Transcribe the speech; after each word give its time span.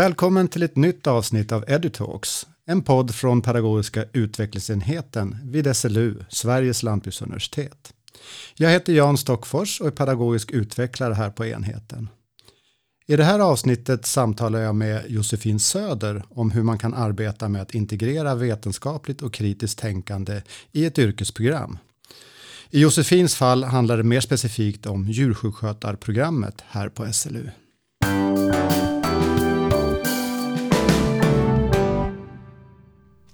Välkommen 0.00 0.48
till 0.48 0.62
ett 0.62 0.76
nytt 0.76 1.06
avsnitt 1.06 1.52
av 1.52 1.64
EduTalks, 1.68 2.46
en 2.66 2.82
podd 2.82 3.14
från 3.14 3.42
pedagogiska 3.42 4.04
utvecklingsenheten 4.12 5.36
vid 5.44 5.76
SLU, 5.76 6.24
Sveriges 6.28 6.82
lantbruksuniversitet. 6.82 7.92
Jag 8.54 8.70
heter 8.70 8.92
Jan 8.92 9.18
Stockfors 9.18 9.80
och 9.80 9.86
är 9.86 9.90
pedagogisk 9.90 10.50
utvecklare 10.50 11.14
här 11.14 11.30
på 11.30 11.46
enheten. 11.46 12.08
I 13.06 13.16
det 13.16 13.24
här 13.24 13.40
avsnittet 13.40 14.06
samtalar 14.06 14.60
jag 14.60 14.74
med 14.74 15.04
Josefin 15.08 15.60
Söder 15.60 16.24
om 16.28 16.50
hur 16.50 16.62
man 16.62 16.78
kan 16.78 16.94
arbeta 16.94 17.48
med 17.48 17.62
att 17.62 17.74
integrera 17.74 18.34
vetenskapligt 18.34 19.22
och 19.22 19.34
kritiskt 19.34 19.78
tänkande 19.78 20.42
i 20.72 20.84
ett 20.84 20.98
yrkesprogram. 20.98 21.78
I 22.70 22.80
Josefins 22.80 23.34
fall 23.34 23.64
handlar 23.64 23.96
det 23.96 24.02
mer 24.02 24.20
specifikt 24.20 24.86
om 24.86 25.08
djursjukskötarprogrammet 25.08 26.64
här 26.68 26.88
på 26.88 27.12
SLU. 27.12 27.50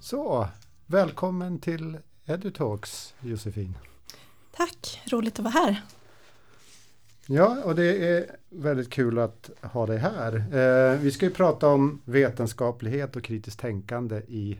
Så, 0.09 0.47
välkommen 0.85 1.59
till 1.59 1.97
EduTalks 2.25 3.13
Josefin. 3.21 3.77
Tack, 4.51 5.01
roligt 5.11 5.39
att 5.39 5.45
vara 5.45 5.51
här. 5.51 5.81
Ja, 7.25 7.63
och 7.63 7.75
det 7.75 8.07
är 8.07 8.25
väldigt 8.49 8.89
kul 8.89 9.19
att 9.19 9.49
ha 9.61 9.85
dig 9.85 9.97
här. 9.97 10.35
Eh, 10.35 10.99
vi 10.99 11.11
ska 11.11 11.25
ju 11.25 11.31
prata 11.31 11.67
om 11.67 12.01
vetenskaplighet 12.05 13.15
och 13.15 13.23
kritiskt 13.23 13.59
tänkande 13.59 14.21
i 14.27 14.59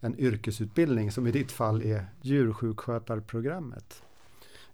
en 0.00 0.18
yrkesutbildning 0.18 1.12
som 1.12 1.26
i 1.26 1.30
ditt 1.30 1.52
fall 1.52 1.82
är 1.82 2.06
djursjukskötarprogrammet. 2.22 4.02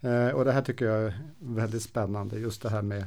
Eh, 0.00 0.28
och 0.28 0.44
det 0.44 0.52
här 0.52 0.62
tycker 0.62 0.84
jag 0.84 1.02
är 1.02 1.20
väldigt 1.38 1.82
spännande, 1.82 2.38
just 2.38 2.62
det 2.62 2.70
här 2.70 2.82
med 2.82 3.04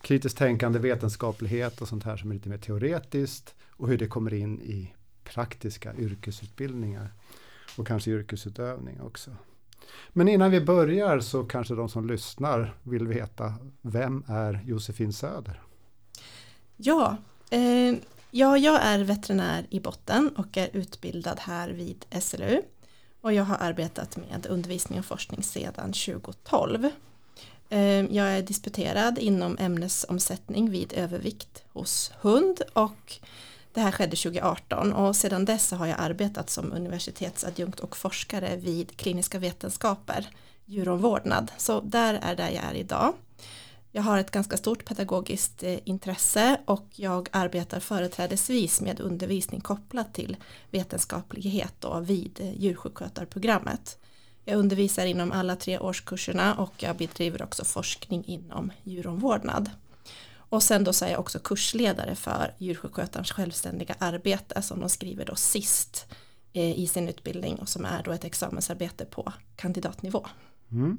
kritiskt 0.00 0.38
tänkande, 0.38 0.78
vetenskaplighet 0.78 1.80
och 1.80 1.88
sånt 1.88 2.04
här 2.04 2.16
som 2.16 2.30
är 2.30 2.34
lite 2.34 2.48
mer 2.48 2.58
teoretiskt 2.58 3.54
och 3.70 3.88
hur 3.88 3.98
det 3.98 4.06
kommer 4.06 4.34
in 4.34 4.60
i 4.60 4.94
praktiska 5.34 5.94
yrkesutbildningar 5.94 7.12
och 7.76 7.86
kanske 7.86 8.10
yrkesutövning 8.10 9.00
också. 9.00 9.30
Men 10.08 10.28
innan 10.28 10.50
vi 10.50 10.60
börjar 10.60 11.20
så 11.20 11.44
kanske 11.44 11.74
de 11.74 11.88
som 11.88 12.06
lyssnar 12.06 12.74
vill 12.82 13.06
veta, 13.06 13.54
vem 13.82 14.24
är 14.28 14.62
Josefin 14.66 15.12
Söder? 15.12 15.62
Ja, 16.76 17.16
eh, 17.50 17.94
ja, 18.30 18.58
jag 18.58 18.82
är 18.82 19.04
veterinär 19.04 19.66
i 19.70 19.80
botten 19.80 20.28
och 20.36 20.56
är 20.56 20.68
utbildad 20.72 21.40
här 21.40 21.68
vid 21.70 22.04
SLU. 22.22 22.62
Och 23.20 23.32
jag 23.32 23.44
har 23.44 23.56
arbetat 23.60 24.16
med 24.16 24.46
undervisning 24.46 24.98
och 24.98 25.04
forskning 25.04 25.42
sedan 25.42 25.92
2012. 25.92 26.90
Eh, 27.68 27.80
jag 28.14 28.26
är 28.26 28.42
disputerad 28.42 29.18
inom 29.18 29.56
ämnesomsättning 29.60 30.70
vid 30.70 30.92
övervikt 30.92 31.64
hos 31.72 32.12
hund 32.20 32.62
och 32.72 33.20
det 33.72 33.80
här 33.80 33.92
skedde 33.92 34.16
2018 34.16 34.92
och 34.92 35.16
sedan 35.16 35.44
dess 35.44 35.70
har 35.70 35.86
jag 35.86 36.00
arbetat 36.00 36.50
som 36.50 36.72
universitetsadjunkt 36.72 37.80
och 37.80 37.96
forskare 37.96 38.56
vid 38.56 38.96
kliniska 38.96 39.38
vetenskaper, 39.38 40.26
djuromvårdnad. 40.64 41.52
Så 41.56 41.80
där 41.80 42.14
är 42.22 42.36
där 42.36 42.50
jag 42.50 42.64
är 42.64 42.74
idag. 42.74 43.14
Jag 43.92 44.02
har 44.02 44.18
ett 44.18 44.30
ganska 44.30 44.56
stort 44.56 44.84
pedagogiskt 44.84 45.62
eh, 45.62 45.78
intresse 45.84 46.60
och 46.64 46.86
jag 46.94 47.28
arbetar 47.32 47.80
företrädesvis 47.80 48.80
med 48.80 49.00
undervisning 49.00 49.60
kopplat 49.60 50.14
till 50.14 50.36
vetenskaplighet 50.70 51.74
då 51.78 52.00
vid 52.00 52.40
eh, 52.40 52.60
djursjukskötarprogrammet. 52.60 53.98
Jag 54.44 54.58
undervisar 54.58 55.06
inom 55.06 55.32
alla 55.32 55.56
tre 55.56 55.78
årskurserna 55.78 56.54
och 56.54 56.72
jag 56.76 56.96
bedriver 56.96 57.42
också 57.42 57.64
forskning 57.64 58.24
inom 58.24 58.72
djuromvårdnad. 58.82 59.70
Och 60.48 60.62
sen 60.62 60.84
då 60.84 60.92
så 60.92 61.04
är 61.04 61.10
jag 61.10 61.20
också 61.20 61.38
kursledare 61.38 62.14
för 62.14 62.54
djursjukskötarens 62.58 63.32
självständiga 63.32 63.94
arbete 63.98 64.62
som 64.62 64.80
de 64.80 64.88
skriver 64.88 65.24
då 65.24 65.34
sist 65.34 66.06
eh, 66.52 66.78
i 66.78 66.86
sin 66.86 67.08
utbildning 67.08 67.56
och 67.56 67.68
som 67.68 67.84
är 67.84 68.02
då 68.02 68.10
ett 68.10 68.24
examensarbete 68.24 69.04
på 69.04 69.32
kandidatnivå. 69.56 70.26
Mm. 70.70 70.98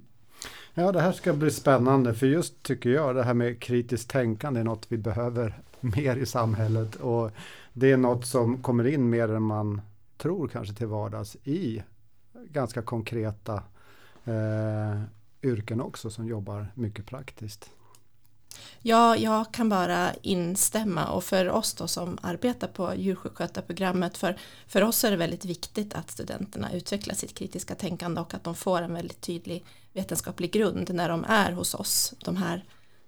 Ja, 0.74 0.92
det 0.92 1.02
här 1.02 1.12
ska 1.12 1.34
bli 1.34 1.52
spännande 1.52 2.14
för 2.14 2.28
just 2.28 2.64
tycker 2.64 2.90
jag 2.90 3.16
det 3.16 3.24
här 3.24 3.34
med 3.34 3.62
kritiskt 3.62 4.10
tänkande 4.10 4.60
är 4.60 4.64
något 4.64 4.86
vi 4.90 4.98
behöver 4.98 5.62
mer 5.80 6.16
i 6.16 6.26
samhället 6.26 6.96
och 6.96 7.32
det 7.74 7.92
är 7.92 7.98
något 7.98 8.26
som 8.26 8.64
kommer 8.64 8.88
in 8.88 9.10
mer 9.10 9.30
än 9.30 9.44
man 9.44 9.82
tror 10.18 10.48
kanske 10.48 10.74
till 10.74 10.88
vardags 10.88 11.38
i 11.44 11.84
ganska 12.34 12.82
konkreta 12.82 13.64
eh, 14.26 15.02
yrken 15.44 15.82
också 15.82 16.10
som 16.10 16.28
jobbar 16.28 16.68
mycket 16.74 17.06
praktiskt. 17.06 17.70
Ja, 18.82 19.16
jag 19.16 19.54
kan 19.54 19.70
bara 19.70 20.14
instämma 20.22 21.08
och 21.08 21.24
för 21.24 21.50
oss 21.50 21.74
då 21.74 21.88
som 21.88 22.18
arbetar 22.22 22.68
på 22.68 22.96
djursjukskötarprogrammet 22.96 24.18
för, 24.18 24.38
för 24.68 24.82
oss 24.82 25.04
är 25.04 25.12
det 25.12 25.18
väldigt 25.18 25.46
viktigt 25.46 25.94
att 25.94 26.12
studenterna 26.12 26.74
utvecklar 26.74 27.16
sitt 27.16 27.36
kritiska 27.36 27.76
tänkande 27.76 28.22
och 28.22 28.34
att 28.34 28.44
de 28.44 28.56
får 28.56 28.82
en 28.82 28.94
väldigt 28.94 29.22
tydlig 29.22 29.66
vetenskaplig 29.94 30.52
grund 30.52 30.94
när 30.94 31.10
de 31.10 31.26
är 31.28 31.52
hos 31.52 31.74
oss 31.74 32.14
de 32.26 32.38
här 32.38 32.64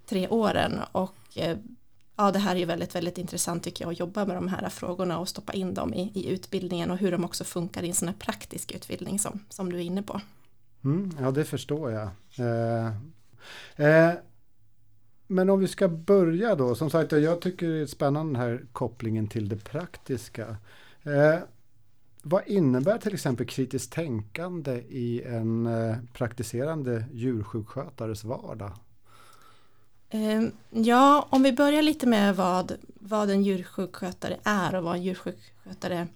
tre 0.06 0.28
åren 0.28 0.80
och 0.92 1.16
eh, 1.34 1.58
ja, 2.16 2.30
det 2.30 2.38
här 2.38 2.54
är 2.54 2.58
ju 2.58 2.64
väldigt, 2.64 2.94
väldigt 2.94 3.18
intressant 3.18 3.62
tycker 3.62 3.84
jag 3.84 3.92
att 3.92 3.98
jobba 3.98 4.24
med 4.24 4.36
de 4.36 4.48
här 4.48 4.68
frågorna 4.68 5.18
och 5.18 5.28
stoppa 5.28 5.52
in 5.52 5.74
dem 5.74 5.94
i, 5.94 6.10
i 6.14 6.28
utbildningen 6.28 6.90
och 6.90 6.98
hur 6.98 7.12
de 7.12 7.24
också 7.24 7.44
funkar 7.44 7.82
i 7.82 7.88
en 7.88 7.94
sån 7.94 8.08
här 8.08 8.14
praktisk 8.14 8.72
utbildning 8.72 9.18
som, 9.18 9.44
som 9.48 9.72
du 9.72 9.78
är 9.78 9.82
inne 9.82 10.02
på. 10.02 10.20
Mm, 10.84 11.16
ja, 11.20 11.30
det 11.30 11.44
förstår 11.44 11.90
jag. 11.90 12.08
Eh, 12.36 12.86
eh, 13.76 14.14
men 15.32 15.50
om 15.50 15.60
vi 15.60 15.68
ska 15.68 15.88
börja 15.88 16.54
då, 16.54 16.74
som 16.74 16.90
sagt 16.90 17.12
jag 17.12 17.40
tycker 17.40 17.68
det 17.68 17.80
är 17.80 17.86
spännande 17.86 18.32
den 18.32 18.42
här 18.42 18.64
kopplingen 18.72 19.26
till 19.26 19.48
det 19.48 19.56
praktiska. 19.56 20.56
Eh, 21.02 21.38
vad 22.22 22.48
innebär 22.48 22.98
till 22.98 23.14
exempel 23.14 23.46
kritiskt 23.46 23.92
tänkande 23.92 24.72
i 24.88 25.22
en 25.22 25.66
eh, 25.66 25.96
praktiserande 26.12 27.04
djursjukskötares 27.12 28.24
vardag? 28.24 28.72
Eh, 30.10 30.42
ja, 30.70 31.26
om 31.30 31.42
vi 31.42 31.52
börjar 31.52 31.82
lite 31.82 32.06
med 32.06 32.36
vad, 32.36 32.72
vad 32.94 33.30
en 33.30 33.42
djursjukskötare 33.42 34.36
är 34.42 34.74
och 34.74 34.84
vad 34.84 34.94
en 34.94 35.02
djursjukskötare 35.02 36.06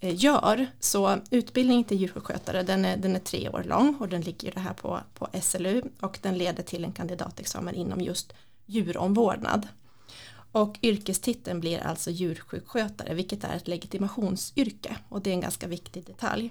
eh, 0.00 0.24
gör. 0.24 0.66
Så 0.80 1.18
utbildningen 1.30 1.84
till 1.84 1.96
djursjukskötare 1.96 2.62
den 2.62 2.84
är, 2.84 2.96
den 2.96 3.16
är 3.16 3.20
tre 3.20 3.48
år 3.48 3.62
lång 3.64 3.96
och 4.00 4.08
den 4.08 4.20
ligger 4.20 4.52
det 4.52 4.60
här 4.60 4.74
på, 4.74 5.00
på 5.14 5.28
SLU 5.42 5.82
och 6.00 6.18
den 6.22 6.38
leder 6.38 6.62
till 6.62 6.84
en 6.84 6.92
kandidatexamen 6.92 7.74
inom 7.74 8.00
just 8.00 8.34
djuromvårdnad. 8.66 9.68
Och 10.52 10.78
yrkestiteln 10.82 11.60
blir 11.60 11.78
alltså 11.78 12.10
djursjukskötare, 12.10 13.14
vilket 13.14 13.44
är 13.44 13.56
ett 13.56 13.68
legitimationsyrke 13.68 14.96
och 15.08 15.22
det 15.22 15.30
är 15.30 15.34
en 15.34 15.40
ganska 15.40 15.66
viktig 15.66 16.04
detalj. 16.04 16.50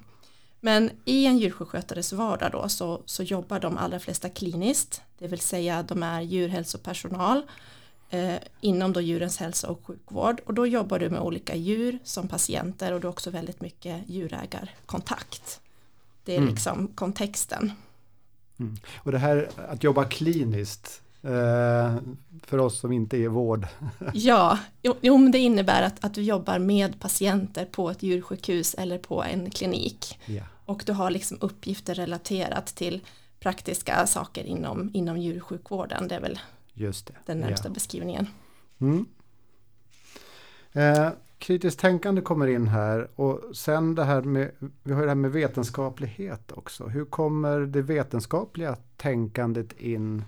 Men 0.59 0.91
i 1.06 1.25
en 1.25 1.38
djursjukskötares 1.38 2.13
vardag 2.13 2.51
då 2.51 2.69
så, 2.69 3.01
så 3.06 3.24
jobbar 3.24 3.59
de 3.59 3.78
allra 3.78 4.00
flesta 4.00 4.29
kliniskt, 4.29 5.01
det 5.19 5.28
vill 5.28 5.40
säga 5.40 5.84
de 5.84 6.03
är 6.03 6.22
djurhälsopersonal 6.22 7.41
eh, 8.09 8.35
inom 8.62 8.94
då 8.94 9.01
djurens 9.01 9.38
hälsa 9.38 9.69
och 9.69 9.85
sjukvård 9.85 10.41
och 10.45 10.53
då 10.53 10.68
jobbar 10.68 11.00
du 11.00 11.09
med 11.09 11.22
olika 11.22 11.56
djur 11.56 12.00
som 12.03 12.28
patienter 12.28 12.91
och 12.94 13.01
du 13.01 13.07
har 13.07 13.12
också 13.12 13.30
väldigt 13.30 13.62
mycket 13.62 14.09
djurägarkontakt. 14.09 15.62
Det 16.24 16.34
är 16.34 16.38
mm. 16.38 16.50
liksom 16.50 16.88
kontexten. 16.88 17.72
Mm. 18.59 18.75
Och 18.95 19.12
det 19.12 19.18
här 19.18 19.50
att 19.69 19.84
jobba 19.84 20.06
kliniskt, 20.06 21.03
för 22.44 22.58
oss 22.58 22.80
som 22.80 22.92
inte 22.92 23.18
är 23.18 23.28
vård. 23.28 23.68
ja, 24.14 24.60
jo, 24.82 24.96
jo, 25.02 25.18
men 25.18 25.32
det 25.32 25.38
innebär 25.38 25.82
att, 25.82 26.04
att 26.04 26.14
du 26.14 26.22
jobbar 26.22 26.60
med 26.60 27.00
patienter 27.00 27.66
på 27.66 27.90
ett 27.90 28.04
djursjukhus 28.04 28.74
eller 28.74 28.98
på 28.98 29.24
en 29.24 29.52
klinik. 29.52 30.20
Yeah. 30.28 30.48
Och 30.66 30.84
du 30.86 30.94
har 30.94 31.10
liksom 31.10 31.38
uppgifter 31.42 31.96
relaterat 31.96 32.68
till 32.68 33.02
praktiska 33.40 34.08
saker 34.08 34.44
inom, 34.44 34.90
inom 34.94 35.18
djursjukvården. 35.18 36.08
Det 36.08 36.16
är 36.16 36.22
väl 36.22 36.40
Just 36.74 37.08
det. 37.08 37.14
den 37.26 37.40
närmsta 37.40 37.68
yeah. 37.68 37.74
beskrivningen. 37.74 38.28
Mm. 38.80 39.06
Eh, 40.72 41.10
kritiskt 41.38 41.80
tänkande 41.80 42.22
kommer 42.22 42.48
in 42.48 42.68
här 42.68 43.08
och 43.16 43.56
sen 43.56 43.96
det 43.96 44.04
här 44.04 44.22
med, 44.22 44.52
vi 44.84 44.94
har 44.94 45.02
det 45.02 45.08
här 45.08 45.16
med 45.16 45.31
vetenskaplighet 45.31 46.52
också. 46.52 46.88
Hur 46.88 47.06
kommer 47.06 47.60
det 47.60 47.81
vetenskapliga 47.81 48.76
tänkandet 48.98 49.74
in 49.80 50.24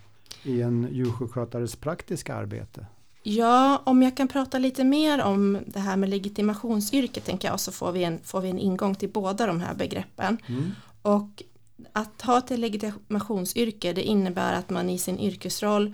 i 0.45 0.61
en 0.61 0.87
djursjukskötares 0.91 1.75
praktiska 1.75 2.35
arbete? 2.35 2.85
Ja, 3.23 3.81
om 3.85 4.03
jag 4.03 4.17
kan 4.17 4.27
prata 4.27 4.57
lite 4.57 4.83
mer 4.83 5.21
om 5.21 5.57
det 5.67 5.79
här 5.79 5.97
med 5.97 6.09
legitimationsyrket 6.09 7.25
tänker 7.25 7.47
jag 7.47 7.59
så 7.59 7.71
får 7.71 7.91
vi 7.91 8.03
en, 8.03 8.19
får 8.23 8.41
vi 8.41 8.49
en 8.49 8.59
ingång 8.59 8.95
till 8.95 9.09
båda 9.09 9.47
de 9.47 9.61
här 9.61 9.75
begreppen. 9.75 10.37
Mm. 10.47 10.71
Och 11.01 11.43
att 11.91 12.21
ha 12.21 12.37
ett 12.37 12.59
legitimationsyrke 12.59 13.93
det 13.93 14.03
innebär 14.03 14.53
att 14.53 14.69
man 14.69 14.89
i 14.89 14.97
sin 14.97 15.19
yrkesroll 15.19 15.93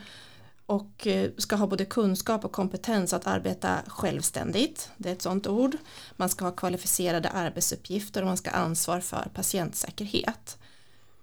och 0.66 1.08
eh, 1.08 1.30
ska 1.38 1.56
ha 1.56 1.68
både 1.68 1.86
kunskap 1.86 2.46
och 2.46 2.52
kompetens 2.52 3.14
att 3.14 3.28
arbeta 3.28 3.78
självständigt, 3.88 4.92
det 4.98 5.10
är 5.10 5.14
ett 5.14 5.22
sådant 5.22 5.48
ord. 5.48 5.78
Man 6.16 6.30
ska 6.30 6.46
ha 6.46 6.52
kvalificerade 6.52 7.30
arbetsuppgifter 7.30 8.22
och 8.22 8.28
man 8.28 8.38
ska 8.38 8.50
ha 8.50 8.58
ansvar 8.58 9.00
för 9.00 9.30
patientsäkerhet. 9.34 10.58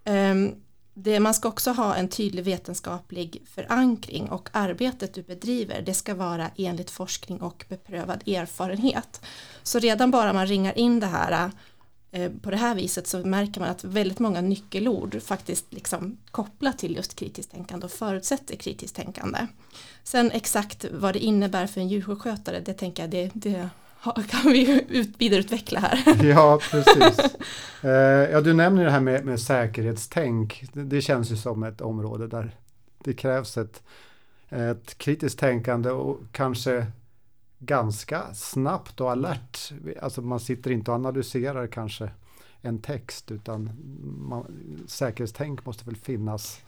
Ehm, 0.05 0.55
det, 1.03 1.21
man 1.21 1.35
ska 1.35 1.49
också 1.49 1.71
ha 1.71 1.95
en 1.95 2.09
tydlig 2.09 2.45
vetenskaplig 2.45 3.43
förankring 3.47 4.31
och 4.31 4.49
arbetet 4.53 5.15
du 5.15 5.23
bedriver 5.23 5.83
det 5.83 5.95
ska 5.95 6.15
vara 6.15 6.51
enligt 6.57 6.91
forskning 6.91 7.41
och 7.41 7.65
beprövad 7.69 8.29
erfarenhet. 8.29 9.21
Så 9.63 9.79
redan 9.79 10.11
bara 10.11 10.33
man 10.33 10.47
ringar 10.47 10.79
in 10.79 11.01
det 11.01 11.07
här 11.07 11.51
eh, 12.11 12.33
på 12.43 12.51
det 12.51 12.57
här 12.57 12.75
viset 12.75 13.07
så 13.07 13.19
märker 13.19 13.61
man 13.61 13.71
att 13.71 13.85
väldigt 13.85 14.19
många 14.19 14.41
nyckelord 14.41 15.23
faktiskt 15.23 15.73
liksom 15.73 16.19
kopplat 16.31 16.79
till 16.79 16.97
just 16.97 17.15
kritiskt 17.15 17.51
tänkande 17.51 17.87
och 17.87 17.93
förutsätter 17.93 18.57
kritiskt 18.57 18.97
tänkande. 18.97 19.47
Sen 20.05 20.31
exakt 20.31 20.85
vad 20.93 21.15
det 21.15 21.25
innebär 21.25 21.67
för 21.67 21.81
en 21.81 21.89
djursjukskötare 21.89 22.61
det 22.61 22.75
tänker 22.75 23.03
jag 23.03 23.11
det, 23.11 23.31
det 23.35 23.69
kan 24.03 24.53
vi 24.53 24.85
ut, 24.89 25.11
vidareutveckla 25.19 25.81
här. 25.81 26.25
Ja, 26.25 26.61
precis. 26.71 27.37
Eh, 27.83 27.91
ja, 28.31 28.41
du 28.41 28.53
nämner 28.53 28.85
det 28.85 28.91
här 28.91 29.01
med, 29.01 29.25
med 29.25 29.41
säkerhetstänk. 29.41 30.65
Det, 30.73 30.83
det, 30.83 31.01
känns 31.01 31.33
ju 31.33 31.37
som 31.37 31.63
ett 31.63 31.81
område 31.81 32.27
där 32.27 32.57
det 33.05 33.15
krävs 33.15 33.59
ett, 33.59 33.83
ett 34.49 34.99
kritiskt 34.99 35.39
tänkande 35.39 35.91
och 35.91 36.21
kanske 36.33 36.87
ganska 37.59 38.35
snabbt 38.35 39.01
och 39.01 39.11
alert. 39.11 39.73
Alltså 40.03 40.23
man 40.23 40.41
sitter 40.41 40.71
inte 40.71 40.91
och 40.91 40.95
analyserar 40.95 41.67
kanske 41.67 42.11
en 42.61 42.79
text 42.79 43.31
utan 43.31 43.71
man, 44.29 44.45
säkerhetstänk 44.87 45.67
måste 45.67 45.85
väl 45.85 45.97
finnas 45.97 46.61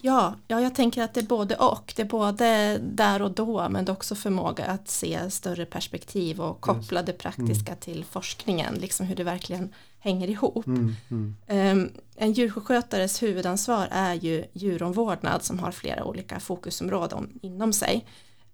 Ja, 0.00 0.34
ja, 0.48 0.60
jag 0.60 0.74
tänker 0.74 1.02
att 1.02 1.14
det 1.14 1.20
är 1.20 1.26
både 1.26 1.56
och. 1.56 1.92
Det 1.96 2.02
är 2.02 2.06
både 2.06 2.78
där 2.78 3.22
och 3.22 3.30
då 3.30 3.68
men 3.68 3.84
det 3.84 3.90
är 3.90 3.94
också 3.94 4.14
förmåga 4.14 4.64
att 4.64 4.88
se 4.88 5.30
större 5.30 5.64
perspektiv 5.64 6.40
och 6.40 6.60
koppla 6.60 7.02
det 7.02 7.12
praktiska 7.12 7.72
mm. 7.72 7.80
till 7.80 8.04
forskningen, 8.04 8.74
liksom 8.74 9.06
hur 9.06 9.16
det 9.16 9.24
verkligen 9.24 9.74
hänger 9.98 10.28
ihop. 10.28 10.66
Mm, 10.66 10.94
mm. 11.10 11.36
Um, 11.78 11.90
en 12.16 12.32
djursjukskötares 12.32 13.22
huvudansvar 13.22 13.88
är 13.90 14.14
ju 14.14 14.44
djuromvårdnad 14.52 15.44
som 15.44 15.58
har 15.58 15.72
flera 15.72 16.04
olika 16.04 16.40
fokusområden 16.40 17.38
inom 17.42 17.72
sig. 17.72 18.06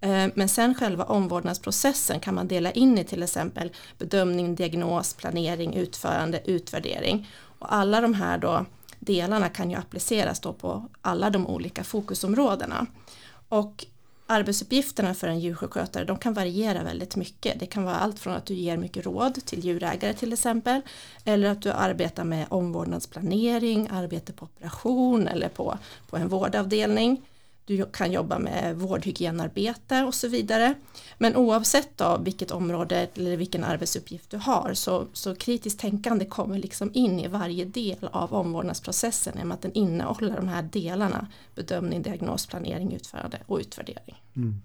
Uh, 0.05 0.27
men 0.35 0.49
sen 0.49 0.75
själva 0.75 1.05
omvårdnadsprocessen 1.05 2.21
kan 2.21 2.35
man 2.35 2.49
dela 2.49 2.71
in 2.71 2.99
i 2.99 3.05
till 3.05 3.23
exempel 3.23 3.73
bedömning, 3.99 4.55
diagnos, 4.55 5.15
planering, 5.15 5.75
utförande, 5.75 6.41
utvärdering. 6.45 7.29
Och 7.59 7.75
alla 7.75 8.01
de 8.01 8.15
här 8.15 8.39
då 8.39 8.67
delarna 9.05 9.49
kan 9.49 9.71
ju 9.71 9.77
appliceras 9.77 10.41
då 10.41 10.53
på 10.53 10.89
alla 11.03 11.31
de 11.31 11.47
olika 11.47 11.85
fokusområdena. 11.85 12.87
Och 13.49 13.87
arbetsuppgifterna 14.27 15.15
för 15.15 15.29
en 15.29 15.41
djursjukskötare 15.41 16.05
de 16.05 16.19
kan 16.19 16.35
variera 16.35 16.83
väldigt 16.83 17.17
mycket. 17.17 17.61
Det 17.61 17.67
kan 17.67 17.85
vara 17.85 17.95
allt 17.95 18.19
från 18.19 18.35
att 18.35 18.47
du 18.47 18.55
ger 18.55 18.77
mycket 18.77 19.07
råd 19.07 19.35
till 19.47 19.65
djurägare 19.65 20.15
till 20.15 20.33
exempel 20.33 20.81
eller 21.25 21.49
att 21.49 21.63
du 21.63 21.71
arbetar 21.71 22.25
med 22.25 22.47
omvårdnadsplanering, 22.49 23.89
arbete 23.91 24.33
på 24.33 24.45
operation 24.45 25.29
eller 25.29 25.49
på, 25.49 25.79
på 26.11 26.17
en 26.17 26.29
vårdavdelning 26.29 27.23
du 27.65 27.87
kan 27.93 28.13
jobba 28.13 28.39
med 28.39 28.77
vårdhygienarbete 28.77 30.05
och 30.05 30.15
så 30.15 30.29
vidare. 30.29 30.75
Men 31.19 31.37
oavsett 31.37 31.99
då 31.99 32.21
vilket 32.25 32.51
område 32.51 33.09
eller 33.15 33.37
vilken 33.37 33.65
arbetsuppgift 33.65 34.31
du 34.31 34.37
har 34.37 34.75
så, 34.75 35.07
så 35.13 35.35
kritiskt 35.35 35.81
tänkande 35.81 36.25
kommer 36.25 36.59
liksom 36.59 36.91
in 36.95 37.21
i 37.21 37.29
varje 37.29 37.65
del 37.65 38.09
av 38.13 38.35
omvårdnadsprocessen 38.35 39.39
i 39.39 39.43
och 39.43 39.47
med 39.47 39.55
att 39.55 39.63
den 39.63 39.73
innehåller 39.73 40.37
de 40.37 40.49
här 40.49 40.63
delarna 40.63 41.27
bedömning, 41.55 42.03
diagnos, 42.03 42.47
planering, 42.47 42.93
utförande 42.93 43.39
och 43.47 43.59
utvärdering. 43.59 44.23
Mm. 44.37 44.61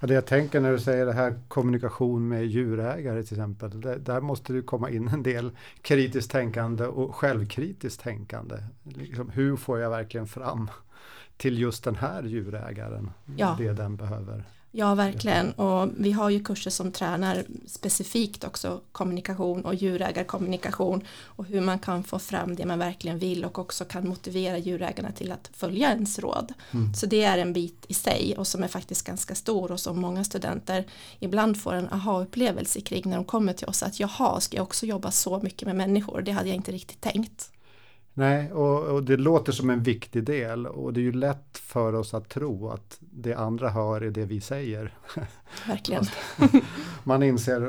Ja, 0.00 0.06
det 0.06 0.14
jag 0.14 0.26
tänker 0.26 0.60
när 0.60 0.72
du 0.72 0.78
säger 0.78 1.06
det 1.06 1.12
här 1.12 1.40
kommunikation 1.48 2.28
med 2.28 2.46
djurägare 2.46 3.22
till 3.22 3.36
exempel, 3.36 3.80
Där, 3.80 3.96
där 3.96 4.20
måste 4.20 4.52
det 4.52 4.62
komma 4.62 4.90
in 4.90 5.08
en 5.08 5.22
del 5.22 5.50
kritiskt 5.82 6.30
tänkande 6.30 6.84
och 6.84 7.14
självkritiskt 7.14 8.00
tänkande. 8.00 8.56
Liksom, 8.84 9.30
hur 9.30 9.56
får 9.56 9.78
jag 9.78 9.90
verkligen 9.90 10.26
fram 10.26 10.70
till 11.38 11.58
just 11.58 11.84
den 11.84 11.96
här 11.96 12.22
djurägaren, 12.22 13.10
ja. 13.36 13.56
det 13.58 13.72
den 13.72 13.96
behöver. 13.96 14.44
Ja, 14.70 14.94
verkligen. 14.94 15.52
Och 15.52 15.88
vi 15.96 16.12
har 16.12 16.30
ju 16.30 16.44
kurser 16.44 16.70
som 16.70 16.92
tränar 16.92 17.44
specifikt 17.66 18.44
också 18.44 18.80
kommunikation 18.92 19.64
och 19.64 19.74
djurägarkommunikation 19.74 21.04
och 21.24 21.44
hur 21.44 21.60
man 21.60 21.78
kan 21.78 22.04
få 22.04 22.18
fram 22.18 22.56
det 22.56 22.66
man 22.66 22.78
verkligen 22.78 23.18
vill 23.18 23.44
och 23.44 23.58
också 23.58 23.84
kan 23.84 24.08
motivera 24.08 24.58
djurägarna 24.58 25.12
till 25.12 25.32
att 25.32 25.50
följa 25.52 25.90
ens 25.90 26.18
råd. 26.18 26.52
Mm. 26.70 26.94
Så 26.94 27.06
det 27.06 27.24
är 27.24 27.38
en 27.38 27.52
bit 27.52 27.86
i 27.88 27.94
sig 27.94 28.34
och 28.38 28.46
som 28.46 28.62
är 28.62 28.68
faktiskt 28.68 29.06
ganska 29.06 29.34
stor 29.34 29.72
och 29.72 29.80
som 29.80 30.00
många 30.00 30.24
studenter 30.24 30.84
ibland 31.18 31.60
får 31.60 31.74
en 31.74 31.88
aha-upplevelse 31.88 32.80
kring 32.80 33.02
när 33.06 33.16
de 33.16 33.24
kommer 33.24 33.52
till 33.52 33.68
oss 33.68 33.82
att 33.82 34.00
jaha, 34.00 34.40
ska 34.40 34.56
jag 34.56 34.64
också 34.64 34.86
jobba 34.86 35.10
så 35.10 35.40
mycket 35.40 35.66
med 35.66 35.76
människor? 35.76 36.22
Det 36.22 36.32
hade 36.32 36.48
jag 36.48 36.56
inte 36.56 36.72
riktigt 36.72 37.00
tänkt. 37.00 37.50
Nej, 38.18 38.52
och, 38.52 38.82
och, 38.82 39.02
det 39.02 39.16
låter 39.16 39.52
som 39.52 39.70
en 39.70 39.82
viktig 39.82 40.24
del 40.24 40.66
och 40.66 40.92
det 40.92 41.00
är 41.00 41.02
ju 41.02 41.12
lätt 41.12 41.58
för 41.58 41.92
oss 41.92 42.14
att 42.14 42.28
tro 42.28 42.68
att 42.68 42.98
det 43.00 43.34
andra 43.34 43.70
hör 43.70 44.00
är 44.00 44.10
det 44.10 44.24
vi 44.24 44.40
säger. 44.40 44.94
Verkligen. 45.66 46.04
man 47.04 47.22
inser, 47.22 47.60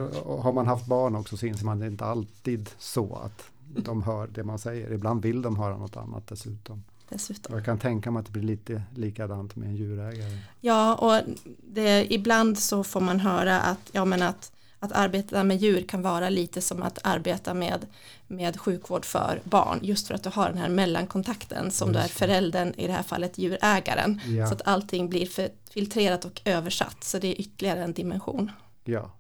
har 0.42 0.54
man 0.54 0.68
haft 0.68 0.86
barn 0.86 1.16
också 1.16 1.38
så 1.38 1.46
inser 1.46 1.66
man 1.66 1.78
att 1.78 1.80
det 1.80 1.88
inte 1.88 2.06
alltid 2.06 2.70
så 2.78 3.16
att 3.16 3.44
de 3.86 4.04
hör 4.04 4.28
det 4.28 4.44
man 4.44 4.60
säger. 4.60 4.92
Ibland 4.92 5.22
vill 5.22 5.42
de 5.42 5.56
höra 5.58 5.78
något 5.78 5.98
annat 5.98 6.28
dessutom. 6.28 6.84
Dessutom. 7.10 7.56
Jag 7.56 7.66
kan 7.66 7.80
tänka 7.80 8.12
mig 8.12 8.20
att 8.20 8.26
det 8.26 8.32
blir 8.32 8.44
lite 8.44 8.84
likadant 8.96 9.56
med 9.56 9.68
en 9.68 9.76
djurägare. 9.76 10.38
Ja, 10.62 10.96
och 10.96 11.36
det, 11.74 12.14
ibland 12.14 12.58
så 12.58 12.84
får 12.84 13.02
man 13.02 13.20
höra 13.20 13.60
att, 13.60 13.90
ja, 13.92 14.06
men 14.06 14.22
att 14.22 14.52
att 14.80 14.92
arbeta 14.92 15.44
med 15.44 15.58
djur 15.58 15.82
kan 15.82 16.02
vara 16.02 16.30
lite 16.30 16.62
som 16.62 16.84
att 16.84 17.00
arbeta 17.04 17.54
med, 17.54 17.86
med 18.28 18.60
sjukvård 18.60 19.06
för 19.06 19.42
barn 19.44 19.80
just 19.82 20.08
för 20.08 20.16
att 20.16 20.24
du 20.24 20.30
har 20.30 20.50
den 20.50 20.58
här 20.58 20.70
mellankontakten 20.70 21.72
som 21.72 21.94
du 21.94 22.00
är 22.00 22.08
föräldern 22.08 22.74
i 22.78 22.88
det 22.88 22.94
här 22.94 23.04
fallet 23.04 23.38
djurägaren 23.38 24.22
ja. 24.26 24.48
så 24.48 24.54
att 24.54 24.68
allting 24.68 25.10
blir 25.10 25.28
filtrerat 25.74 26.26
och 26.26 26.42
översatt 26.46 27.04
så 27.04 27.20
det 27.20 27.28
är 27.28 27.42
ytterligare 27.42 27.84
en 27.84 27.94
dimension. 27.94 28.52
Ja. 28.84 29.12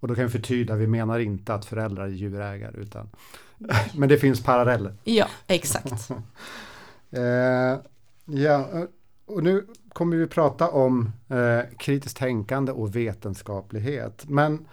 Och 0.00 0.08
då 0.08 0.14
kan 0.14 0.24
vi 0.24 0.30
förtydliga, 0.30 0.76
vi 0.76 0.86
menar 0.86 1.18
inte 1.18 1.54
att 1.54 1.64
föräldrar 1.64 2.04
är 2.04 2.08
djurägare 2.08 2.80
utan 2.80 3.10
men 3.94 4.08
det 4.08 4.18
finns 4.18 4.42
paralleller. 4.42 4.94
Ja, 5.04 5.26
exakt. 5.46 6.10
eh, 7.10 7.78
ja, 8.24 8.86
och 9.26 9.42
nu 9.42 9.66
kommer 9.88 10.16
vi 10.16 10.26
prata 10.26 10.70
om 10.70 11.12
eh, 11.28 11.60
kritiskt 11.78 12.16
tänkande 12.16 12.72
och 12.72 12.96
vetenskaplighet. 12.96 14.24
Men 14.28 14.66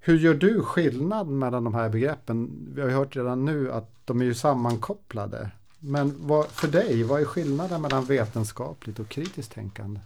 hur 0.00 0.18
gör 0.18 0.34
du 0.34 0.62
skillnad 0.62 1.28
mellan 1.28 1.64
de 1.64 1.74
här 1.74 1.88
begreppen? 1.88 2.68
Vi 2.74 2.80
har 2.80 2.88
ju 2.88 2.94
hört 2.94 3.16
redan 3.16 3.44
nu 3.44 3.72
att 3.72 3.90
de 4.04 4.20
är 4.20 4.24
ju 4.24 4.34
sammankopplade. 4.34 5.50
Men 5.78 6.14
vad, 6.18 6.46
för 6.46 6.68
dig, 6.68 7.02
vad 7.02 7.20
är 7.20 7.24
skillnaden 7.24 7.82
mellan 7.82 8.04
vetenskapligt 8.04 8.98
och 8.98 9.08
kritiskt 9.08 9.52
tänkande? 9.52 10.00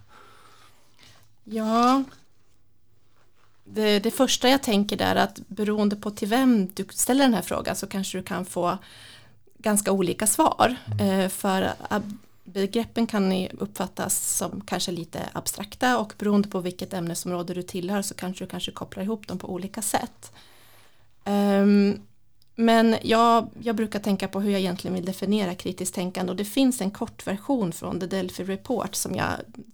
Ja, 1.43 2.03
det, 3.63 3.99
det 3.99 4.11
första 4.11 4.49
jag 4.49 4.63
tänker 4.63 4.97
där 4.97 5.15
är 5.15 5.23
att 5.23 5.39
beroende 5.47 5.95
på 5.95 6.11
till 6.11 6.27
vem 6.27 6.67
du 6.73 6.85
ställer 6.89 7.23
den 7.23 7.33
här 7.33 7.41
frågan 7.41 7.75
så 7.75 7.87
kanske 7.87 8.17
du 8.17 8.23
kan 8.23 8.45
få 8.45 8.77
ganska 9.57 9.91
olika 9.91 10.27
svar. 10.27 10.75
Mm. 10.91 11.19
Eh, 11.19 11.29
för 11.29 11.73
begreppen 12.45 13.07
kan 13.07 13.47
uppfattas 13.47 14.37
som 14.37 14.61
kanske 14.61 14.91
lite 14.91 15.29
abstrakta 15.33 15.99
och 15.99 16.13
beroende 16.17 16.47
på 16.47 16.59
vilket 16.59 16.93
ämnesområde 16.93 17.53
du 17.53 17.61
tillhör 17.61 18.01
så 18.01 18.13
kanske 18.13 18.45
du 18.45 18.49
kanske 18.49 18.71
kopplar 18.71 19.03
ihop 19.03 19.27
dem 19.27 19.39
på 19.39 19.49
olika 19.49 19.81
sätt. 19.81 20.31
Um, 21.25 21.99
men 22.55 22.95
jag, 23.01 23.49
jag 23.63 23.75
brukar 23.75 23.99
tänka 23.99 24.27
på 24.27 24.41
hur 24.41 24.51
jag 24.51 24.61
egentligen 24.61 24.95
vill 24.95 25.05
definiera 25.05 25.55
kritiskt 25.55 25.95
tänkande 25.95 26.31
och 26.31 26.35
det 26.35 26.45
finns 26.45 26.81
en 26.81 26.91
kort 26.91 27.27
version 27.27 27.71
från 27.71 27.99
The 27.99 28.07
Delphi 28.07 28.43
Report 28.43 28.95
som 28.95 29.15
jag, 29.15 29.29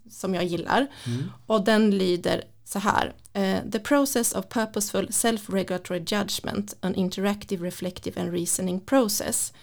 som 0.10 0.36
jag 0.36 0.44
gillar 0.44 0.88
mm. 1.08 1.32
och 1.46 1.64
den 1.64 1.98
lyder 1.98 2.44
så 2.66 2.80
här 2.80 3.14
uh, 3.38 3.72
The 3.72 3.80
process 3.80 4.34
of 4.34 4.50
purposeful 4.50 5.08
self-regulatory 5.08 6.00
judgment 6.00 6.76
an 6.80 6.96
interactive 6.96 7.68
reflective 7.68 8.22
and 8.22 8.34
reasoning 8.34 8.80
process 8.80 9.54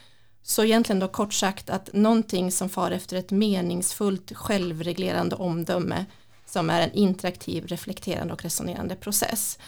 så 0.42 0.64
egentligen 0.64 1.00
då 1.00 1.08
kort 1.08 1.32
sagt 1.32 1.70
att 1.70 1.90
någonting 1.92 2.52
som 2.52 2.68
far 2.68 2.90
efter 2.90 3.16
ett 3.16 3.30
meningsfullt 3.30 4.36
självreglerande 4.36 5.36
omdöme 5.36 6.04
som 6.46 6.70
är 6.70 6.80
en 6.80 6.92
interaktiv, 6.92 7.66
reflekterande 7.66 8.32
och 8.32 8.42
resonerande 8.42 8.94
process. 8.94 9.58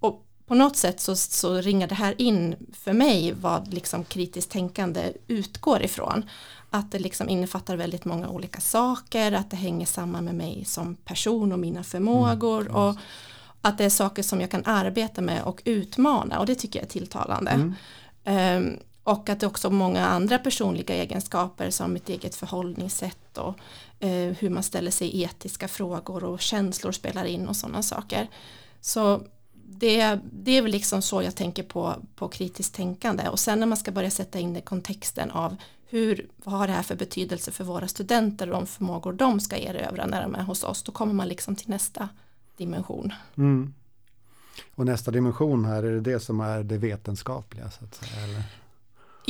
Och 0.00 0.26
på 0.46 0.54
något 0.54 0.76
sätt 0.76 1.00
så, 1.00 1.16
så 1.16 1.60
ringar 1.60 1.86
det 1.86 1.94
här 1.94 2.14
in 2.20 2.56
för 2.72 2.92
mig 2.92 3.32
vad 3.32 3.74
liksom 3.74 4.04
kritiskt 4.04 4.50
tänkande 4.50 5.12
utgår 5.26 5.82
ifrån. 5.82 6.24
Att 6.70 6.92
det 6.92 6.98
liksom 6.98 7.28
innefattar 7.28 7.76
väldigt 7.76 8.04
många 8.04 8.28
olika 8.28 8.60
saker, 8.60 9.32
att 9.32 9.50
det 9.50 9.56
hänger 9.56 9.86
samman 9.86 10.24
med 10.24 10.34
mig 10.34 10.64
som 10.64 10.94
person 10.94 11.52
och 11.52 11.58
mina 11.58 11.84
förmågor 11.84 12.60
mm, 12.60 12.74
och 12.74 12.96
att 13.60 13.78
det 13.78 13.84
är 13.84 13.90
saker 13.90 14.22
som 14.22 14.40
jag 14.40 14.50
kan 14.50 14.64
arbeta 14.64 15.20
med 15.20 15.42
och 15.42 15.62
utmana 15.64 16.38
och 16.38 16.46
det 16.46 16.54
tycker 16.54 16.78
jag 16.78 16.86
är 16.86 16.90
tilltalande. 16.90 17.74
Mm. 18.24 18.66
Um, 18.66 18.78
och 19.04 19.28
att 19.28 19.40
det 19.40 19.46
också 19.46 19.70
många 19.70 20.06
andra 20.06 20.38
personliga 20.38 20.94
egenskaper 20.94 21.70
som 21.70 21.96
ett 21.96 22.08
eget 22.08 22.34
förhållningssätt 22.34 23.38
och 23.38 23.54
eh, 24.00 24.36
hur 24.38 24.50
man 24.50 24.62
ställer 24.62 24.90
sig 24.90 25.08
i 25.08 25.22
etiska 25.22 25.68
frågor 25.68 26.24
och 26.24 26.40
känslor 26.40 26.92
spelar 26.92 27.24
in 27.24 27.48
och 27.48 27.56
sådana 27.56 27.82
saker. 27.82 28.28
Så 28.80 29.22
det, 29.52 30.18
det 30.32 30.56
är 30.56 30.62
väl 30.62 30.72
liksom 30.72 31.02
så 31.02 31.22
jag 31.22 31.36
tänker 31.36 31.62
på, 31.62 31.94
på 32.14 32.28
kritiskt 32.28 32.74
tänkande 32.74 33.28
och 33.28 33.38
sen 33.38 33.60
när 33.60 33.66
man 33.66 33.78
ska 33.78 33.90
börja 33.90 34.10
sätta 34.10 34.38
in 34.38 34.52
det 34.52 34.58
i 34.58 34.62
kontexten 34.62 35.30
av 35.30 35.56
hur, 35.88 36.26
vad 36.36 36.54
har 36.54 36.66
det 36.66 36.72
här 36.72 36.82
för 36.82 36.96
betydelse 36.96 37.50
för 37.50 37.64
våra 37.64 37.88
studenter 37.88 38.50
och 38.50 38.52
de 38.52 38.66
förmågor 38.66 39.12
de 39.12 39.40
ska 39.40 39.56
erövra 39.56 40.06
när 40.06 40.22
de 40.22 40.34
är 40.34 40.42
hos 40.42 40.64
oss, 40.64 40.82
då 40.82 40.92
kommer 40.92 41.14
man 41.14 41.28
liksom 41.28 41.56
till 41.56 41.70
nästa 41.70 42.08
dimension. 42.56 43.12
Mm. 43.36 43.74
Och 44.74 44.86
nästa 44.86 45.10
dimension 45.10 45.64
här, 45.64 45.82
är 45.82 45.92
det 45.92 46.00
det 46.00 46.20
som 46.20 46.40
är 46.40 46.62
det 46.62 46.78
vetenskapliga? 46.78 47.70
Så 47.70 47.84
att 47.84 47.94
säga, 47.94 48.24
eller? 48.24 48.42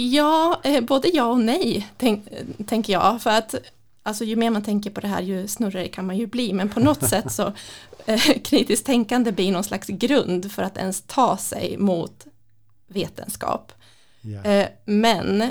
Ja, 0.00 0.60
eh, 0.64 0.80
både 0.80 1.08
ja 1.08 1.24
och 1.24 1.40
nej, 1.40 1.88
tänk, 1.96 2.24
tänker 2.66 2.92
jag. 2.92 3.22
För 3.22 3.30
att 3.30 3.54
alltså, 4.02 4.24
ju 4.24 4.36
mer 4.36 4.50
man 4.50 4.62
tänker 4.62 4.90
på 4.90 5.00
det 5.00 5.08
här, 5.08 5.22
ju 5.22 5.48
snurrigare 5.48 5.88
kan 5.88 6.06
man 6.06 6.16
ju 6.16 6.26
bli. 6.26 6.52
Men 6.52 6.68
på 6.68 6.80
något 6.80 7.08
sätt 7.08 7.32
så 7.32 7.52
eh, 8.06 8.20
kritiskt 8.44 8.86
tänkande 8.86 9.32
blir 9.32 9.52
någon 9.52 9.64
slags 9.64 9.88
grund 9.88 10.52
för 10.52 10.62
att 10.62 10.76
ens 10.76 11.02
ta 11.02 11.36
sig 11.36 11.76
mot 11.78 12.26
vetenskap. 12.86 13.72
Eh, 14.44 14.68
men 14.84 15.50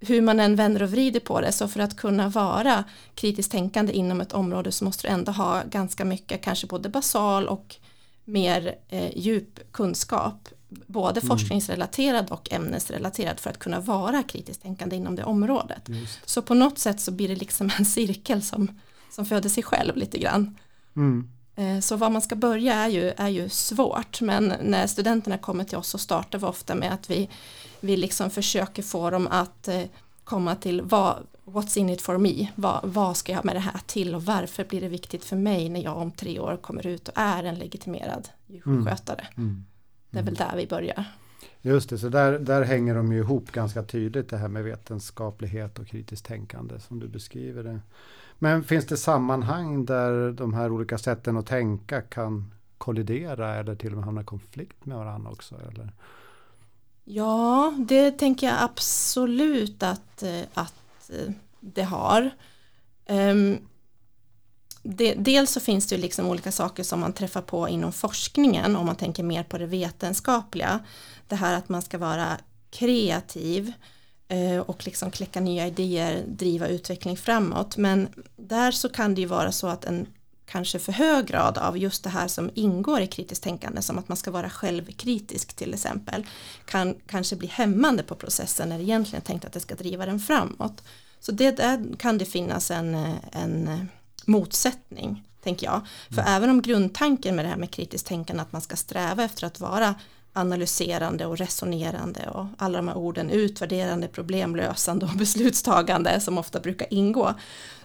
hur 0.00 0.22
man 0.22 0.40
än 0.40 0.56
vänder 0.56 0.82
och 0.82 0.90
vrider 0.90 1.20
på 1.20 1.40
det, 1.40 1.52
så 1.52 1.68
för 1.68 1.80
att 1.80 1.96
kunna 1.96 2.28
vara 2.28 2.84
kritiskt 3.14 3.52
tänkande 3.52 3.92
inom 3.92 4.20
ett 4.20 4.32
område 4.32 4.72
så 4.72 4.84
måste 4.84 5.06
du 5.06 5.12
ändå 5.12 5.32
ha 5.32 5.62
ganska 5.70 6.04
mycket, 6.04 6.42
kanske 6.42 6.66
både 6.66 6.88
basal 6.88 7.48
och 7.48 7.76
mer 8.24 8.74
eh, 8.88 9.18
djup 9.18 9.72
kunskap, 9.72 10.48
både 10.68 11.20
Mm. 11.20 11.28
forskningsrelaterad 11.28 12.30
och 12.30 12.52
ämnesrelaterad 12.52 13.40
för 13.40 13.50
att 13.50 13.58
kunna 13.58 13.80
vara 13.80 14.22
kritiskt 14.22 14.62
tänkande 14.62 14.96
inom 14.96 15.16
det 15.16 15.24
området. 15.24 15.82
Just. 15.88 16.28
Så 16.28 16.42
på 16.42 16.54
något 16.54 16.78
sätt 16.78 17.00
så 17.00 17.10
blir 17.12 17.28
det 17.28 17.36
liksom 17.36 17.70
en 17.78 17.84
cirkel 17.98 18.42
som, 18.42 18.80
som 19.10 19.26
föder 19.26 19.48
sig 19.48 19.62
själv 19.62 19.96
lite 19.96 20.18
grann. 20.18 20.56
Mm. 20.96 21.28
Eh, 21.56 21.80
Så 21.80 21.96
var 21.96 22.10
man 22.10 22.22
ska 22.22 22.36
börja 22.36 22.74
är 22.74 22.88
ju, 22.88 23.12
är 23.16 23.28
ju 23.28 23.48
svårt 23.48 24.20
men 24.20 24.52
när 24.62 24.86
studenterna 24.86 25.38
kommer 25.38 25.64
till 25.64 25.78
oss 25.78 25.88
så 25.88 25.98
startar 25.98 26.38
vi 26.38 26.46
ofta 26.46 26.74
med 26.74 26.92
att 26.92 27.10
vi, 27.10 27.28
vi 27.80 27.96
liksom 27.96 28.30
försöker 28.30 28.82
få 28.82 29.10
dem 29.10 29.26
att 29.30 29.68
eh, 29.68 29.82
komma 30.24 30.54
till 30.54 30.82
vad, 30.82 31.16
what's 31.44 31.78
in 31.78 31.88
it 31.90 32.02
for 32.02 32.18
me, 32.18 32.48
vad, 32.54 32.80
vad 32.84 33.16
ska 33.16 33.32
jag 33.32 33.44
med 33.44 33.56
det 33.56 33.60
här 33.60 33.80
till 33.86 34.14
och 34.14 34.24
varför 34.24 34.64
blir 34.64 34.80
det 34.80 34.88
viktigt 34.88 35.24
för 35.24 35.36
mig 35.36 35.68
när 35.68 35.82
jag 35.82 35.96
om 35.96 36.10
tre 36.10 36.38
år 36.40 36.56
kommer 36.62 36.86
ut 36.86 37.08
och 37.08 37.14
är 37.16 37.44
en 37.44 37.54
legitimerad 37.54 38.28
djursjukskötare. 38.46 39.26
Mm. 39.36 39.64
Det 40.10 40.18
är 40.18 40.22
väl 40.22 40.34
där 40.34 40.56
vi 40.56 40.66
börjar. 40.66 41.04
Just 41.62 41.90
det, 41.90 41.98
så 41.98 42.08
där, 42.08 42.38
där 42.38 42.62
hänger 42.62 42.94
de 42.94 43.12
ju 43.12 43.18
ihop 43.18 43.52
ganska 43.52 43.82
tydligt 43.82 44.28
det 44.28 44.36
här 44.36 44.48
med 44.48 44.64
vetenskaplighet 44.64 45.78
och 45.78 45.86
kritiskt 45.86 46.26
tänkande 46.26 46.80
som 46.80 47.00
du 47.00 47.08
beskriver 47.08 47.62
det. 47.62 47.80
Men 48.38 48.64
finns 48.64 48.86
det 48.86 48.96
sammanhang 48.96 49.84
där 49.84 50.32
de 50.32 50.54
här 50.54 50.70
olika 50.72 50.98
sätten 50.98 51.36
att 51.36 51.46
tänka 51.46 52.00
kan 52.00 52.52
kollidera 52.78 53.54
eller 53.54 53.74
till 53.74 53.90
och 53.90 53.96
med 53.96 54.04
hamna 54.04 54.20
i 54.20 54.24
konflikt 54.24 54.86
med 54.86 54.96
varandra 54.96 55.30
också? 55.30 55.54
Eller? 55.72 55.92
Ja, 57.04 57.74
det 57.78 58.10
tänker 58.10 58.46
jag 58.46 58.56
absolut 58.60 59.82
att, 59.82 60.22
eh, 60.22 60.42
att 60.54 61.10
eh, 61.10 61.32
det 61.60 61.82
har. 61.82 62.30
Ehm, 63.06 63.58
det, 64.90 65.14
dels 65.14 65.50
så 65.50 65.60
finns 65.60 65.86
det 65.86 65.94
ju 65.94 66.00
liksom 66.02 66.26
olika 66.26 66.52
saker 66.52 66.82
som 66.82 67.00
man 67.00 67.12
träffar 67.12 67.42
på 67.42 67.68
inom 67.68 67.92
forskningen 67.92 68.76
om 68.76 68.86
man 68.86 68.96
tänker 68.96 69.22
mer 69.22 69.42
på 69.42 69.58
det 69.58 69.66
vetenskapliga. 69.66 70.80
Det 71.28 71.36
här 71.36 71.56
att 71.56 71.68
man 71.68 71.82
ska 71.82 71.98
vara 71.98 72.38
kreativ 72.70 73.72
eh, 74.28 74.58
och 74.58 74.86
liksom 74.86 75.10
kläcka 75.10 75.40
nya 75.40 75.66
idéer, 75.66 76.24
driva 76.26 76.68
utveckling 76.68 77.16
framåt. 77.16 77.76
Men 77.76 78.08
där 78.36 78.70
så 78.70 78.88
kan 78.88 79.14
det 79.14 79.20
ju 79.20 79.26
vara 79.26 79.52
så 79.52 79.66
att 79.66 79.84
en 79.84 80.06
kanske 80.46 80.78
för 80.78 80.92
hög 80.92 81.26
grad 81.26 81.58
av 81.58 81.78
just 81.78 82.04
det 82.04 82.10
här 82.10 82.28
som 82.28 82.50
ingår 82.54 83.00
i 83.00 83.06
kritiskt 83.06 83.44
tänkande 83.44 83.82
som 83.82 83.98
att 83.98 84.08
man 84.08 84.16
ska 84.16 84.30
vara 84.30 84.50
självkritisk 84.50 85.56
till 85.56 85.74
exempel 85.74 86.26
kan 86.64 86.94
kanske 87.06 87.36
bli 87.36 87.48
hämmande 87.48 88.02
på 88.02 88.14
processen 88.14 88.68
när 88.68 88.78
det 88.78 88.84
egentligen 88.84 89.22
är 89.22 89.26
tänkt 89.26 89.44
att 89.44 89.52
det 89.52 89.60
ska 89.60 89.74
driva 89.74 90.06
den 90.06 90.20
framåt. 90.20 90.82
Så 91.20 91.32
det 91.32 91.56
där 91.56 91.96
kan 91.98 92.18
det 92.18 92.24
finnas 92.24 92.70
en, 92.70 92.94
eh, 92.94 93.14
en 93.32 93.68
eh, 93.68 93.78
motsättning 94.28 95.24
tänker 95.42 95.66
jag. 95.66 95.80
För 96.10 96.24
även 96.26 96.50
om 96.50 96.62
grundtanken 96.62 97.36
med 97.36 97.44
det 97.44 97.48
här 97.48 97.56
med 97.56 97.70
kritiskt 97.70 98.06
tänkande 98.06 98.42
att 98.42 98.52
man 98.52 98.62
ska 98.62 98.76
sträva 98.76 99.24
efter 99.24 99.46
att 99.46 99.60
vara 99.60 99.94
analyserande 100.32 101.26
och 101.26 101.38
resonerande 101.38 102.28
och 102.30 102.46
alla 102.58 102.78
de 102.78 102.88
här 102.88 102.96
orden 102.96 103.30
utvärderande, 103.30 104.08
problemlösande 104.08 105.06
och 105.06 105.12
beslutstagande 105.18 106.20
som 106.20 106.38
ofta 106.38 106.60
brukar 106.60 106.86
ingå. 106.90 107.34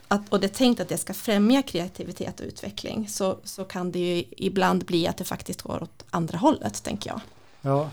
Att, 0.07 0.29
och 0.29 0.39
det 0.39 0.47
är 0.47 0.49
tänkt 0.49 0.79
att 0.79 0.89
det 0.89 0.97
ska 0.97 1.13
främja 1.13 1.61
kreativitet 1.61 2.39
och 2.39 2.45
utveckling 2.45 3.07
så, 3.09 3.37
så 3.43 3.63
kan 3.63 3.91
det 3.91 3.99
ju 3.99 4.23
ibland 4.37 4.85
bli 4.85 5.07
att 5.07 5.17
det 5.17 5.23
faktiskt 5.23 5.61
går 5.61 5.83
åt 5.83 6.05
andra 6.09 6.37
hållet 6.37 6.83
tänker 6.83 7.09
jag. 7.09 7.21
Ja, 7.61 7.89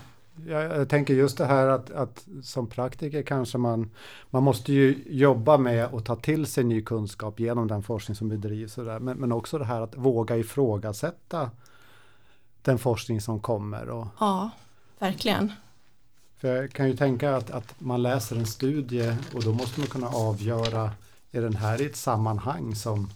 jag, 0.47 0.63
jag 0.63 0.89
tänker 0.89 1.13
just 1.13 1.37
det 1.37 1.45
här 1.45 1.67
att, 1.67 1.91
att 1.91 2.27
som 2.43 2.67
praktiker 2.67 3.21
kanske 3.23 3.57
man, 3.57 3.89
man 4.29 4.43
måste 4.43 4.73
ju 4.73 5.03
jobba 5.09 5.57
med 5.57 5.85
att 5.85 6.05
ta 6.05 6.15
till 6.15 6.45
sig 6.45 6.63
ny 6.63 6.81
kunskap 6.81 7.39
genom 7.39 7.67
den 7.67 7.83
forskning 7.83 8.15
som 8.15 8.29
bedrivs. 8.29 8.77
Och 8.77 8.85
där. 8.85 8.99
Men, 8.99 9.17
men 9.17 9.31
också 9.31 9.57
det 9.57 9.65
här 9.65 9.81
att 9.81 9.97
våga 9.97 10.37
ifrågasätta 10.37 11.51
den 12.61 12.77
forskning 12.77 13.21
som 13.21 13.39
kommer. 13.39 13.89
Och, 13.89 14.07
Ja, 14.19 14.49
verkligen. 14.99 15.51
för 16.37 16.55
jag 16.55 16.71
kan 16.71 16.87
ju 16.87 16.97
tänka 16.97 17.35
att, 17.35 17.51
att 17.51 17.75
man 17.79 18.01
läser 18.01 18.35
en 18.35 18.45
studie 18.45 19.15
och 19.35 19.43
då 19.43 19.53
måste 19.53 19.79
man 19.79 19.89
kunna 19.89 20.07
avgöra 20.07 20.91
är 21.31 21.41
den 21.41 21.55
här 21.55 21.81
i 21.81 21.85
ett 21.85 21.95
sammanhang 21.95 22.75
som 22.75 23.09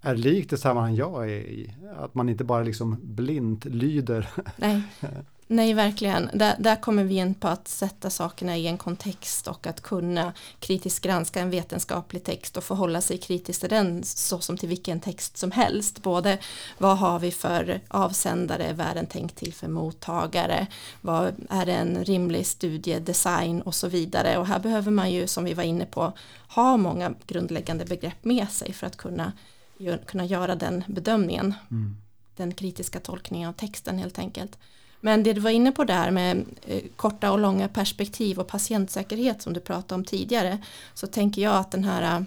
är 0.00 0.14
likt 0.14 0.50
det 0.50 0.56
sammanhang 0.58 0.94
jag 0.94 1.24
är 1.24 1.40
i. 1.40 1.74
Att 1.96 2.14
man 2.14 2.28
inte 2.28 2.44
bara 2.44 2.62
liksom 2.62 2.96
blint 3.02 3.64
lyder. 3.64 4.28
Nej, 4.56 4.82
Nej 5.50 5.74
verkligen. 5.74 6.30
Där, 6.34 6.56
där 6.58 6.76
kommer 6.76 7.04
vi 7.04 7.16
in 7.16 7.34
på 7.34 7.48
att 7.48 7.68
sätta 7.68 8.10
sakerna 8.10 8.56
i 8.56 8.66
en 8.66 8.78
kontext 8.78 9.48
och 9.48 9.66
att 9.66 9.80
kunna 9.80 10.32
kritiskt 10.60 11.00
granska 11.00 11.40
en 11.40 11.50
vetenskaplig 11.50 12.24
text 12.24 12.56
och 12.56 12.64
förhålla 12.64 13.00
sig 13.00 13.18
kritiskt 13.18 13.60
till 13.60 13.70
den 13.70 14.04
så 14.04 14.38
som 14.38 14.56
till 14.56 14.68
vilken 14.68 15.00
text 15.00 15.36
som 15.36 15.50
helst. 15.50 16.02
Både 16.02 16.38
vad 16.78 16.98
har 16.98 17.18
vi 17.18 17.30
för 17.30 17.80
avsändare, 17.88 18.72
vad 18.72 18.86
är 18.86 18.94
den 18.94 19.06
tänkt 19.06 19.36
till 19.36 19.54
för 19.54 19.68
mottagare, 19.68 20.66
vad 21.00 21.46
är 21.50 21.66
det 21.66 21.74
en 21.74 22.04
rimlig 22.04 22.46
studiedesign 22.46 23.62
och 23.62 23.74
så 23.74 23.88
vidare. 23.88 24.38
Och 24.38 24.46
här 24.46 24.58
behöver 24.58 24.90
man 24.90 25.12
ju 25.12 25.26
som 25.26 25.44
vi 25.44 25.54
var 25.54 25.64
inne 25.64 25.86
på 25.86 26.12
ha 26.48 26.76
många 26.76 27.14
grundläggande 27.26 27.84
begrepp 27.84 28.24
med 28.24 28.50
sig 28.50 28.72
för 28.72 28.86
att 28.86 28.96
kunna, 28.96 29.32
kunna 30.06 30.24
göra 30.24 30.54
den 30.54 30.84
bedömningen. 30.86 31.54
Mm. 31.70 31.96
Den 32.36 32.54
kritiska 32.54 33.00
tolkningen 33.00 33.48
av 33.48 33.52
texten 33.52 33.98
helt 33.98 34.18
enkelt. 34.18 34.58
Men 35.00 35.22
det 35.22 35.32
du 35.32 35.40
var 35.40 35.50
inne 35.50 35.72
på 35.72 35.84
där 35.84 36.10
med 36.10 36.44
eh, 36.66 36.82
korta 36.96 37.32
och 37.32 37.38
långa 37.38 37.68
perspektiv 37.68 38.38
och 38.38 38.46
patientsäkerhet 38.46 39.42
som 39.42 39.52
du 39.52 39.60
pratade 39.60 39.94
om 39.94 40.04
tidigare 40.04 40.58
så 40.94 41.06
tänker 41.06 41.42
jag 41.42 41.56
att 41.56 41.70
den 41.70 41.84
här 41.84 42.16
eh, 42.16 42.22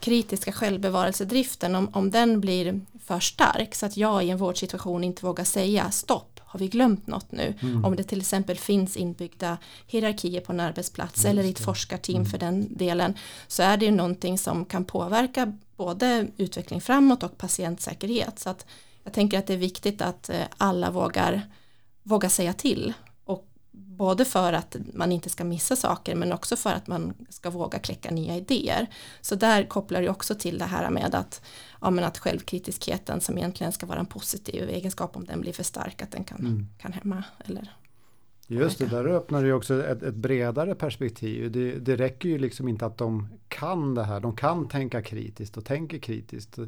kritiska 0.00 0.52
självbevarelsedriften 0.52 1.74
om, 1.74 1.88
om 1.92 2.10
den 2.10 2.40
blir 2.40 2.80
för 3.04 3.20
stark 3.20 3.74
så 3.74 3.86
att 3.86 3.96
jag 3.96 4.24
i 4.24 4.30
en 4.30 4.38
vårdsituation 4.38 5.04
inte 5.04 5.26
vågar 5.26 5.44
säga 5.44 5.90
stopp, 5.90 6.40
har 6.54 6.60
vi 6.60 6.68
glömt 6.68 7.06
något 7.06 7.32
nu? 7.32 7.54
Mm. 7.62 7.84
Om 7.84 7.96
det 7.96 8.02
till 8.02 8.20
exempel 8.20 8.56
finns 8.56 8.96
inbyggda 8.96 9.58
hierarkier 9.86 10.40
på 10.40 10.52
en 10.52 10.60
arbetsplats 10.60 11.16
Just 11.16 11.26
eller 11.26 11.42
i 11.42 11.50
ett 11.50 11.56
det. 11.56 11.62
forskarteam 11.62 12.16
Mm. 12.16 12.30
för 12.30 12.38
den 12.38 12.76
delen 12.76 13.14
så 13.48 13.62
är 13.62 13.76
det 13.76 13.84
ju 13.84 13.90
någonting 13.90 14.38
som 14.38 14.64
kan 14.64 14.84
påverka 14.84 15.52
både 15.76 16.26
utveckling 16.36 16.80
framåt 16.80 17.22
och 17.22 17.38
patientsäkerhet. 17.38 18.38
Så 18.38 18.50
att 18.50 18.66
jag 19.04 19.12
tänker 19.12 19.38
att 19.38 19.46
det 19.46 19.52
är 19.52 19.58
viktigt 19.58 20.02
att 20.02 20.28
eh, 20.28 20.42
alla 20.56 20.90
vågar, 20.90 21.42
vågar 22.04 22.28
säga 22.28 22.52
till. 22.52 22.92
Och 23.24 23.48
både 23.72 24.24
för 24.24 24.52
att 24.52 24.76
man 24.94 25.12
inte 25.12 25.30
ska 25.30 25.44
missa 25.44 25.76
saker 25.76 26.14
men 26.14 26.32
också 26.32 26.56
för 26.56 26.70
att 26.70 26.86
man 26.86 27.12
ska 27.28 27.50
våga 27.50 27.78
kläcka 27.78 28.10
nya 28.10 28.36
idéer. 28.36 28.86
Så 29.20 29.34
där 29.34 29.64
kopplar 29.68 30.02
det 30.02 30.08
också 30.08 30.34
till 30.34 30.58
det 30.58 30.64
här 30.64 30.90
med 30.90 31.14
att, 31.14 31.42
ja, 31.80 31.90
men 31.90 32.04
att 32.04 32.18
självkritiskheten 32.18 33.20
som 33.20 33.38
egentligen 33.38 33.72
ska 33.72 33.86
vara 33.86 33.98
en 33.98 34.06
positiv 34.06 34.68
egenskap 34.68 35.16
om 35.16 35.24
den 35.24 35.40
blir 35.40 35.52
för 35.52 35.62
stark 35.62 36.02
att 36.02 36.10
den 36.10 36.24
kan, 36.24 36.38
Mm. 36.38 36.66
kan 36.78 36.92
hämma. 36.92 37.24
Eller, 37.44 37.74
Just 38.46 38.78
det, 38.78 38.86
där 38.86 39.06
öppnar 39.06 39.42
det 39.42 39.46
ju 39.46 39.52
också 39.54 39.84
ett, 39.84 40.02
ett 40.02 40.14
bredare 40.14 40.74
perspektiv. 40.74 41.52
Det, 41.52 41.78
det 41.78 41.96
räcker 41.96 42.28
ju 42.28 42.38
liksom 42.38 42.68
inte 42.68 42.86
att 42.86 42.98
de 42.98 43.28
kan 43.48 43.94
det 43.94 44.04
här. 44.04 44.20
De 44.20 44.36
kan 44.36 44.68
tänka 44.68 45.02
kritiskt 45.02 45.56
och 45.56 45.64
tänker 45.64 45.98
kritiskt. 45.98 46.58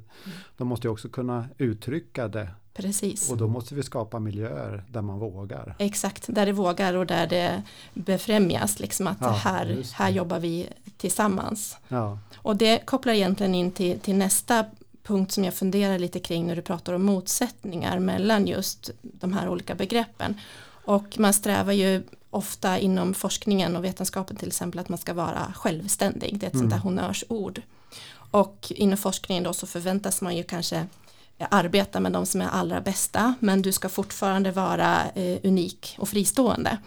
De 0.57 0.69
måste 0.69 0.87
ju 0.87 0.93
också 0.93 1.09
kunna 1.09 1.49
uttrycka 1.59 2.29
det. 2.29 2.49
Precis. 2.77 3.31
Och 3.31 3.37
då 3.37 3.49
måste 3.49 3.75
vi 3.75 3.83
skapa 3.83 4.19
miljöer 4.19 4.85
där 4.91 5.03
man 5.03 5.19
vågar. 5.19 5.75
Exakt, 5.79 6.25
där 6.29 6.47
det 6.47 6.53
vågar 6.53 6.95
och 6.95 7.07
där 7.07 7.27
det 7.27 7.63
befrämjas. 7.95 8.81
Liksom 8.81 9.07
att 9.07 9.17
Ja, 9.21 9.29
här, 9.31 9.83
här 9.95 10.11
jobbar 10.11 10.39
vi 10.39 10.67
tillsammans. 10.97 11.77
Ja, 11.89 12.19
Och 12.37 12.57
det 12.57 12.79
kopplar 12.87 13.13
egentligen 13.13 13.55
in 13.55 13.71
till, 13.73 14.01
till 14.01 14.15
nästa 14.15 14.65
punkt 15.03 15.33
som 15.33 15.45
jag 15.45 15.55
funderar 15.55 15.99
lite 15.99 16.21
kring 16.21 16.47
när 16.47 16.57
du 16.57 16.63
pratar 16.63 16.93
om 16.93 17.03
motsättningar 17.05 17.99
mellan 17.99 18.47
just 18.47 18.91
de 19.03 19.33
här 19.33 19.49
olika 19.49 19.75
begreppen. 19.75 20.35
Och 20.85 21.19
man 21.19 21.33
strävar 21.33 21.73
ju 21.73 22.03
ofta 22.31 22.79
inom 22.79 23.15
forskningen 23.15 23.77
och 23.77 23.85
vetenskapen 23.85 24.37
till 24.37 24.49
exempel 24.49 24.79
att 24.81 24.89
man 24.89 24.99
ska 24.99 25.15
vara 25.15 25.53
självständig. 25.57 26.39
Det 26.39 26.47
är 26.47 26.51
ett 26.51 26.57
sånt 26.59 26.71
där 26.71 26.77
Mm. 26.77 26.83
honnörsord. 26.83 27.63
Och 28.31 28.67
inom 28.77 28.97
forskningen 28.99 29.45
då 29.45 29.53
så 29.53 29.67
förväntas 29.67 30.23
man 30.23 30.37
ju 30.37 30.43
kanske 30.43 30.87
arbeta 31.39 32.01
med 32.01 32.13
de 32.13 32.27
som 32.27 32.41
är 32.41 32.49
allra 32.49 32.81
bästa 32.81 33.35
men 33.41 33.63
du 33.63 33.73
ska 33.73 33.89
fortfarande 33.89 34.51
vara 34.51 35.11
eh, 35.15 35.39
unik 35.43 35.97
och 35.99 36.09
fristående. 36.09 36.79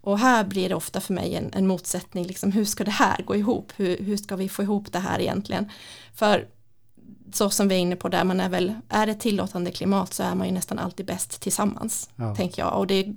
Och 0.00 0.18
här 0.18 0.44
blir 0.44 0.68
det 0.68 0.74
ofta 0.74 1.00
för 1.00 1.14
mig 1.14 1.34
en, 1.34 1.50
en 1.52 1.66
motsättning, 1.66 2.26
liksom, 2.26 2.52
hur 2.52 2.64
ska 2.64 2.84
det 2.84 2.90
här 2.90 3.22
gå 3.22 3.36
ihop? 3.36 3.72
Hur, 3.76 3.96
hur 3.96 4.16
ska 4.16 4.36
vi 4.36 4.48
få 4.48 4.62
ihop 4.62 4.92
det 4.92 4.98
här 4.98 5.20
egentligen? 5.20 5.70
För 6.14 6.48
så 7.32 7.50
som 7.50 7.68
vi 7.68 7.74
är 7.74 7.78
inne 7.78 7.96
på 7.96 8.08
där, 8.08 8.24
man 8.24 8.40
är 8.40 8.48
väl, 8.48 8.74
är 8.88 9.06
det 9.06 9.14
tillåtande 9.14 9.70
klimat 9.70 10.14
så 10.14 10.22
är 10.22 10.34
man 10.34 10.46
ju 10.46 10.52
nästan 10.52 10.78
alltid 10.78 11.06
bäst 11.06 11.40
tillsammans, 11.40 12.10
ja. 12.16 12.36
tänker 12.36 12.62
jag. 12.62 12.78
Och 12.78 12.86
det 12.86 12.94
är 12.94 13.14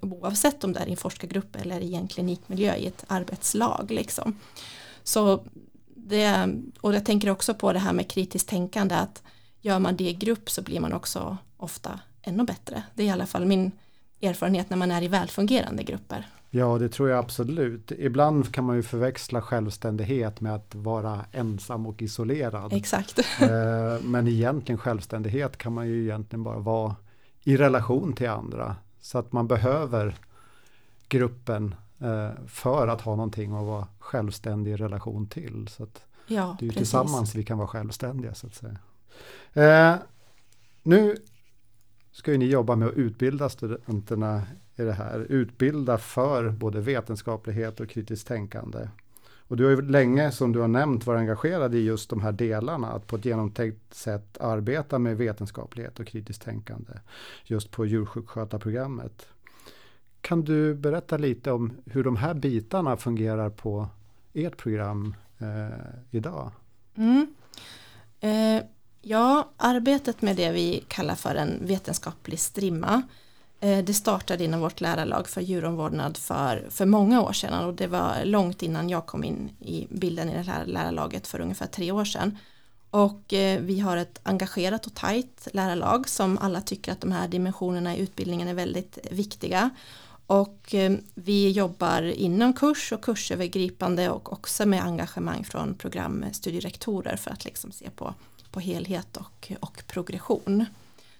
oavsett 0.00 0.64
om 0.64 0.72
det 0.72 0.80
är 0.80 0.86
i 0.86 0.90
en 0.90 0.96
forskargrupp 0.96 1.56
eller 1.56 1.80
i 1.80 1.94
en 1.94 2.08
klinikmiljö 2.08 2.74
i 2.74 2.86
ett 2.86 3.04
arbetslag 3.06 3.90
liksom. 3.90 4.36
Så 5.02 5.44
det, 5.94 6.48
och 6.80 6.94
jag 6.94 7.04
tänker 7.04 7.30
också 7.30 7.54
på 7.54 7.72
det 7.72 7.78
här 7.78 7.92
med 7.92 8.10
kritiskt 8.10 8.48
tänkande 8.48 8.94
att 8.94 9.22
gör 9.68 9.78
man 9.78 9.96
det 9.96 10.04
i 10.04 10.14
grupp 10.14 10.50
så 10.50 10.62
blir 10.62 10.80
man 10.80 10.92
också 10.92 11.36
ofta 11.56 12.00
ännu 12.22 12.44
bättre. 12.44 12.82
Det 12.94 13.02
är 13.02 13.06
i 13.06 13.10
alla 13.10 13.26
fall 13.26 13.44
min 13.44 13.72
erfarenhet 14.22 14.70
när 14.70 14.76
man 14.76 14.90
är 14.90 15.02
i 15.02 15.08
välfungerande 15.08 15.82
grupper. 15.82 16.26
Ja, 16.50 16.78
det 16.78 16.88
tror 16.88 17.08
jag 17.08 17.18
absolut. 17.18 17.92
Ibland 17.98 18.54
kan 18.54 18.64
man 18.64 18.76
ju 18.76 18.82
förväxla 18.82 19.42
självständighet 19.42 20.40
med 20.40 20.54
att 20.54 20.74
vara 20.74 21.24
ensam 21.32 21.86
och 21.86 22.02
isolerad. 22.02 22.72
Exakt. 22.72 23.18
Eh, 23.40 24.02
men 24.02 24.28
egentligen 24.28 24.78
självständighet 24.78 25.56
kan 25.56 25.72
man 25.72 25.88
ju 25.88 26.02
egentligen 26.02 26.42
bara 26.42 26.58
vara 26.58 26.96
i 27.44 27.56
relation 27.56 28.12
till 28.12 28.28
andra. 28.28 28.76
Så 29.00 29.18
att 29.18 29.32
man 29.32 29.48
behöver 29.48 30.14
gruppen 31.08 31.74
eh, 31.98 32.30
för 32.46 32.88
att 32.88 33.00
ha 33.00 33.16
någonting 33.16 33.52
att 33.52 33.66
vara 33.66 33.86
självständig 33.98 34.70
i 34.70 34.76
relation 34.76 35.26
till. 35.26 35.68
Så 35.68 35.82
att 35.82 36.02
ja, 36.26 36.56
det 36.58 36.64
är 36.64 36.66
ju 36.66 36.72
precis. 36.72 36.76
tillsammans 36.76 37.34
vi 37.34 37.44
kan 37.44 37.58
vara 37.58 37.68
självständiga 37.68 38.34
så 38.34 38.46
att 38.46 38.54
säga. 38.54 38.76
Eh, 39.52 39.94
nu 40.82 41.16
ska 42.12 42.32
ju 42.32 42.38
ni 42.38 42.46
jobba 42.46 42.76
med 42.76 42.88
att 42.88 42.94
utbilda 42.94 43.48
studenterna 43.48 44.42
i 44.76 44.82
det 44.82 44.92
här. 44.92 45.26
Utbilda 45.28 45.98
för 45.98 46.50
både 46.50 46.80
vetenskaplighet 46.80 47.80
och 47.80 47.88
kritiskt 47.88 48.28
tänkande. 48.28 48.88
Och 49.48 49.56
du 49.56 49.64
har 49.64 49.70
ju 49.70 49.82
länge, 49.82 50.30
som 50.30 50.52
du 50.52 50.60
har 50.60 50.68
nämnt, 50.68 51.06
varit 51.06 51.18
engagerad 51.18 51.74
i 51.74 51.78
just 51.78 52.10
de 52.10 52.20
här 52.20 52.32
delarna. 52.32 52.88
Att 52.88 53.06
på 53.06 53.16
ett 53.16 53.24
genomtänkt 53.24 53.94
sätt 53.94 54.38
arbeta 54.40 54.98
med 54.98 55.16
vetenskaplighet 55.16 56.00
och 56.00 56.06
kritiskt 56.06 56.42
tänkande. 56.42 56.92
Just 57.44 57.70
på 57.70 57.86
djursjukskötarprogrammet. 57.86 59.28
Kan 60.20 60.42
du 60.42 60.74
berätta 60.74 61.16
lite 61.16 61.52
om 61.52 61.72
hur 61.86 62.04
de 62.04 62.16
här 62.16 62.34
bitarna 62.34 62.96
fungerar 62.96 63.50
på 63.50 63.88
ert 64.34 64.56
program 64.56 65.14
eh, 65.38 65.68
idag? 66.10 66.50
Mm. 66.94 67.34
Ja, 69.10 69.48
arbetet 69.56 70.22
med 70.22 70.36
det 70.36 70.50
vi 70.50 70.84
kallar 70.88 71.14
för 71.14 71.34
en 71.34 71.66
vetenskaplig 71.66 72.40
strimma 72.40 73.02
eh, 73.60 73.84
det 73.84 73.94
startade 73.94 74.44
inom 74.44 74.60
vårt 74.60 74.80
lärarlag 74.80 75.28
för 75.28 75.40
djuromvårdnad 75.40 76.16
för, 76.16 76.66
för 76.70 76.86
många 76.86 77.22
år 77.22 77.32
sedan 77.32 77.64
och 77.64 77.74
det 77.74 77.86
var 77.86 78.24
långt 78.24 78.62
innan 78.62 78.88
jag 78.88 79.06
kom 79.06 79.24
in 79.24 79.50
i 79.60 79.86
bilden 79.90 80.30
i 80.30 80.34
det 80.34 80.50
här 80.50 80.66
lärarlaget 80.66 81.26
för 81.26 81.40
ungefär 81.40 81.66
tre 81.66 81.92
år 81.92 82.04
sedan. 82.04 82.38
Och 82.90 83.32
eh, 83.32 83.60
vi 83.60 83.80
har 83.80 83.96
ett 83.96 84.20
engagerat 84.22 84.86
och 84.86 84.94
tajt 84.94 85.48
lärarlag 85.52 86.08
som 86.08 86.38
alla 86.38 86.60
tycker 86.60 86.92
att 86.92 87.00
de 87.00 87.12
här 87.12 87.28
dimensionerna 87.28 87.96
i 87.96 88.00
utbildningen 88.00 88.48
är 88.48 88.54
väldigt 88.54 88.98
viktiga. 89.10 89.70
Och 90.26 90.74
eh, 90.74 90.92
vi 91.14 91.50
jobbar 91.50 92.02
inom 92.02 92.52
kurs 92.52 92.92
och 92.92 93.04
kursövergripande 93.04 94.10
och 94.10 94.32
också 94.32 94.66
med 94.66 94.84
engagemang 94.84 95.44
från 95.44 95.74
programstudierektorer 95.74 97.16
för 97.16 97.30
att 97.30 97.44
liksom 97.44 97.72
se 97.72 97.90
på, 97.90 98.14
på 98.50 98.60
helhet 98.60 99.16
och, 99.16 99.52
och 99.60 99.82
progression. 99.86 100.64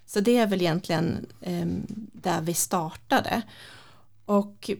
Så 0.07 0.21
det 0.21 0.37
är 0.37 0.47
väl 0.47 0.61
egentligen 0.61 1.27
eh, 1.41 1.67
där 2.13 2.41
vi 2.41 2.55
startade. 2.55 3.43
Och 4.25 4.71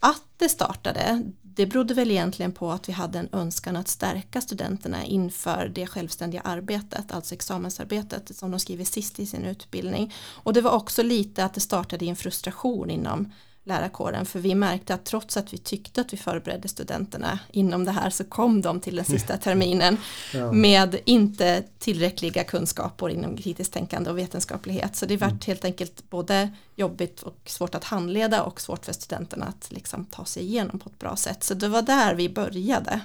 att 0.00 0.24
det 0.36 0.48
startade, 0.48 1.22
det 1.42 1.66
berodde 1.66 1.94
väl 1.94 2.10
egentligen 2.10 2.52
på 2.52 2.70
att 2.72 2.88
vi 2.88 2.92
hade 2.92 3.18
en 3.18 3.28
önskan 3.32 3.76
att 3.76 3.88
stärka 3.88 4.40
studenterna 4.40 5.04
inför 5.04 5.72
det 5.74 5.86
självständiga 5.86 6.40
arbetet, 6.40 7.12
alltså 7.12 7.34
examensarbetet 7.34 8.36
som 8.36 8.50
de 8.50 8.60
skriver 8.60 8.84
sist 8.84 9.18
i 9.18 9.26
sin 9.26 9.44
utbildning. 9.44 10.14
Och 10.18 10.52
det 10.52 10.60
var 10.60 10.70
också 10.70 11.02
lite 11.02 11.44
att 11.44 11.54
det 11.54 11.60
startade 11.60 12.04
i 12.04 12.08
en 12.08 12.16
frustration 12.16 12.90
inom 12.90 13.32
lärarkåren 13.64 14.26
för 14.26 14.38
vi 14.38 14.54
märkte 14.54 14.94
att 14.94 15.04
trots 15.04 15.36
att 15.36 15.52
vi 15.52 15.58
tyckte 15.58 16.00
att 16.00 16.12
vi 16.12 16.16
förberedde 16.16 16.68
studenterna 16.68 17.38
inom 17.50 17.84
det 17.84 17.90
här 17.90 18.10
så 18.10 18.24
kom 18.24 18.60
de 18.60 18.80
till 18.80 18.96
den 18.96 19.04
sista 19.04 19.36
terminen 19.44 19.96
ja. 20.34 20.52
med 20.52 20.96
inte 21.04 21.64
tillräckliga 21.78 22.44
kunskaper 22.44 23.08
inom 23.08 23.36
kritiskt 23.36 23.72
tänkande 23.72 24.10
och 24.10 24.18
vetenskaplighet 24.18 24.96
så 24.96 25.06
det 25.06 25.16
vart 25.16 25.30
mm. 25.30 25.40
helt 25.46 25.64
enkelt 25.64 26.10
både 26.10 26.50
jobbigt 26.76 27.22
och 27.22 27.38
svårt 27.44 27.74
att 27.74 27.84
handleda 27.84 28.42
och 28.42 28.60
svårt 28.60 28.84
för 28.84 28.92
studenterna 28.92 29.46
att 29.46 29.72
liksom 29.72 30.04
ta 30.04 30.24
sig 30.24 30.42
igenom 30.42 30.78
på 30.78 30.90
ett 30.90 30.98
bra 30.98 31.16
sätt 31.16 31.44
så 31.44 31.54
det 31.54 31.68
var 31.68 31.82
där 31.82 32.14
vi 32.14 32.28
började. 32.28 33.00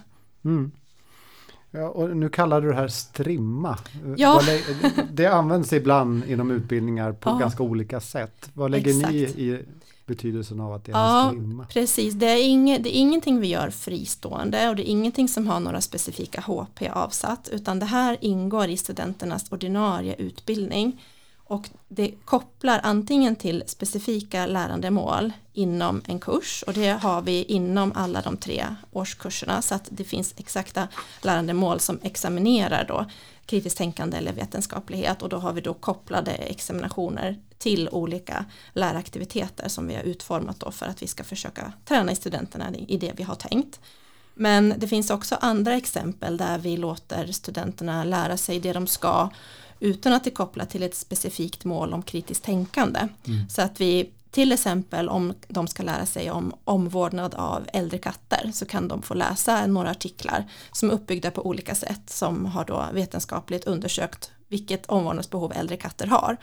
Mm. 0.46 0.72
Ja, 1.72 1.90
och 1.90 2.18
nu 2.18 2.30
kallar 2.30 2.62
du 2.62 2.68
det 2.68 2.76
här 2.76 2.88
strimma. 2.88 3.78
Ja. 4.18 4.42
Det 5.12 5.26
används 5.26 5.74
ibland 5.74 6.26
inom 6.26 6.52
utbildningar 6.52 7.12
på 7.12 7.30
ja. 7.30 7.38
ganska 7.38 7.64
olika 7.64 8.00
sätt. 8.00 8.50
Vad 8.54 8.72
lägger 8.72 8.92
Exakt. 8.92 9.14
ni 9.14 9.20
i 9.20 9.66
betydelsen 10.10 10.60
av 10.60 10.74
att 10.74 10.86
det 10.86 10.92
ja, 10.92 11.30
en 11.30 11.36
strimma. 11.36 11.66
Precis, 11.66 12.14
det 12.14 12.26
är, 12.26 12.44
inget, 12.44 12.84
det 12.84 12.98
är 12.98 13.00
ingenting 13.00 13.40
vi 13.40 13.48
gör 13.48 13.70
fristående 13.70 14.70
och 14.70 14.76
det 14.76 14.90
är 14.90 14.92
ingenting 14.92 15.28
som 15.28 15.48
har 15.48 15.60
några 15.60 15.82
specifika 15.82 16.42
HP 16.42 16.82
avsatt 16.94 17.50
utan 17.52 17.80
det 17.80 17.86
här 17.86 18.18
ingår 18.22 18.68
i 18.68 18.78
studenternas 18.78 19.52
ordinarie 19.52 20.16
utbildning 20.16 21.02
och 21.50 21.70
det 21.88 22.12
kopplar 22.26 22.80
antingen 22.84 23.36
till 23.36 23.64
specifika 23.68 24.46
lärandemål 24.46 25.32
inom 25.54 26.02
en 26.06 26.20
kurs 26.20 26.64
och 26.68 26.74
det 26.74 26.90
har 26.90 27.22
vi 27.22 27.44
inom 27.44 27.92
alla 27.96 28.22
de 28.22 28.38
tre 28.38 28.66
årskurserna 28.92 29.62
så 29.62 29.76
att 29.76 29.88
det 29.92 30.04
finns 30.04 30.34
exakta 30.38 30.88
lärandemål 31.22 31.80
som 31.80 32.00
examinerar 32.04 32.86
då 32.88 33.06
kritiskt 33.46 33.78
tänkande 33.78 34.18
eller 34.18 34.34
vetenskaplighet 34.34 35.22
och 35.22 35.30
då 35.30 35.38
har 35.38 35.54
vi 35.54 35.62
då 35.62 35.74
kopplade 35.74 36.32
examinationer 36.32 37.38
till 37.60 37.90
olika 37.90 38.46
läraktiviteter 38.74 39.68
som 39.68 39.88
vi 39.88 39.96
har 39.96 40.04
utformat 40.04 40.60
då 40.60 40.72
för 40.72 40.86
att 40.86 41.04
vi 41.04 41.08
ska 41.08 41.24
försöka 41.24 41.74
träna 41.86 42.12
i 42.12 42.16
studenterna 42.16 42.76
i 42.88 42.98
det 42.98 43.14
vi 43.16 43.24
har 43.24 43.36
tänkt. 43.36 43.80
Men 44.34 44.74
det 44.78 44.88
finns 44.88 45.10
också 45.10 45.38
andra 45.42 45.74
exempel 45.74 46.38
där 46.38 46.58
vi 46.58 46.78
låter 46.78 47.32
studenterna 47.32 48.04
lära 48.04 48.38
sig 48.38 48.60
det 48.60 48.74
de 48.74 48.88
ska 48.88 49.30
utan 49.80 50.14
att 50.14 50.24
det 50.24 50.30
kopplar 50.30 50.66
till 50.66 50.84
ett 50.84 50.96
specifikt 50.96 51.66
mål 51.66 51.94
om 51.94 52.04
kritiskt 52.04 52.44
tänkande. 52.44 53.00
Mm. 53.00 53.50
Så 53.50 53.62
att 53.62 53.82
vi 53.82 54.12
till 54.32 54.52
exempel 54.52 55.10
om 55.10 55.34
de 55.48 55.68
ska 55.68 55.84
lära 55.84 56.06
sig 56.06 56.32
om 56.32 56.54
omvårdnad 56.64 57.36
av 57.36 57.68
äldre 57.74 57.98
katter 57.98 58.52
så 58.54 58.66
kan 58.66 58.88
de 58.88 59.02
få 59.02 59.14
läsa 59.14 59.68
några 59.68 59.90
artiklar 59.90 60.46
som 60.72 60.90
är 60.90 60.94
uppbyggda 60.94 61.32
på 61.32 61.48
olika 61.48 61.76
sätt 61.76 62.10
som 62.10 62.46
har 62.46 62.66
då 62.66 62.86
vetenskapligt 62.94 63.66
undersökt 63.66 64.32
vilket 64.50 64.86
omvårdnadsbehov 64.86 65.54
äldre 65.56 65.78
katter 65.78 66.08
har. 66.08 66.38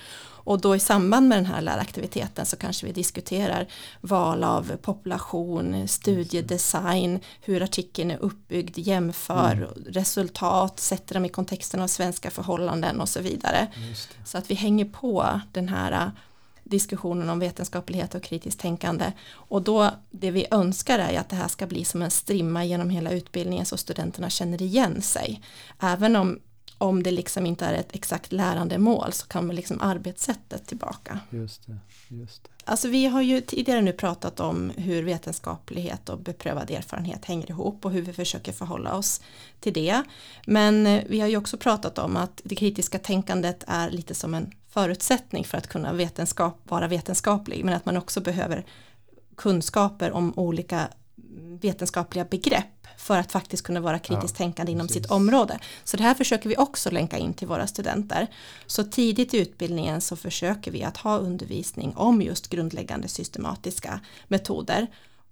Och 0.46 0.60
då 0.60 0.76
i 0.76 0.80
samband 0.80 1.28
med 1.28 1.38
den 1.38 1.46
här 1.46 1.60
läraktiviteten 1.60 2.46
så 2.46 2.56
kanske 2.56 2.86
vi 2.86 2.92
diskuterar 2.92 3.66
val 4.00 4.44
av 4.44 4.76
population, 4.76 5.88
studiedesign, 5.88 7.20
hur 7.40 7.62
artikeln 7.62 8.10
är 8.10 8.18
uppbyggd, 8.18 8.78
jämför 8.78 9.52
mm. 9.52 9.68
resultat, 9.86 10.80
sätter 10.80 11.14
dem 11.14 11.24
i 11.24 11.28
kontexten 11.28 11.82
av 11.82 11.86
svenska 11.88 12.30
förhållanden 12.30 13.00
och 13.00 13.08
så 13.08 13.20
vidare. 13.20 13.66
Så 14.24 14.38
att 14.38 14.50
vi 14.50 14.54
hänger 14.54 14.84
på 14.84 15.40
den 15.52 15.68
här 15.68 16.10
diskussionen 16.64 17.30
om 17.30 17.38
vetenskaplighet 17.38 18.14
och 18.14 18.22
kritiskt 18.22 18.60
tänkande. 18.60 19.12
Och 19.30 19.62
då 19.62 19.90
det 20.10 20.30
vi 20.30 20.46
önskar 20.50 20.98
är 20.98 21.18
att 21.18 21.28
det 21.28 21.36
här 21.36 21.48
ska 21.48 21.66
bli 21.66 21.84
som 21.84 22.02
en 22.02 22.10
strimma 22.10 22.64
genom 22.64 22.90
hela 22.90 23.10
utbildningen 23.10 23.66
så 23.66 23.76
studenterna 23.76 24.30
känner 24.30 24.62
igen 24.62 25.02
sig. 25.02 25.42
Även 25.80 26.16
om, 26.16 26.38
om 26.78 27.02
det 27.02 27.10
liksom 27.10 27.46
inte 27.46 27.66
är 27.66 27.74
ett 27.74 27.94
exakt 27.94 28.32
lärandemål 28.32 29.12
så 29.12 29.26
kan 29.26 29.46
man 29.46 29.56
liksom 29.56 29.80
arbetssättet 29.80 30.66
tillbaka. 30.66 31.20
Just 31.30 31.66
det, 31.66 31.78
just 32.08 32.44
det. 32.44 32.50
Alltså 32.64 32.88
vi 32.88 33.06
har 33.06 33.22
ju 33.22 33.40
tidigare 33.40 33.80
nu 33.80 33.92
pratat 33.92 34.40
om 34.40 34.72
hur 34.76 35.02
vetenskaplighet 35.02 36.08
och 36.08 36.18
beprövad 36.18 36.70
erfarenhet 36.70 37.24
hänger 37.24 37.50
ihop 37.50 37.84
och 37.84 37.90
hur 37.90 38.02
vi 38.02 38.12
försöker 38.12 38.52
förhålla 38.52 38.94
oss 38.94 39.20
till 39.60 39.72
det. 39.72 40.02
Men 40.46 40.86
eh, 40.86 41.02
vi 41.08 41.20
har 41.20 41.28
ju 41.28 41.36
också 41.36 41.56
pratat 41.56 41.98
om 41.98 42.16
att 42.16 42.40
det 42.44 42.54
kritiska 42.54 42.98
tänkandet 42.98 43.64
är 43.66 43.90
lite 43.90 44.14
som 44.14 44.34
en 44.34 44.52
förutsättning 44.68 45.44
för 45.44 45.58
att 45.58 45.66
kunna 45.66 45.92
vetenskap, 45.92 46.60
vara 46.64 46.88
vetenskaplig 46.88 47.64
men 47.64 47.74
att 47.74 47.86
man 47.86 47.96
också 47.96 48.20
behöver 48.20 48.66
kunskaper 49.36 50.12
om 50.12 50.32
olika 50.36 50.88
vetenskapliga 51.61 52.25
begrepp 52.25 52.87
för 52.96 53.18
att 53.18 53.33
faktiskt 53.33 53.62
kunna 53.62 53.81
vara 53.81 53.99
kritiskt 53.99 54.35
ja, 54.38 54.44
tänkande 54.44 54.72
inom 54.72 54.87
precis. 54.87 55.03
sitt 55.03 55.11
område. 55.11 55.59
Så 55.85 55.96
det 55.96 56.03
här 56.03 56.14
försöker 56.14 56.49
vi 56.49 56.57
också 56.57 56.90
länka 56.90 57.18
in 57.18 57.35
till 57.35 57.49
våra 57.49 57.66
studenter. 57.66 58.27
Så 58.66 58.85
tidigt 58.85 59.35
i 59.35 59.38
utbildningen 59.38 60.01
så 60.01 60.16
försöker 60.16 60.70
vi 60.70 60.83
att 60.83 60.96
ha 60.96 61.18
undervisning 61.18 61.96
om 61.96 62.22
just 62.22 62.49
grundläggande 62.49 63.09
systematiska 63.09 64.01
metoder 64.29 64.87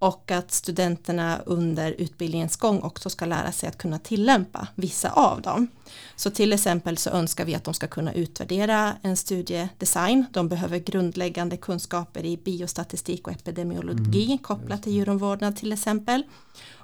och 0.05 0.31
att 0.31 0.51
studenterna 0.51 1.40
under 1.47 1.93
utbildningens 1.93 2.57
gång 2.57 2.81
också 2.81 3.11
ska 3.11 3.25
lära 3.25 3.53
sig 3.53 3.69
att 3.69 3.79
kunna 3.79 3.99
tillämpa 3.99 4.69
vissa 4.75 5.11
av 5.11 5.43
dem. 5.43 5.69
Så 6.17 6.31
till 6.31 6.53
exempel 6.53 6.99
så 6.99 7.11
önskar 7.11 7.45
vi 7.45 7.55
att 7.55 7.64
de 7.64 7.75
ska 7.75 7.87
kunna 7.87 8.12
utvärdera 8.12 8.97
en 9.03 9.17
studiedesign. 9.17 10.27
De 10.33 10.49
behöver 10.49 10.79
grundläggande 10.79 11.57
kunskaper 11.57 12.25
i 12.25 12.37
biostatistik 12.37 13.27
och 13.27 13.33
epidemiologi 13.33 14.25
mm, 14.25 14.38
kopplat 14.38 14.83
till 14.83 14.93
djuromvårdnad 14.93 15.57
till 15.57 15.73
exempel. 15.73 16.23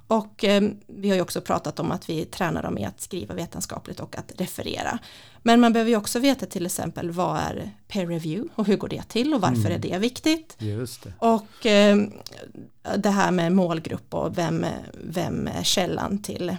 Och 0.07 0.45
eh, 0.45 0.63
vi 0.87 1.09
har 1.09 1.17
ju 1.17 1.23
också 1.23 1.41
pratat 1.41 1.81
om 1.81 1.93
att 1.93 2.09
vi 2.09 2.25
tränar 2.25 2.63
dem 2.63 2.79
i 2.79 2.85
att 2.85 3.01
skriva 3.01 3.35
vetenskapligt 3.35 4.01
och 4.01 4.19
att 4.19 4.33
referera. 4.37 4.99
Men 5.43 5.61
man 5.61 5.73
behöver 5.73 5.91
ju 5.91 5.97
också 5.97 6.19
veta 6.19 6.47
till 6.47 6.67
exempel 6.67 7.11
vad 7.11 7.37
är 7.37 7.71
peer 7.89 8.07
review 8.07 8.53
och 8.55 8.67
hur 8.67 8.77
går 8.77 8.89
det 8.89 9.09
till 9.09 9.35
och 9.35 9.41
varför 9.41 9.61
mm. 9.61 9.73
är 9.73 9.79
det 9.79 9.99
viktigt. 9.99 10.57
Det. 10.59 11.13
Och 11.19 11.67
eh, 11.67 11.99
det 12.97 13.11
här 13.11 13.31
med 13.31 13.53
målgrupp 13.53 14.15
och 14.15 14.39
vem, 14.39 14.67
vem 15.05 15.49
är 15.49 15.63
källan 15.63 16.23
till 16.23 16.57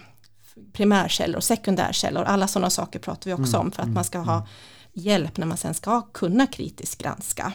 primärkällor 0.74 1.38
och 1.38 1.44
sekundärkällor. 1.44 2.24
Alla 2.24 2.48
sådana 2.48 2.70
saker 2.70 3.00
pratar 3.00 3.30
vi 3.30 3.34
också 3.34 3.56
mm. 3.56 3.66
om 3.66 3.72
för 3.72 3.84
att 3.84 3.90
man 3.90 4.04
ska 4.04 4.20
ha 4.20 4.36
mm. 4.36 4.48
hjälp 4.94 5.38
när 5.38 5.48
man 5.48 5.58
sen 5.58 5.74
ska 5.74 6.02
kunna 6.02 6.48
kritiskt 6.48 7.02
granska. 7.02 7.54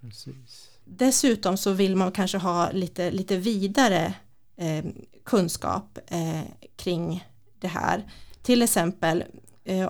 Precis. 0.00 0.68
Dessutom 0.84 1.56
så 1.56 1.72
vill 1.72 1.96
man 1.96 2.12
kanske 2.12 2.38
ha 2.38 2.70
lite, 2.70 3.10
lite 3.10 3.36
vidare 3.36 4.14
eh, 4.56 4.84
kunskap 5.24 5.98
eh, 6.06 6.42
kring 6.76 7.28
det 7.60 7.68
här. 7.68 8.12
Till 8.42 8.62
exempel 8.62 9.24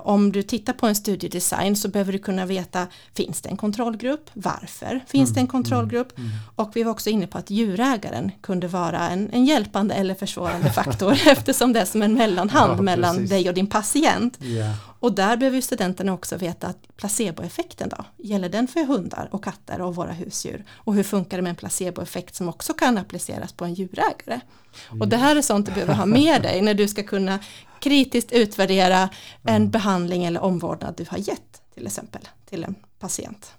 om 0.02 0.32
du 0.32 0.42
tittar 0.42 0.72
på 0.72 0.86
en 0.86 0.94
studiedesign 0.94 1.76
så 1.76 1.88
behöver 1.88 2.12
du 2.12 2.18
kunna 2.18 2.46
veta 2.46 2.86
finns 3.14 3.40
det 3.40 3.48
en 3.48 3.56
kontrollgrupp, 3.56 4.30
varför 4.34 5.04
finns 5.06 5.30
mm, 5.30 5.34
det 5.34 5.40
en 5.40 5.44
mm, 5.44 5.50
kontrollgrupp 5.50 6.18
mm, 6.18 6.30
mm. 6.30 6.40
och 6.54 6.70
vi 6.74 6.82
var 6.82 6.92
också 6.92 7.10
inne 7.10 7.26
på 7.26 7.38
att 7.38 7.50
djurägaren 7.50 8.32
kunde 8.40 8.68
vara 8.68 9.08
en, 9.08 9.30
en 9.32 9.44
hjälpande 9.44 9.94
eller 9.94 10.14
försvårande 10.14 10.70
faktor 10.70 11.12
eftersom 11.26 11.72
det 11.72 11.80
är 11.80 11.84
som 11.84 12.02
en 12.02 12.14
mellanhand 12.14 12.78
ja, 12.78 12.82
mellan 12.82 13.26
dig 13.26 13.48
och 13.48 13.54
din 13.54 13.66
patient. 13.66 14.38
Yeah. 14.42 14.74
Och 15.00 15.12
där 15.12 15.36
behöver 15.36 15.60
studenterna 15.60 16.12
också 16.12 16.36
veta 16.36 16.66
att 16.66 16.96
placeboeffekten 16.96 17.88
då, 17.88 18.04
gäller 18.16 18.48
den 18.48 18.68
för 18.68 18.84
hundar 18.84 19.28
och 19.32 19.44
katter 19.44 19.80
och 19.80 19.94
våra 19.94 20.12
husdjur? 20.12 20.64
Och 20.70 20.94
hur 20.94 21.02
funkar 21.02 21.38
det 21.38 21.42
med 21.42 21.50
en 21.50 21.56
placeboeffekt 21.56 22.34
som 22.34 22.48
också 22.48 22.72
kan 22.72 22.98
appliceras 22.98 23.52
på 23.52 23.64
en 23.64 23.74
djurägare? 23.74 24.40
Mm. 24.88 25.00
Och 25.00 25.08
det 25.08 25.16
här 25.16 25.36
är 25.36 25.42
sånt 25.42 25.66
du 25.66 25.72
behöver 25.72 25.94
ha 25.94 26.06
med 26.06 26.42
dig 26.42 26.62
när 26.62 26.74
du 26.74 26.88
ska 26.88 27.02
kunna 27.02 27.38
kritiskt 27.80 28.32
utvärdera 28.32 29.08
en 29.42 29.56
mm. 29.56 29.70
behandling 29.70 30.24
eller 30.24 30.40
omvårdnad 30.40 30.94
du 30.96 31.06
har 31.08 31.18
gett 31.18 31.62
till 31.74 31.86
exempel 31.86 32.28
till 32.48 32.64
en 32.64 32.74
patient. 32.98 33.52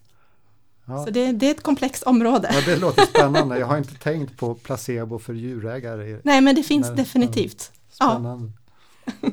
Ja. 0.85 1.05
Så 1.05 1.11
det, 1.11 1.31
det, 1.31 1.47
är 1.47 1.51
ett 1.51 1.63
komplext 1.63 2.03
område. 2.03 2.49
Ja, 2.53 2.61
det 2.65 2.77
låter 2.77 3.05
spännande. 3.05 3.59
Jag 3.59 3.67
har 3.67 3.77
inte 3.77 3.95
tänkt 3.95 4.37
på 4.37 4.55
placebo 4.55 5.19
för 5.19 5.33
djurägare. 5.33 6.19
Nej, 6.23 6.41
men 6.41 6.55
det 6.55 6.63
finns 6.63 6.87
men, 6.87 6.95
definitivt. 6.95 7.71
Spännande. 7.89 8.51
Ja. 9.05 9.29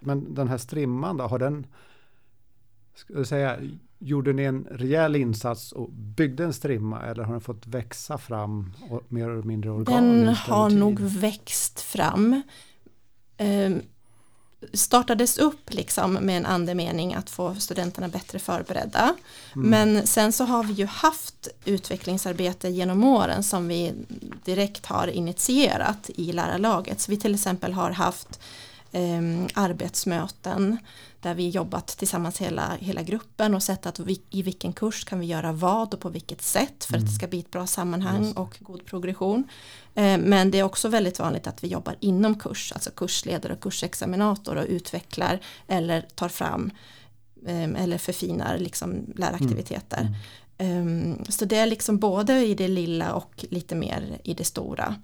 Men 0.00 0.34
den 0.34 0.48
här 0.48 0.58
strimman 0.58 1.16
då, 1.16 1.24
har 1.24 1.38
den, 1.38 1.66
ska 2.94 3.14
jag 3.14 3.26
säga, 3.26 3.58
gjorde 3.98 4.32
ni 4.32 4.42
en 4.42 4.66
rejäl 4.70 5.16
insats 5.16 5.72
och 5.72 5.90
byggde 5.92 6.44
en 6.44 6.52
strimma 6.52 7.02
eller 7.02 7.22
har 7.22 7.32
den 7.32 7.40
fått 7.40 7.66
växa 7.66 8.18
fram 8.18 8.72
och 8.90 9.02
mer 9.08 9.30
eller 9.30 9.42
mindre 9.42 9.70
organiskt? 9.70 10.46
Den 10.46 10.54
har 10.54 10.70
nog 10.70 11.00
växt 11.00 11.80
fram. 11.80 12.42
Um, 13.38 13.82
startades 14.72 15.38
upp 15.38 15.74
liksom 15.74 16.12
med 16.12 16.36
en 16.36 16.46
andemening 16.46 17.14
att 17.14 17.30
få 17.30 17.54
studenterna 17.54 18.08
bättre 18.08 18.38
förberedda. 18.38 19.14
Mm. 19.54 19.70
Men 19.70 20.06
sen 20.06 20.32
så 20.32 20.44
har 20.44 20.64
vi 20.64 20.72
ju 20.72 20.86
haft 20.86 21.48
utvecklingsarbete 21.64 22.68
genom 22.68 23.04
åren 23.04 23.42
som 23.42 23.68
vi 23.68 23.92
direkt 24.44 24.86
har 24.86 25.06
initierat 25.06 26.10
i 26.14 26.32
lärarlaget. 26.32 27.00
Så 27.00 27.10
vi 27.10 27.16
till 27.16 27.34
exempel 27.34 27.72
har 27.72 27.90
haft 27.90 28.40
eh, 28.94 29.46
arbetsmöten 29.54 30.78
där 31.20 31.34
vi 31.34 31.48
jobbat 31.48 31.86
tillsammans 31.86 32.38
hela, 32.40 32.76
hela 32.80 33.02
gruppen 33.02 33.54
och 33.54 33.62
sett 33.62 33.86
att 33.86 33.98
vi, 33.98 34.22
i 34.30 34.42
vilken 34.42 34.72
kurs 34.72 35.04
kan 35.04 35.20
vi 35.20 35.26
göra 35.26 35.52
vad 35.52 35.94
och 35.94 36.00
på 36.00 36.08
vilket 36.08 36.42
sätt 36.42 36.84
för 36.84 36.94
mm. 36.94 36.98
att 36.98 37.06
det 37.06 37.10
mm. 37.10 37.18
ska 37.18 37.26
bli 37.26 37.38
ett 37.38 37.50
bra 37.50 37.66
sammanhang 37.66 38.32
och 38.32 38.56
god 38.60 38.86
progression. 38.86 39.44
Eh, 39.94 40.18
men 40.18 40.50
det 40.50 40.58
är 40.58 40.62
också 40.62 40.88
väldigt 40.88 41.18
vanligt 41.18 41.46
att 41.46 41.64
vi 41.64 41.68
jobbar 41.68 41.96
inom 42.00 42.34
kurs, 42.34 42.72
alltså 42.72 42.90
kursledare 42.90 43.52
och 43.52 43.60
kursexaminator 43.60 44.56
och 44.56 44.66
utvecklar 44.68 45.40
eller 45.68 46.00
tar 46.00 46.28
fram 46.28 46.70
eh, 47.46 47.82
eller 47.82 47.98
förfinar 47.98 48.58
liksom 48.58 49.12
läraktiviteter. 49.16 50.00
Mm. 50.00 50.14
Mm. 50.58 51.14
Um, 51.18 51.24
så 51.28 51.44
det 51.44 51.56
är 51.56 51.66
liksom 51.66 51.98
både 51.98 52.46
i 52.46 52.54
det 52.54 52.68
lilla 52.68 53.14
och 53.14 53.44
lite 53.50 53.74
mer 53.74 54.18
i 54.24 54.34
det 54.34 54.44
stora. 54.44 54.94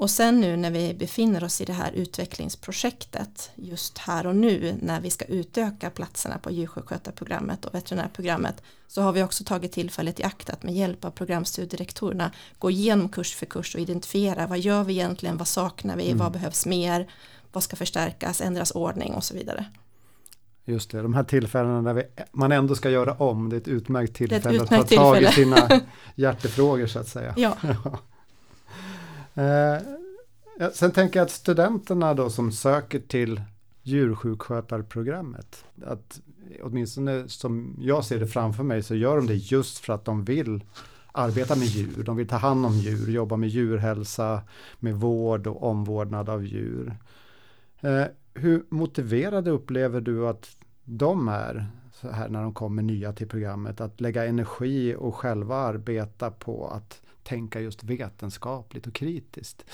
Och 0.00 0.10
sen 0.10 0.40
nu 0.40 0.56
när 0.56 0.70
vi 0.70 0.94
befinner 0.94 1.44
oss 1.44 1.60
i 1.60 1.64
det 1.64 1.72
här 1.72 1.92
utvecklingsprojektet 1.92 3.50
just 3.54 3.98
här 3.98 4.26
och 4.26 4.36
nu 4.36 4.78
när 4.82 5.00
vi 5.00 5.10
ska 5.10 5.24
utöka 5.24 5.90
platserna 5.90 6.38
på 6.38 6.50
djursjukskötarprogrammet 6.50 7.64
och 7.64 7.74
veterinärprogrammet 7.74 8.62
så 8.86 9.02
har 9.02 9.12
vi 9.12 9.22
också 9.22 9.44
tagit 9.44 9.72
tillfället 9.72 10.20
i 10.20 10.24
akt 10.24 10.50
att 10.50 10.62
med 10.62 10.74
hjälp 10.74 11.04
av 11.04 11.10
programstudierektorerna 11.10 12.32
gå 12.58 12.70
igenom 12.70 13.08
kurs 13.08 13.34
för 13.34 13.46
kurs 13.46 13.74
och 13.74 13.80
identifiera 13.80 14.46
vad 14.46 14.58
gör 14.58 14.84
vi 14.84 14.92
egentligen, 14.92 15.36
vad 15.36 15.48
saknar 15.48 15.96
vi, 15.96 16.06
mm. 16.06 16.18
vad 16.18 16.32
behövs 16.32 16.66
mer, 16.66 17.08
vad 17.52 17.62
ska 17.62 17.76
förstärkas, 17.76 18.40
ändras 18.40 18.70
ordning 18.70 19.14
och 19.14 19.24
så 19.24 19.34
vidare. 19.34 19.64
Just 20.64 20.90
det, 20.90 21.02
de 21.02 21.14
här 21.14 21.24
tillfällena 21.24 21.80
när 21.80 21.94
vi, 21.94 22.02
man 22.32 22.52
ändå 22.52 22.74
ska 22.74 22.90
göra 22.90 23.14
om, 23.14 23.48
det 23.48 23.56
är 23.56 23.60
ett 23.60 23.68
utmärkt 23.68 24.16
tillfälle 24.16 24.56
ett 24.56 24.62
utmärkt 24.62 24.82
att 24.84 24.88
ta 24.88 24.96
tag 24.96 25.22
i 25.22 25.26
sina 25.26 25.68
hjärtefrågor 26.14 26.86
så 26.86 26.98
att 26.98 27.08
säga. 27.08 27.34
Ja. 27.36 27.56
eh, 29.34 30.70
sen 30.72 30.90
tänker 30.90 31.20
jag 31.20 31.24
att 31.24 31.30
studenterna 31.30 32.14
då 32.14 32.30
som 32.30 32.52
söker 32.52 33.00
till 33.00 33.40
djursjukskötarprogrammet, 33.82 35.64
att 35.86 36.20
åtminstone 36.62 37.28
som 37.28 37.76
jag 37.80 38.04
ser 38.04 38.20
det 38.20 38.26
framför 38.26 38.62
mig 38.62 38.82
så 38.82 38.94
gör 38.94 39.16
de 39.16 39.26
det 39.26 39.34
just 39.34 39.78
för 39.78 39.92
att 39.92 40.04
de 40.04 40.24
vill 40.24 40.64
arbeta 41.12 41.56
med 41.56 41.66
djur, 41.66 42.02
de 42.04 42.16
vill 42.16 42.28
ta 42.28 42.36
hand 42.36 42.66
om 42.66 42.72
djur, 42.72 43.10
jobba 43.10 43.36
med 43.36 43.48
djurhälsa, 43.48 44.42
med 44.78 44.94
vård 44.94 45.46
och 45.46 45.62
omvårdnad 45.62 46.28
av 46.28 46.44
djur. 46.44 46.96
Eh, 47.80 48.04
hur 48.34 48.64
motiverade 48.68 49.50
upplever 49.50 50.00
du 50.00 50.28
att 50.28 50.56
de 50.84 51.28
är 51.28 51.66
så 51.92 52.10
här 52.10 52.28
när 52.28 52.42
de 52.42 52.54
kommer 52.54 52.82
nya 52.82 53.12
till 53.12 53.28
programmet? 53.28 53.80
Att 53.80 54.00
lägga 54.00 54.26
energi 54.26 54.94
och 54.98 55.14
själva 55.14 55.56
arbeta 55.56 56.30
på 56.30 56.68
att 56.68 57.02
tänka 57.22 57.60
just 57.60 57.84
vetenskapligt 57.84 58.86
och 58.86 58.94
kritiskt? 58.94 59.64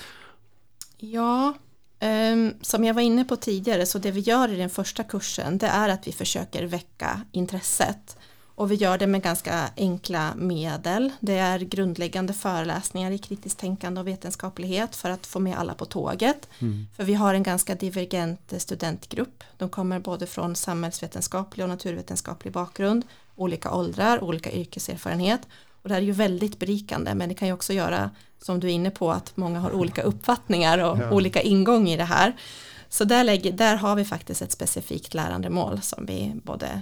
Ja, 0.97 1.53
um, 1.99 2.53
som 2.61 2.83
jag 2.83 2.93
var 2.93 3.01
inne 3.01 3.25
på 3.25 3.35
tidigare 3.35 3.85
så 3.85 3.99
det 3.99 4.11
vi 4.11 4.19
gör 4.19 4.49
i 4.49 4.55
den 4.55 4.69
första 4.69 5.03
kursen 5.03 5.57
det 5.57 5.67
är 5.67 5.89
att 5.89 6.07
vi 6.07 6.11
försöker 6.11 6.63
väcka 6.63 7.21
intresset 7.31 8.17
och 8.57 8.71
vi 8.71 8.75
gör 8.75 8.97
det 8.97 9.07
med 9.07 9.21
ganska 9.21 9.69
enkla 9.77 10.35
medel. 10.35 11.11
Det 11.19 11.37
är 11.37 11.59
grundläggande 11.59 12.33
föreläsningar 12.33 13.11
i 13.11 13.17
kritiskt 13.17 13.59
tänkande 13.59 14.01
och 14.01 14.07
vetenskaplighet 14.07 14.95
för 14.95 15.09
att 15.09 15.25
få 15.25 15.39
med 15.39 15.57
alla 15.57 15.73
på 15.73 15.85
tåget. 15.85 16.49
Mm. 16.59 16.87
För 16.95 17.03
vi 17.03 17.13
har 17.13 17.33
en 17.33 17.43
ganska 17.43 17.75
divergent 17.75 18.53
studentgrupp. 18.57 19.43
De 19.57 19.69
kommer 19.69 19.99
både 19.99 20.27
från 20.27 20.55
samhällsvetenskaplig 20.55 21.63
och 21.63 21.69
naturvetenskaplig 21.69 22.53
bakgrund, 22.53 23.05
olika 23.35 23.71
åldrar, 23.71 24.23
olika 24.23 24.51
yrkeserfarenhet. 24.51 25.41
Och 25.87 25.89
det 25.89 25.95
här 25.95 26.01
är 26.01 26.05
ju 26.05 26.11
väldigt 26.11 26.59
berikande 26.59 27.15
men 27.15 27.29
det 27.29 27.35
kan 27.35 27.47
ju 27.47 27.53
också 27.53 27.73
göra 27.73 28.09
som 28.41 28.59
du 28.59 28.67
är 28.67 28.71
inne 28.71 28.91
på 28.91 29.11
att 29.11 29.37
många 29.37 29.59
har 29.59 29.71
olika 29.71 30.01
uppfattningar 30.01 30.77
och 30.77 30.97
ja. 30.97 31.11
olika 31.11 31.41
ingång 31.41 31.89
i 31.89 31.97
det 31.97 32.03
här. 32.03 32.35
Så 32.89 33.03
där, 33.03 33.23
lägger, 33.23 33.51
där 33.51 33.75
har 33.75 33.95
vi 33.95 34.05
faktiskt 34.05 34.41
ett 34.41 34.51
specifikt 34.51 35.13
lärandemål 35.13 35.81
som 35.81 36.05
vi 36.05 36.33
både 36.43 36.81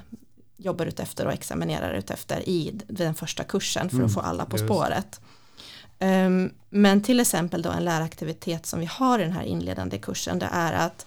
jobbar 0.58 0.86
ut 0.86 1.00
efter 1.00 1.26
och 1.26 1.34
examinerar 1.34 1.94
ut 1.94 2.12
efter 2.12 2.50
i 2.50 2.72
den 2.88 3.16
första 3.16 3.44
kursen 3.44 3.90
för 3.90 3.96
mm, 3.96 4.08
att 4.08 4.14
få 4.14 4.20
alla 4.20 4.46
på 4.46 4.58
spåret. 4.58 5.22
Um, 6.00 6.54
men 6.70 7.02
till 7.02 7.20
exempel 7.20 7.62
då 7.62 7.70
en 7.72 7.86
läraktivitet 7.86 8.66
som 8.66 8.80
vi 8.80 8.86
har 8.86 9.20
i 9.20 9.24
den 9.24 9.32
här 9.32 9.44
inledande 9.44 9.98
kursen 9.98 10.40
det 10.40 10.50
är 10.52 10.74
att 10.74 11.06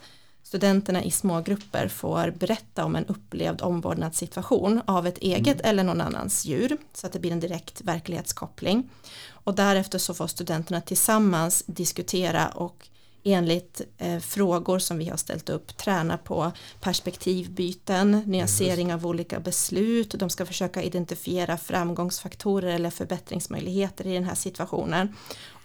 studenterna 0.48 1.04
i 1.04 1.11
små 1.11 1.40
grupper 1.40 1.88
får 1.88 2.30
berätta 2.30 2.84
om 2.84 2.96
en 2.96 3.06
upplevd 3.06 3.62
omvårdnadssituation 3.62 4.82
av 4.87 5.06
ett 5.06 5.18
eget 5.18 5.61
mm. 5.61 5.70
eller 5.70 5.84
någon 5.84 6.00
annans 6.00 6.44
djur 6.44 6.76
så 6.94 7.06
att 7.06 7.12
det 7.12 7.18
blir 7.18 7.32
en 7.32 7.40
direkt 7.40 7.80
verklighetskoppling. 7.80 8.90
Och 9.30 9.54
därefter 9.54 9.98
så 9.98 10.14
får 10.14 10.26
studenterna 10.26 10.80
tillsammans 10.80 11.62
diskutera 11.66 12.48
och 12.48 12.88
enligt 13.24 13.80
eh, 13.98 14.18
frågor 14.18 14.78
som 14.78 14.98
vi 14.98 15.08
har 15.08 15.16
ställt 15.16 15.48
upp 15.48 15.76
träna 15.76 16.18
på 16.18 16.52
perspektivbyten, 16.80 18.22
nyansering 18.26 18.94
av 18.94 19.06
olika 19.06 19.40
beslut, 19.40 20.14
de 20.18 20.30
ska 20.30 20.46
försöka 20.46 20.82
identifiera 20.82 21.56
framgångsfaktorer 21.56 22.74
eller 22.74 22.90
förbättringsmöjligheter 22.90 24.06
i 24.06 24.14
den 24.14 24.24
här 24.24 24.34
situationen 24.34 25.14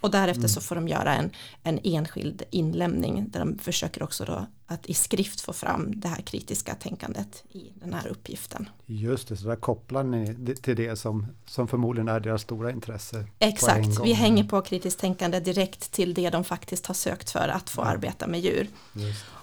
Och 0.04 0.10
därefter 0.10 0.40
mm. 0.40 0.48
så 0.48 0.60
får 0.60 0.74
de 0.74 0.88
göra 0.88 1.14
en, 1.14 1.30
en 1.62 1.80
enskild 1.84 2.42
inlämning 2.50 3.28
där 3.28 3.40
de 3.40 3.58
försöker 3.58 4.02
också 4.02 4.24
då 4.24 4.46
att 4.66 4.86
i 4.86 4.94
skrift 4.94 5.40
få 5.40 5.52
fram 5.52 6.00
det 6.00 6.08
här 6.08 6.22
kritiska 6.22 6.74
tänkandet 6.74 7.44
i 7.50 7.72
den 7.74 7.92
här 7.92 8.08
uppgiften. 8.08 8.68
Just 8.86 9.28
det, 9.28 9.36
så 9.36 9.48
där 9.48 9.56
kopplar 9.56 10.04
ni 10.04 10.54
till 10.62 10.76
det 10.76 10.96
som, 10.96 11.26
som 11.46 11.68
förmodligen 11.68 12.08
är 12.08 12.20
deras 12.20 12.42
stora 12.42 12.70
intresse. 12.70 13.26
Exakt, 13.38 14.04
vi 14.04 14.12
hänger 14.12 14.44
på 14.44 14.62
kritiskt 14.62 15.00
tänkande 15.00 15.40
direkt 15.40 15.92
till 15.92 16.14
det 16.14 16.30
de 16.30 16.44
faktiskt 16.44 16.86
har 16.86 16.94
sökt 16.94 17.30
för 17.30 17.48
att 17.48 17.70
få 17.70 17.82
ja. 17.82 17.86
arbeta 17.86 18.26
med 18.26 18.40
djur. 18.40 18.68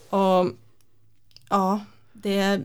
Och 0.09 0.51
ja, 1.49 1.79
det, 2.13 2.61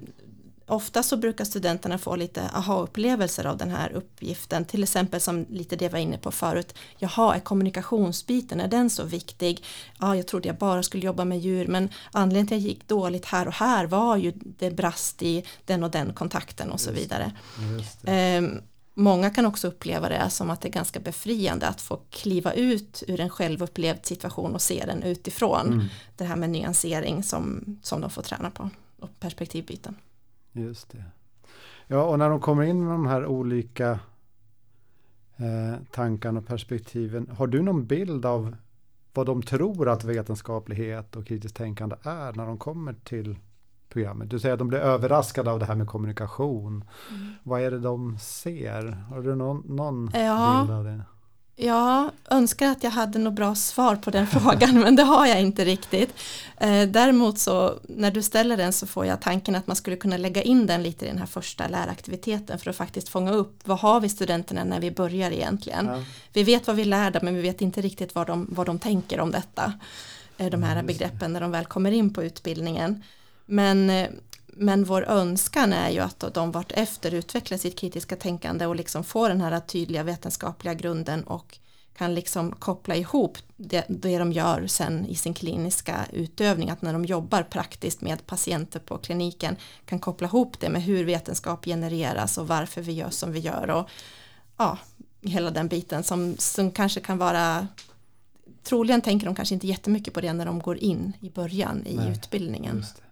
ofta 0.66 1.02
så 1.02 1.16
brukar 1.16 1.44
studenterna 1.44 1.98
få 1.98 2.16
lite 2.16 2.42
aha-upplevelser 2.54 3.44
av 3.44 3.56
den 3.56 3.70
här 3.70 3.92
uppgiften, 3.92 4.64
till 4.64 4.82
exempel 4.82 5.20
som 5.20 5.46
lite 5.50 5.76
det 5.76 5.88
var 5.88 5.98
inne 5.98 6.18
på 6.18 6.30
förut, 6.30 6.74
jaha, 6.98 7.34
är 7.34 7.40
kommunikationsbiten, 7.40 8.60
är 8.60 8.68
den 8.68 8.90
så 8.90 9.04
viktig? 9.04 9.64
Ja, 10.00 10.16
jag 10.16 10.26
trodde 10.26 10.48
jag 10.48 10.56
bara 10.56 10.82
skulle 10.82 11.06
jobba 11.06 11.24
med 11.24 11.38
djur, 11.38 11.66
men 11.66 11.88
anledningen 12.12 12.46
till 12.46 12.56
att 12.56 12.62
jag 12.62 12.70
gick 12.70 12.88
dåligt 12.88 13.24
här 13.24 13.48
och 13.48 13.54
här 13.54 13.86
var 13.86 14.16
ju 14.16 14.32
det 14.34 14.70
brast 14.70 15.22
i 15.22 15.44
den 15.64 15.84
och 15.84 15.90
den 15.90 16.12
kontakten 16.14 16.72
och 16.72 16.80
så 16.80 16.92
vidare. 16.92 17.32
Um, 18.38 18.60
Många 18.98 19.30
kan 19.30 19.46
också 19.46 19.68
uppleva 19.68 20.08
det 20.08 20.30
som 20.30 20.50
att 20.50 20.60
det 20.60 20.68
är 20.68 20.72
ganska 20.72 21.00
befriande 21.00 21.68
att 21.68 21.80
få 21.80 22.00
kliva 22.10 22.52
ut 22.52 23.02
ur 23.06 23.20
en 23.20 23.30
självupplevd 23.30 24.06
situation 24.06 24.54
och 24.54 24.62
se 24.62 24.84
den 24.86 25.02
utifrån. 25.02 25.66
Mm. 25.66 25.86
Det 26.16 26.24
här 26.24 26.36
med 26.36 26.50
nyansering 26.50 27.22
som, 27.22 27.64
som 27.82 28.00
de 28.00 28.10
får 28.10 28.22
träna 28.22 28.50
på 28.50 28.70
och 29.00 29.20
perspektivbyten. 29.20 29.96
Just 30.56 30.90
det. 30.90 31.04
Ja, 31.86 32.02
och 32.02 32.18
när 32.18 32.30
de 32.30 32.40
kommer 32.40 32.62
in 32.62 32.84
med 32.84 32.94
de 32.94 33.06
här 33.06 33.26
olika 33.26 33.90
eh, 35.36 35.74
tankarna 35.90 36.38
och 36.38 36.46
perspektiven, 36.46 37.30
har 37.38 37.46
du 37.46 37.62
någon 37.62 37.86
bild 37.86 38.26
av 38.26 38.56
vad 39.14 39.26
de 39.26 39.42
tror 39.42 39.88
att 39.88 40.04
vetenskaplighet 40.04 41.16
och 41.16 41.26
kritiskt 41.26 41.56
tänkande 41.56 41.96
är 42.02 42.32
när 42.32 42.46
de 42.46 42.58
kommer 42.58 42.92
till 42.92 43.36
programmet? 43.88 44.30
Du 44.30 44.38
säger 44.38 44.52
att 44.52 44.58
de 44.58 44.68
blir 44.68 44.78
överraskade 44.78 45.50
av 45.50 45.58
det 45.58 45.64
här 45.64 45.74
med 45.74 45.86
kommunikation. 45.86 46.84
Mm. 47.10 47.32
Vad 47.42 47.60
är 47.60 47.70
det 47.70 47.78
de 47.78 48.18
ser? 48.18 48.86
Har 48.90 49.22
du 49.22 49.34
någon, 49.34 49.62
någon 49.76 50.10
ja. 50.14 50.60
bild 50.60 50.78
av 50.78 50.84
det? 50.84 51.02
Jag 51.58 52.10
önskar 52.30 52.68
att 52.68 52.84
jag 52.84 52.90
hade 52.90 53.18
något 53.18 53.34
bra 53.34 53.54
svar 53.54 53.96
på 53.96 54.10
den 54.10 54.26
frågan 54.40 54.80
men 54.80 54.96
det 54.96 55.02
har 55.02 55.26
jag 55.26 55.40
inte 55.40 55.64
riktigt. 55.64 56.14
Eh, 56.56 56.88
däremot 56.88 57.38
så 57.38 57.78
när 57.82 58.10
du 58.10 58.22
ställer 58.22 58.56
den 58.56 58.72
så 58.72 58.86
får 58.86 59.06
jag 59.06 59.20
tanken 59.20 59.54
att 59.54 59.66
man 59.66 59.76
skulle 59.76 59.96
kunna 59.96 60.16
lägga 60.16 60.42
in 60.42 60.66
den 60.66 60.82
lite 60.82 61.04
i 61.04 61.08
den 61.08 61.18
här 61.18 61.26
första 61.26 61.68
läraktiviteten 61.68 62.58
för 62.58 62.70
att 62.70 62.76
faktiskt 62.76 63.08
fånga 63.08 63.32
upp 63.32 63.60
vad 63.64 63.78
har 63.78 64.00
vi 64.00 64.08
studenterna 64.08 64.64
när 64.64 64.80
vi 64.80 64.90
börjar 64.90 65.30
egentligen. 65.30 65.86
Ja. 65.86 66.02
Vi 66.32 66.42
vet 66.42 66.66
vad 66.66 66.76
vi 66.76 66.84
lär 66.84 67.10
dem 67.10 67.20
men 67.24 67.34
vi 67.34 67.42
vet 67.42 67.60
inte 67.60 67.80
riktigt 67.80 68.14
vad 68.14 68.26
de, 68.26 68.46
vad 68.50 68.66
de 68.66 68.78
tänker 68.78 69.20
om 69.20 69.30
detta. 69.30 69.72
Eh, 70.38 70.50
de 70.50 70.62
här 70.62 70.82
begreppen 70.82 71.32
när 71.32 71.40
de 71.40 71.50
väl 71.50 71.64
kommer 71.64 71.90
in 71.90 72.14
på 72.14 72.22
utbildningen. 72.22 73.02
Men 73.46 73.90
eh, 73.90 74.08
men 74.58 74.84
vår 74.84 75.04
önskan 75.04 75.72
är 75.72 75.90
ju 75.90 76.00
att 76.00 76.24
de 76.34 76.52
vart 76.52 76.72
efter 76.72 77.14
utvecklar 77.14 77.58
sitt 77.58 77.78
kritiska 77.78 78.16
tänkande 78.16 78.66
och 78.66 78.76
liksom 78.76 79.04
får 79.04 79.28
den 79.28 79.40
här 79.40 79.60
tydliga 79.60 80.02
vetenskapliga 80.02 80.74
grunden 80.74 81.24
och 81.24 81.58
kan 81.96 82.14
liksom 82.14 82.52
koppla 82.52 82.96
ihop 82.96 83.38
det, 83.56 83.84
det 83.88 84.18
de 84.18 84.32
gör 84.32 84.66
sen 84.66 85.06
i 85.06 85.14
sin 85.14 85.34
kliniska 85.34 86.06
utövning, 86.12 86.70
att 86.70 86.82
när 86.82 86.92
de 86.92 87.04
jobbar 87.04 87.42
praktiskt 87.42 88.00
med 88.00 88.26
patienter 88.26 88.80
på 88.80 88.98
kliniken 88.98 89.56
kan 89.84 89.98
koppla 89.98 90.26
ihop 90.26 90.60
det 90.60 90.68
med 90.68 90.82
hur 90.82 91.04
vetenskap 91.04 91.64
genereras 91.64 92.38
och 92.38 92.48
varför 92.48 92.82
vi 92.82 92.92
gör 92.92 93.10
som 93.10 93.32
vi 93.32 93.38
gör 93.38 93.70
och 93.70 93.88
ja, 94.56 94.78
hela 95.20 95.50
den 95.50 95.68
biten 95.68 96.04
som, 96.04 96.36
som 96.38 96.70
kanske 96.70 97.00
kan 97.00 97.18
vara 97.18 97.68
troligen 98.62 99.00
tänker 99.00 99.26
de 99.26 99.34
kanske 99.34 99.54
inte 99.54 99.66
jättemycket 99.66 100.14
på 100.14 100.20
det 100.20 100.32
när 100.32 100.46
de 100.46 100.58
går 100.58 100.78
in 100.78 101.12
i 101.20 101.30
början 101.30 101.86
i 101.86 101.96
Nej, 101.96 102.10
utbildningen. 102.10 102.76
Just 102.76 102.96
det. 102.96 103.02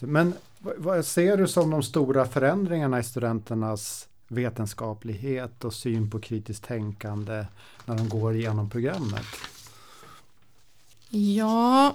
Men 0.00 0.34
vad 0.58 1.04
ser 1.04 1.36
du 1.36 1.48
som 1.48 1.70
de 1.70 1.82
stora 1.82 2.26
förändringarna 2.26 2.98
i 2.98 3.02
studenternas 3.02 4.08
vetenskaplighet 4.28 5.64
och 5.64 5.74
syn 5.74 6.10
på 6.10 6.20
kritiskt 6.20 6.64
tänkande 6.64 7.46
när 7.84 7.96
de 7.96 8.08
går 8.08 8.34
igenom 8.34 8.70
programmet? 8.70 9.26
Ja, 11.10 11.94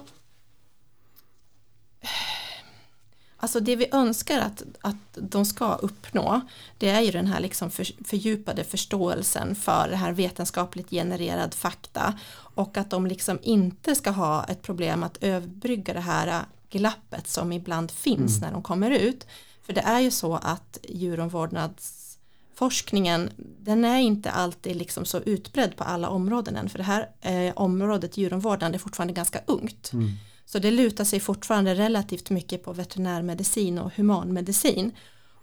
Alltså 3.38 3.60
det 3.60 3.76
vi 3.76 3.88
önskar 3.92 4.38
att, 4.38 4.62
att 4.80 4.96
de 5.14 5.44
ska 5.44 5.74
uppnå 5.74 6.40
det 6.78 6.88
är 6.88 7.00
ju 7.00 7.10
den 7.10 7.26
här 7.26 7.40
liksom 7.40 7.70
för, 7.70 8.04
fördjupade 8.04 8.64
förståelsen 8.64 9.54
för 9.54 9.88
det 9.90 9.96
här 9.96 10.12
vetenskapligt 10.12 10.90
genererad 10.90 11.54
fakta 11.54 12.14
och 12.32 12.76
att 12.76 12.90
de 12.90 13.06
liksom 13.06 13.38
inte 13.42 13.94
ska 13.94 14.10
ha 14.10 14.44
ett 14.44 14.62
problem 14.62 15.02
att 15.02 15.16
överbrygga 15.20 15.94
det 15.94 16.00
här 16.00 16.44
glappet 16.70 17.28
som 17.28 17.52
ibland 17.52 17.90
finns 17.90 18.38
mm. 18.38 18.40
när 18.40 18.52
de 18.52 18.62
kommer 18.62 18.90
ut. 18.90 19.26
För 19.62 19.72
det 19.72 19.80
är 19.80 20.00
ju 20.00 20.10
så 20.10 20.34
att 20.34 20.78
djuromvårdnadsforskningen 20.88 23.30
den 23.60 23.84
är 23.84 23.98
inte 23.98 24.30
alltid 24.30 24.76
liksom 24.76 25.04
så 25.04 25.20
utbredd 25.20 25.76
på 25.76 25.84
alla 25.84 26.08
områden 26.08 26.56
än 26.56 26.68
för 26.68 26.78
det 26.78 26.84
här 26.84 27.08
eh, 27.20 27.52
området 27.56 28.16
djuromvårdnad 28.16 28.74
är 28.74 28.78
fortfarande 28.78 29.14
ganska 29.14 29.40
ungt. 29.46 29.92
Mm. 29.92 30.10
Så 30.46 30.58
det 30.58 30.70
lutar 30.70 31.04
sig 31.04 31.20
fortfarande 31.20 31.74
relativt 31.74 32.30
mycket 32.30 32.64
på 32.64 32.72
veterinärmedicin 32.72 33.78
och 33.78 33.96
humanmedicin. 33.96 34.92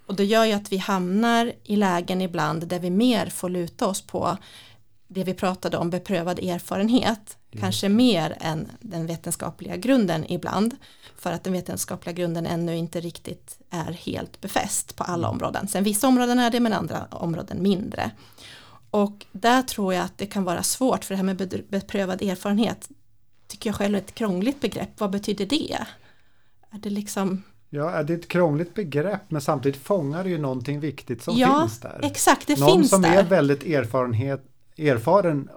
Och 0.05 0.15
det 0.15 0.25
gör 0.25 0.45
ju 0.45 0.53
att 0.53 0.71
vi 0.71 0.77
hamnar 0.77 1.53
i 1.63 1.75
lägen 1.75 2.21
ibland 2.21 2.67
där 2.67 2.79
vi 2.79 2.89
mer 2.89 3.25
får 3.25 3.49
luta 3.49 3.87
oss 3.87 4.01
på 4.01 4.37
det 5.13 5.23
vi 5.23 5.33
pratade 5.33 5.77
om 5.77 5.89
beprövad 5.89 6.39
erfarenhet, 6.39 7.37
mm. 7.51 7.61
kanske 7.61 7.89
mer 7.89 8.37
än 8.39 8.71
den 8.79 9.07
vetenskapliga 9.07 9.75
grunden 9.75 10.31
ibland, 10.31 10.75
för 11.17 11.31
att 11.31 11.43
den 11.43 11.53
vetenskapliga 11.53 12.13
grunden 12.13 12.45
ännu 12.45 12.75
inte 12.75 12.99
riktigt 12.99 13.57
är 13.69 13.91
helt 13.91 14.41
befäst 14.41 14.95
på 14.95 15.03
alla 15.03 15.27
mm. 15.27 15.35
områden. 15.35 15.67
Sen 15.67 15.83
vissa 15.83 16.07
områden 16.07 16.39
är 16.39 16.51
det, 16.51 16.59
men 16.59 16.73
andra 16.73 17.05
områden 17.09 17.63
mindre. 17.63 18.11
Och 18.89 19.25
där 19.31 19.61
tror 19.61 19.93
jag 19.93 20.03
att 20.03 20.17
det 20.17 20.25
kan 20.25 20.43
vara 20.43 20.63
svårt, 20.63 21.05
för 21.05 21.13
det 21.13 21.17
här 21.17 21.23
med 21.23 21.63
beprövad 21.69 22.21
erfarenhet 22.21 22.89
tycker 23.47 23.69
jag 23.69 23.75
själv 23.75 23.95
är 23.95 23.99
ett 23.99 24.15
krångligt 24.15 24.61
begrepp. 24.61 24.99
Vad 24.99 25.11
betyder 25.11 25.45
det? 25.45 25.77
Är 26.71 26.79
det 26.79 26.89
liksom 26.89 27.43
Ja, 27.75 28.03
det 28.03 28.13
är 28.13 28.17
ett 28.17 28.27
krångligt 28.27 28.73
begrepp 28.73 29.21
men 29.27 29.41
samtidigt 29.41 29.81
fångar 29.81 30.23
det 30.23 30.29
ju 30.29 30.37
någonting 30.37 30.79
viktigt 30.79 31.23
som 31.23 31.37
ja, 31.37 31.59
finns 31.61 31.79
där. 31.79 31.99
exakt, 32.03 32.47
det 32.47 32.59
Någon 32.59 32.71
finns 32.71 32.89
som 32.89 33.01
där. 33.01 33.17
är 33.17 33.23
väldigt 33.23 33.63
erfarenhet, 33.63 34.45
erfaren 34.77 35.49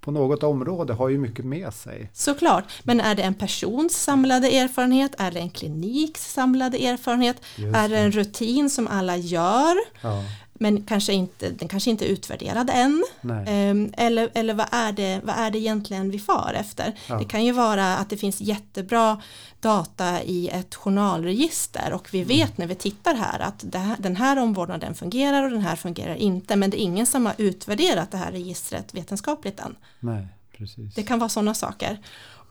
på 0.00 0.10
något 0.10 0.42
område 0.42 0.92
har 0.92 1.08
ju 1.08 1.18
mycket 1.18 1.44
med 1.44 1.74
sig. 1.74 2.10
Såklart, 2.12 2.64
men 2.82 3.00
är 3.00 3.14
det 3.14 3.22
en 3.22 3.34
persons 3.34 4.02
samlade 4.02 4.48
erfarenhet? 4.48 5.14
Är 5.18 5.30
det 5.30 5.40
en 5.40 5.50
kliniks 5.50 6.32
samlade 6.32 6.86
erfarenhet? 6.86 7.36
Just 7.56 7.76
är 7.76 7.88
det 7.88 7.98
en 7.98 8.12
rutin 8.12 8.70
som 8.70 8.88
alla 8.88 9.16
gör? 9.16 9.76
Ja 10.00 10.24
men 10.62 10.82
kanske 10.82 11.12
inte, 11.12 11.50
den 11.50 11.68
kanske 11.68 11.90
inte 11.90 12.04
är 12.04 12.08
utvärderad 12.08 12.70
än. 12.70 13.04
Um, 13.22 13.94
eller 13.96 14.30
eller 14.34 14.54
vad, 14.54 14.66
är 14.70 14.92
det, 14.92 15.20
vad 15.24 15.36
är 15.36 15.50
det 15.50 15.58
egentligen 15.58 16.10
vi 16.10 16.18
far 16.18 16.54
efter? 16.60 16.94
Ja. 17.06 17.18
Det 17.18 17.24
kan 17.24 17.44
ju 17.44 17.52
vara 17.52 17.96
att 17.96 18.10
det 18.10 18.16
finns 18.16 18.40
jättebra 18.40 19.20
data 19.60 20.22
i 20.22 20.48
ett 20.48 20.74
journalregister 20.74 21.92
och 21.92 22.08
vi 22.12 22.18
mm. 22.18 22.28
vet 22.28 22.58
när 22.58 22.66
vi 22.66 22.74
tittar 22.74 23.14
här 23.14 23.40
att 23.40 23.64
här, 23.74 23.96
den 23.98 24.16
här 24.16 24.38
omvårdnaden 24.38 24.94
fungerar 24.94 25.42
och 25.42 25.50
den 25.50 25.60
här 25.60 25.76
fungerar 25.76 26.14
inte 26.14 26.56
men 26.56 26.70
det 26.70 26.80
är 26.80 26.84
ingen 26.84 27.06
som 27.06 27.26
har 27.26 27.34
utvärderat 27.38 28.10
det 28.10 28.16
här 28.16 28.32
registret 28.32 28.94
vetenskapligt 28.94 29.60
än. 29.60 29.76
Nej, 30.00 30.26
precis. 30.58 30.94
Det 30.94 31.02
kan 31.02 31.18
vara 31.18 31.28
sådana 31.28 31.54
saker. 31.54 31.98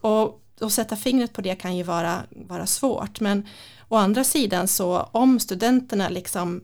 Och 0.00 0.42
att 0.60 0.72
sätta 0.72 0.96
fingret 0.96 1.32
på 1.32 1.40
det 1.40 1.54
kan 1.54 1.76
ju 1.76 1.82
vara, 1.82 2.22
vara 2.30 2.66
svårt 2.66 3.20
men 3.20 3.46
å 3.88 3.96
andra 3.96 4.24
sidan 4.24 4.68
så 4.68 5.08
om 5.12 5.40
studenterna 5.40 6.08
liksom 6.08 6.62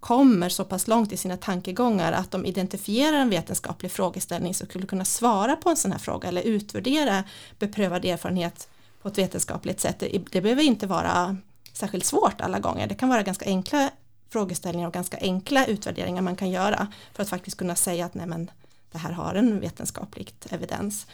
kommer 0.00 0.48
så 0.48 0.64
pass 0.64 0.88
långt 0.88 1.12
i 1.12 1.16
sina 1.16 1.36
tankegångar 1.36 2.12
att 2.12 2.30
de 2.30 2.46
identifierar 2.46 3.18
en 3.18 3.30
vetenskaplig 3.30 3.92
frågeställning 3.92 4.54
som 4.54 4.66
skulle 4.66 4.86
kunna 4.86 5.04
svara 5.04 5.56
på 5.56 5.70
en 5.70 5.76
sån 5.76 5.92
här 5.92 5.98
fråga 5.98 6.28
eller 6.28 6.42
utvärdera 6.42 7.24
beprövad 7.58 8.04
erfarenhet 8.04 8.68
på 9.02 9.08
ett 9.08 9.18
vetenskapligt 9.18 9.80
sätt. 9.80 10.02
Det, 10.32 10.40
behöver 10.40 10.62
inte 10.62 10.86
vara 10.86 11.36
särskilt 11.72 12.04
svårt 12.04 12.40
alla 12.40 12.58
gånger. 12.58 12.86
Det 12.86 12.94
kan 12.94 13.08
vara 13.08 13.22
ganska 13.22 13.44
enkla 13.44 13.90
frågeställningar 14.30 14.88
och 14.88 14.94
ganska 14.94 15.18
enkla 15.20 15.66
utvärderingar 15.66 16.22
man 16.22 16.36
kan 16.36 16.50
göra 16.50 16.86
för 17.12 17.22
att 17.22 17.28
faktiskt 17.28 17.56
kunna 17.56 17.74
säga 17.74 18.06
att 18.06 18.14
nej 18.14 18.26
men 18.26 18.50
det 18.92 18.98
här 18.98 19.12
har 19.12 19.34
en 19.34 19.60
vetenskaplig 19.60 20.34
evidens 20.50 21.06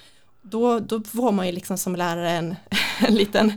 då, 0.44 0.80
då 0.80 1.00
får 1.00 1.33
man 1.33 1.46
ju 1.46 1.52
liksom 1.52 1.78
som 1.78 1.96
lärare 1.96 2.30
en, 2.30 2.57
en 3.07 3.14
liten, 3.14 3.52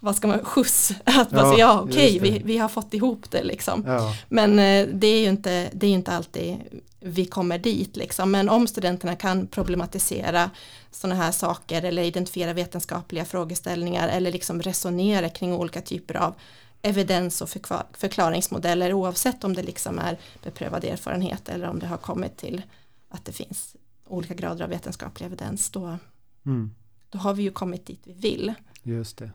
vad 0.00 0.16
ska 0.16 0.28
man, 0.28 0.44
skjuts. 0.44 0.92
Att 1.04 1.32
ja, 1.32 1.58
ja 1.58 1.80
okej, 1.80 2.16
okay, 2.16 2.30
vi, 2.30 2.42
vi 2.44 2.58
har 2.58 2.68
fått 2.68 2.94
ihop 2.94 3.30
det 3.30 3.42
liksom. 3.42 3.84
Ja. 3.86 4.16
Men 4.28 4.58
eh, 4.58 4.88
det 4.92 5.06
är 5.06 5.20
ju 5.20 5.28
inte, 5.28 5.70
det 5.72 5.86
är 5.86 5.90
inte 5.90 6.12
alltid 6.12 6.56
vi 7.00 7.24
kommer 7.24 7.58
dit 7.58 7.96
liksom. 7.96 8.30
Men 8.30 8.48
om 8.48 8.66
studenterna 8.66 9.16
kan 9.16 9.46
problematisera 9.46 10.50
sådana 10.90 11.22
här 11.22 11.32
saker 11.32 11.82
eller 11.82 12.02
identifiera 12.02 12.52
vetenskapliga 12.52 13.24
frågeställningar 13.24 14.08
eller 14.08 14.32
liksom 14.32 14.62
resonera 14.62 15.28
kring 15.28 15.52
olika 15.54 15.80
typer 15.80 16.16
av 16.16 16.34
evidens 16.82 17.40
och 17.40 17.48
förklaringsmodeller 17.92 18.92
oavsett 18.92 19.44
om 19.44 19.54
det 19.54 19.62
liksom 19.62 19.98
är 19.98 20.18
beprövad 20.42 20.84
erfarenhet 20.84 21.48
eller 21.48 21.68
om 21.68 21.78
det 21.78 21.86
har 21.86 21.96
kommit 21.96 22.36
till 22.36 22.62
att 23.08 23.24
det 23.24 23.32
finns 23.32 23.76
olika 24.08 24.34
grader 24.34 24.64
av 24.64 24.70
vetenskaplig 24.70 25.26
evidens 25.26 25.70
då, 25.70 25.98
Mm. 26.46 26.74
då 27.10 27.18
har 27.18 27.34
vi 27.34 27.42
ju 27.42 27.50
kommit 27.50 27.86
dit 27.86 28.00
vi 28.04 28.12
vill, 28.12 28.54
Just 28.82 29.16
det. 29.16 29.30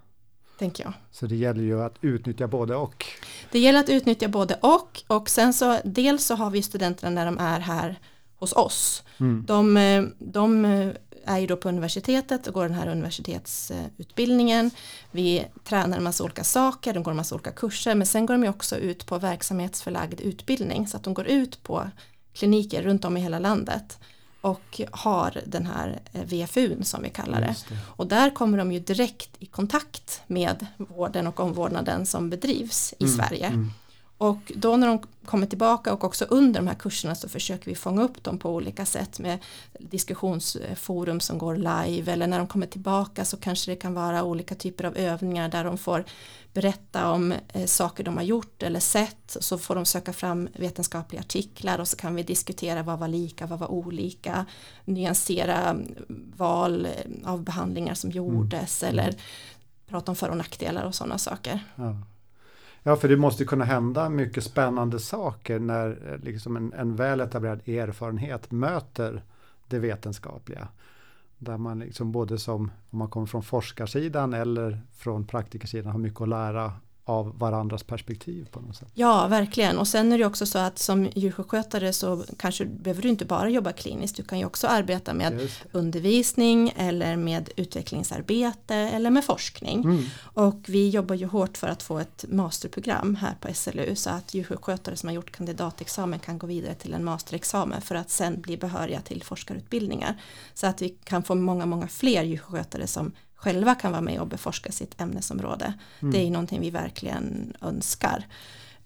tänker 0.60 0.84
jag. 0.84 0.94
Så 1.12 1.26
det 1.28 1.36
gäller 1.36 1.64
ju 1.64 1.84
att 1.84 1.96
utnyttja 2.02 2.48
både 2.48 2.76
och. 2.76 3.06
Det 3.52 3.60
gäller 3.60 3.80
att 3.80 3.90
utnyttja 3.90 4.28
både 4.28 4.56
och 4.62 5.04
och 5.08 5.30
sen 5.30 5.54
så 5.54 5.80
dels 5.84 6.26
så 6.26 6.36
har 6.36 6.50
vi 6.50 6.62
studenterna 6.62 7.10
när 7.10 7.26
de 7.26 7.38
är 7.38 7.60
här 7.60 8.00
hos 8.36 8.54
oss. 8.54 9.04
Mm. 9.20 9.44
De, 9.48 9.78
eh, 9.78 10.04
de 10.20 10.66
eh, 10.66 10.90
är 11.26 11.38
ju 11.38 11.48
då 11.48 11.58
på 11.58 11.70
universitetet 11.70 12.48
och 12.48 12.54
går 12.54 12.64
den 12.64 12.74
här 12.74 12.88
universitetsutbildningen. 12.88 14.72
Vi 15.12 15.46
tränar 15.64 15.98
en 15.98 16.04
massa 16.04 16.24
olika 16.24 16.44
saker, 16.44 16.94
de 16.94 17.04
går 17.04 17.12
en 17.12 17.18
massa 17.18 17.36
olika 17.36 17.52
kurser 17.52 17.96
men 17.96 18.08
sen 18.08 18.26
går 18.26 18.34
de 18.34 18.44
ju 18.44 18.50
också 18.50 18.76
ut 18.78 19.06
på 19.06 19.18
verksamhetsförlagd 19.18 20.22
utbildning 20.22 20.88
så 20.88 20.98
att 20.98 21.04
de 21.04 21.14
går 21.14 21.28
ut 21.28 21.64
på 21.64 21.90
kliniker 22.34 22.84
runt 22.84 23.06
om 23.06 23.18
i 23.18 23.20
hela 23.20 23.40
landet 23.40 24.00
och 24.48 24.82
har 24.92 25.42
den 25.46 25.66
här 25.66 26.00
eh, 26.14 26.22
VFUn 26.24 26.84
som 26.86 27.04
vi 27.04 27.10
kallar 27.10 27.42
det. 27.42 27.56
Det. 27.70 27.78
Och 27.86 28.08
där 28.08 28.30
kommer 28.30 28.58
de 28.58 28.72
ju 28.72 28.80
direkt 28.80 29.30
i 29.40 29.46
kontakt 29.46 30.22
med 30.28 30.66
vården 30.78 31.28
och 31.28 31.40
omvårdnaden 31.40 32.06
som 32.06 32.30
bedrivs 32.30 32.94
i 33.00 33.04
Mm, 33.04 33.16
Sverige. 33.18 33.46
mm. 33.48 33.72
Och 34.18 34.52
då 34.56 34.78
när 34.78 34.88
de 34.88 35.00
kommer 35.26 35.48
tillbaka 35.48 35.94
och 35.94 36.04
också 36.04 36.26
under 36.30 36.60
de 36.60 36.68
här 36.68 36.76
kurserna 36.76 37.16
så 37.16 37.30
försöker 37.30 37.66
vi 37.66 37.76
fånga 37.76 38.04
upp 38.04 38.24
dem 38.24 38.40
på 38.40 38.56
olika 38.56 38.86
sätt 38.86 39.20
med 39.20 39.40
diskussionsforum 39.80 41.20
som 41.20 41.38
går 41.38 41.56
live 41.56 42.12
eller 42.12 42.28
när 42.28 42.38
de 42.38 42.48
kommer 42.48 42.68
tillbaka 42.68 43.26
så 43.26 43.38
kanske 43.38 43.72
det 43.72 43.76
kan 43.76 43.94
vara 43.94 44.24
olika 44.24 44.56
typer 44.56 44.84
av 44.84 44.98
övningar 44.98 45.50
där 45.50 45.64
de 45.64 45.78
får 45.78 46.06
berätta 46.54 47.12
om 47.12 47.34
eh, 47.54 47.66
saker 47.66 48.04
de 48.04 48.18
har 48.18 48.24
gjort 48.24 48.64
eller 48.64 48.80
sett 48.80 49.38
så 49.40 49.58
får 49.58 49.76
de 49.76 49.86
söka 49.86 50.14
fram 50.14 50.50
vetenskapliga 50.54 51.22
artiklar 51.22 51.80
och 51.80 51.88
så 51.88 51.98
kan 51.98 52.16
vi 52.16 52.24
diskutera 52.24 52.84
vad 52.84 53.00
var 53.00 53.08
lika, 53.08 53.46
vad 53.46 53.60
var 53.60 53.72
olika 53.72 54.46
nyansera 54.86 55.70
mm, 55.70 55.96
val 56.38 56.86
eh, 56.86 57.32
av 57.32 57.44
behandlingar 57.44 57.94
som 57.94 58.12
gjordes 58.12 58.84
eller 58.84 59.16
prata 59.88 60.12
om 60.12 60.16
för 60.16 60.30
och 60.30 60.38
nackdelar 60.38 60.86
och 60.86 60.96
sådana 60.96 61.18
saker. 61.18 61.60
Ja 61.76 61.98
ja, 62.88 62.96
för 62.96 63.08
det 63.08 63.18
måste 63.18 63.46
kunna 63.46 63.66
hända 63.66 64.10
mycket 64.10 64.44
spännande 64.44 65.00
saker 65.00 65.60
när 65.60 65.90
eh, 66.12 66.20
liksom 66.20 66.56
en, 66.58 66.74
en 66.74 66.96
väl 66.96 67.22
etablerad 67.22 67.68
erfarenhet 67.70 68.52
möter 68.52 69.24
det 69.68 69.80
vetenskapliga. 69.80 70.68
Där 71.38 71.58
man 71.58 71.80
liksom 71.80 72.12
både 72.12 72.38
som, 72.38 72.72
om 72.90 73.00
man 73.00 73.10
kommer 73.10 73.28
från 73.28 73.44
forskarsidan 73.44 74.34
eller 74.34 74.82
från 74.94 75.28
praktikersidan 75.28 75.92
har 75.92 76.00
mycket 76.00 76.22
att 76.22 76.30
lära 76.30 76.74
av 77.08 77.40
varandras 77.40 77.84
perspektiv 77.84 78.48
på 78.52 78.60
något 78.60 78.76
sätt. 78.76 78.88
Ja, 78.94 79.28
verkligen. 79.28 79.78
Och 79.78 79.88
sen 79.88 80.12
är 80.12 80.18
det 80.18 80.26
också 80.26 80.46
så 80.46 80.60
att 80.60 80.80
som 80.80 81.10
djursjukskötare 81.16 81.94
så 81.94 82.24
kanske 82.38 82.66
behöver 82.66 83.02
du 83.02 83.10
inte 83.10 83.26
bara 83.26 83.50
jobba 83.50 83.72
kliniskt. 83.72 84.18
Du 84.18 84.24
kan 84.24 84.40
ju 84.40 84.46
också 84.46 84.68
arbeta 84.68 85.14
med 85.14 85.50
undervisning 85.72 86.74
eller 86.78 87.16
med 87.16 87.50
utvecklingsarbete 87.56 88.76
eller 88.76 89.10
med 89.10 89.26
forskning. 89.26 89.84
Mm. 89.84 90.04
Och 90.20 90.66
vi 90.68 90.90
jobbar 90.90 91.16
ju 91.16 91.26
hårt 91.26 91.58
för 91.58 91.68
att 91.68 91.84
få 91.84 92.00
ett 92.00 92.26
masterprogram 92.30 93.16
här 93.16 93.36
på 93.42 93.54
SLU 93.54 93.96
så 93.96 94.10
att 94.10 94.34
djursjukskötare 94.34 94.96
som 94.96 95.10
har 95.10 95.14
gjort 95.14 95.32
kandidatexamen 95.32 96.20
kan 96.20 96.38
gå 96.38 96.48
vidare 96.48 96.76
till 96.76 96.94
en 96.94 97.04
masterexamen 97.04 97.82
för 97.82 97.96
att 97.96 98.10
sen 98.10 98.42
bli 98.42 98.58
behöriga 98.58 99.02
till 99.02 99.24
forskarutbildningar. 99.24 100.22
Så 100.54 100.68
att 100.68 100.82
vi 100.82 100.90
kan 100.90 101.24
få 101.24 101.36
många, 101.36 101.66
många 101.66 101.88
fler 101.88 102.24
djursjukskötare 102.24 102.88
som 102.88 103.12
själva 103.38 103.76
kan 103.76 103.92
vara 103.92 104.02
med 104.02 104.20
och 104.20 104.28
beforska 104.28 104.72
sitt 104.72 105.02
ämnesområde. 105.02 105.74
Mm. 106.00 106.12
Det 106.12 106.20
är 106.20 106.24
ju 106.24 106.30
någonting 106.30 106.62
vi 106.62 106.70
verkligen 106.70 107.54
önskar. 107.62 108.26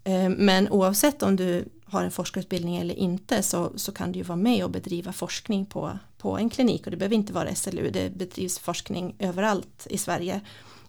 Eh, 0.04 0.28
Men 0.28 0.68
oavsett 0.68 1.22
om 1.22 1.36
du 1.36 1.64
har 1.84 2.04
en 2.04 2.10
forskarutbildning 2.10 2.76
eller 2.76 2.94
inte 2.94 3.42
så, 3.42 3.72
så 3.76 3.92
kan 3.92 4.12
du 4.12 4.18
ju 4.18 4.22
vara 4.22 4.36
med 4.36 4.64
och 4.64 4.70
bedriva 4.70 5.12
forskning 5.12 5.66
på, 5.66 5.98
på 6.18 6.38
en 6.38 6.50
klinik 6.50 6.84
och 6.84 6.90
det 6.90 6.96
behöver 6.96 7.16
inte 7.16 7.32
vara 7.32 7.54
SLU, 7.54 7.90
det 7.90 8.16
bedrivs 8.16 8.58
forskning 8.58 9.14
överallt 9.18 9.86
i 9.90 9.98
Sverige 9.98 10.40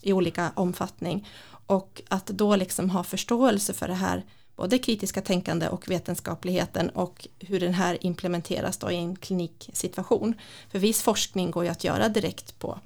i 0.02 0.14
olika 0.14 0.52
omfattning 0.56 1.28
och 1.68 2.02
att 2.08 2.28
då 2.28 2.56
liksom 2.56 2.90
ha 2.90 3.04
förståelse 3.04 3.74
för 3.74 3.88
det 3.88 3.94
här 3.94 4.24
både 4.56 4.78
kritiska 4.78 5.22
tänkande 5.22 5.68
och 5.68 5.90
vetenskapligheten 5.90 6.90
och 6.90 7.28
hur 7.40 7.60
den 7.60 7.74
här 7.74 7.98
implementeras 8.06 8.78
då 8.78 8.92
i 8.92 8.96
en 8.96 9.16
kliniksituation. 9.16 10.34
För 10.72 10.80
viss 10.80 11.02
forskning 11.02 11.52
går 11.52 11.64
ju 11.64 11.70
att 11.70 11.84
göra 11.84 12.10
direkt 12.10 12.60
på 12.60 12.80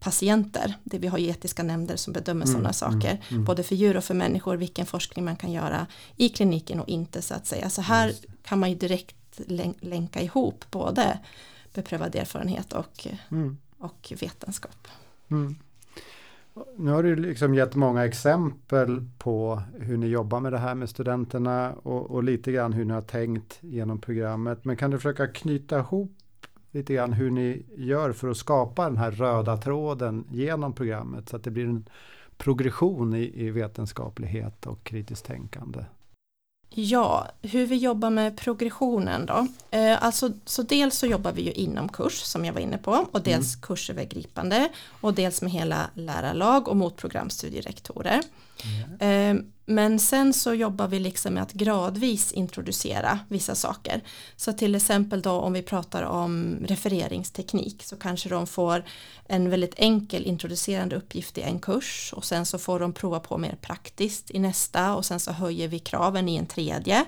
patienter, 0.00 0.74
det 0.84 0.98
vi 0.98 1.06
har 1.08 1.18
ju 1.18 1.28
etiska 1.28 1.62
nämnder 1.62 1.96
som 1.96 2.12
bedömer 2.12 2.44
Mm, 2.46 2.52
sådana 2.56 2.72
saker, 2.72 3.10
mm, 3.10 3.22
mm. 3.30 3.44
både 3.44 3.62
för 3.62 3.74
djur 3.74 3.96
och 3.96 4.04
för 4.04 4.14
människor, 4.14 4.56
vilken 4.56 4.86
forskning 4.86 5.24
man 5.24 5.36
kan 5.36 5.52
göra 5.52 5.86
i 6.16 6.28
kliniken 6.28 6.80
och 6.80 6.88
inte 6.88 7.22
så 7.22 7.34
att 7.34 7.46
säga. 7.46 7.70
Så 7.70 7.82
här 7.82 8.12
kan 8.42 8.58
man 8.58 8.70
ju 8.70 8.76
direkt 8.76 9.16
län- 9.46 9.74
länka 9.80 10.20
ihop 10.22 10.64
både 10.70 11.18
beprövad 11.74 12.14
erfarenhet 12.16 12.72
och, 12.72 13.06
Mm. 13.30 13.56
och 13.78 14.12
vetenskap. 14.20 14.88
Mm. 15.30 15.56
Nu 16.76 16.90
har 16.90 17.02
du 17.02 17.16
liksom 17.16 17.54
gett 17.54 17.74
många 17.74 18.04
exempel 18.04 19.04
på 19.18 19.62
hur 19.78 19.96
ni 19.96 20.06
jobbar 20.06 20.40
med 20.40 20.52
det 20.52 20.58
här 20.58 20.74
med 20.74 20.88
studenterna 20.88 21.72
och, 21.82 22.10
och 22.10 22.24
lite 22.24 22.52
grann 22.52 22.72
hur 22.72 22.84
ni 22.84 22.92
har 22.94 23.02
tänkt 23.02 23.58
genom 23.60 24.00
programmet. 24.00 24.64
Men 24.64 24.76
kan 24.76 24.90
du 24.90 24.98
försöka 24.98 25.26
knyta 25.26 25.78
ihop 25.78 26.12
lite 26.72 26.94
grann 26.94 27.12
hur 27.12 27.30
ni 27.30 27.62
gör 27.76 28.12
för 28.12 28.28
att 28.28 28.36
skapa 28.36 28.84
den 28.84 28.96
här 28.96 29.10
röda 29.10 29.56
tråden 29.56 30.24
genom 30.30 30.72
programmet 30.72 31.28
så 31.28 31.36
att 31.36 31.44
det 31.44 31.50
blir 31.50 31.64
en 31.64 31.88
progression 32.36 33.14
i, 33.14 33.32
i 33.34 33.50
vetenskaplighet 33.50 34.66
och 34.66 34.84
kritiskt 34.84 35.26
tänkande. 35.26 35.84
Ja, 36.74 37.28
hur 37.42 37.66
vi 37.66 37.76
jobbar 37.76 38.10
med 38.10 38.36
progressionen 38.36 39.26
då. 39.26 39.46
Eh, 39.70 40.04
alltså, 40.04 40.32
så 40.44 40.62
dels 40.62 40.98
så 40.98 41.06
jobbar 41.06 41.32
vi 41.32 41.42
ju 41.42 41.52
inom 41.52 41.88
kurs 41.88 42.18
som 42.18 42.44
jag 42.44 42.52
var 42.52 42.60
inne 42.60 42.78
på 42.78 43.06
och 43.12 43.22
dels 43.22 43.56
kursövergripande 43.56 44.68
och 45.00 45.14
dels 45.14 45.42
med 45.42 45.52
hela 45.52 45.90
lärarlag 45.94 46.68
och 46.68 46.76
mot 46.76 46.96
programstudierektorer. 46.96 48.20
Mm. 48.64 49.52
men 49.66 49.98
sen 49.98 50.32
så 50.32 50.54
jobbar 50.54 50.88
vi 50.88 50.98
liksom 50.98 51.34
med 51.34 51.42
att 51.42 51.52
gradvis 51.52 52.32
introducera 52.32 53.18
vissa 53.28 53.54
saker. 53.54 54.00
Så 54.36 54.52
till 54.52 54.74
exempel 54.74 55.22
då 55.22 55.30
om 55.30 55.52
vi 55.52 55.62
pratar 55.62 56.02
om 56.02 56.58
refereringsteknik 56.68 57.82
så 57.82 57.96
kanske 57.96 58.28
de 58.28 58.46
får 58.46 58.84
en 59.28 59.50
väldigt 59.50 59.74
enkel 59.76 60.26
introducerande 60.26 60.96
uppgift 60.96 61.38
i 61.38 61.42
en 61.42 61.58
kurs 61.58 62.12
och 62.16 62.24
sen 62.24 62.46
så 62.46 62.58
får 62.58 62.80
de 62.80 62.92
prova 62.92 63.20
på 63.20 63.38
mer 63.38 63.56
praktiskt 63.60 64.30
i 64.30 64.38
nästa 64.38 64.94
och 64.94 65.04
sen 65.04 65.20
så 65.20 65.32
höjer 65.32 65.68
vi 65.68 65.78
kraven 65.78 66.28
i 66.28 66.36
en 66.36 66.46
tredje. 66.46 67.04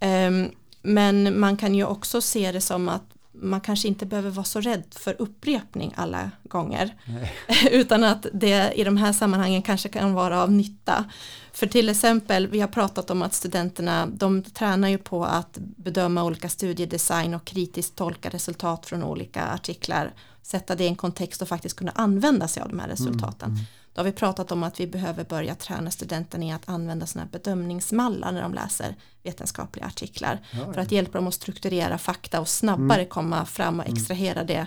Ehm, 0.00 0.50
men 0.82 1.40
man 1.40 1.56
kan 1.56 1.74
ju 1.74 1.84
också 1.84 2.20
se 2.20 2.52
det 2.52 2.60
som 2.60 2.88
att 2.88 3.15
man 3.40 3.60
kanske 3.60 3.88
inte 3.88 4.06
behöver 4.06 4.30
vara 4.30 4.44
så 4.44 4.60
rädd 4.60 4.84
för 4.90 5.16
upprepning 5.18 5.92
alla 5.96 6.30
gånger. 6.42 6.94
Utan 7.70 8.04
att 8.04 8.26
det 8.32 8.72
i 8.74 8.84
de 8.84 8.96
här 8.96 9.12
sammanhangen 9.12 9.62
kanske 9.62 9.88
kan 9.88 10.14
vara 10.14 10.42
av 10.42 10.52
nytta. 10.52 11.04
För 11.52 11.66
till 11.66 11.88
exempel, 11.88 12.46
vi 12.46 12.60
har 12.60 12.68
pratat 12.68 13.10
om 13.10 13.22
att 13.22 13.34
studenterna, 13.34 14.06
de 14.06 14.42
tränar 14.42 14.88
ju 14.88 14.98
på 14.98 15.24
att 15.24 15.58
bedöma 15.58 16.24
olika 16.24 16.48
studiedesign 16.48 17.34
och 17.34 17.44
kritiskt 17.44 17.96
tolka 17.96 18.28
resultat 18.28 18.86
från 18.86 19.02
olika 19.02 19.46
artiklar, 19.46 20.12
sätta 20.42 20.74
det 20.74 20.84
i 20.84 20.88
en 20.88 20.96
kontext 20.96 21.42
och 21.42 21.48
faktiskt 21.48 21.76
kunna 21.76 21.92
använda 21.94 22.48
sig 22.48 22.62
av 22.62 22.68
de 22.68 22.78
här 22.78 22.88
resultaten. 22.88 23.50
Mm, 23.50 23.64
Då 23.96 24.00
har 24.00 24.04
vi 24.04 24.12
pratat 24.12 24.52
om 24.52 24.62
att 24.62 24.80
vi 24.80 24.86
behöver 24.86 25.24
börja 25.24 25.54
träna 25.54 25.90
studenterna 25.90 26.44
i 26.44 26.52
att 26.52 26.68
använda 26.68 27.06
sådana 27.06 27.24
här 27.24 27.38
bedömningsmallar 27.38 28.32
när 28.32 28.42
de 28.42 28.54
läser 28.54 28.94
vetenskapliga 29.22 29.86
artiklar. 29.86 30.40
Ja, 30.50 30.72
För 30.72 30.80
att 30.80 30.92
hjälpa 30.92 31.18
dem 31.18 31.26
att 31.26 31.34
strukturera 31.34 31.98
fakta 31.98 32.40
och 32.40 32.48
snabbare 32.48 33.04
komma 33.04 33.44
fram 33.44 33.80
och 33.80 33.86
extrahera 33.86 34.44
det 34.44 34.66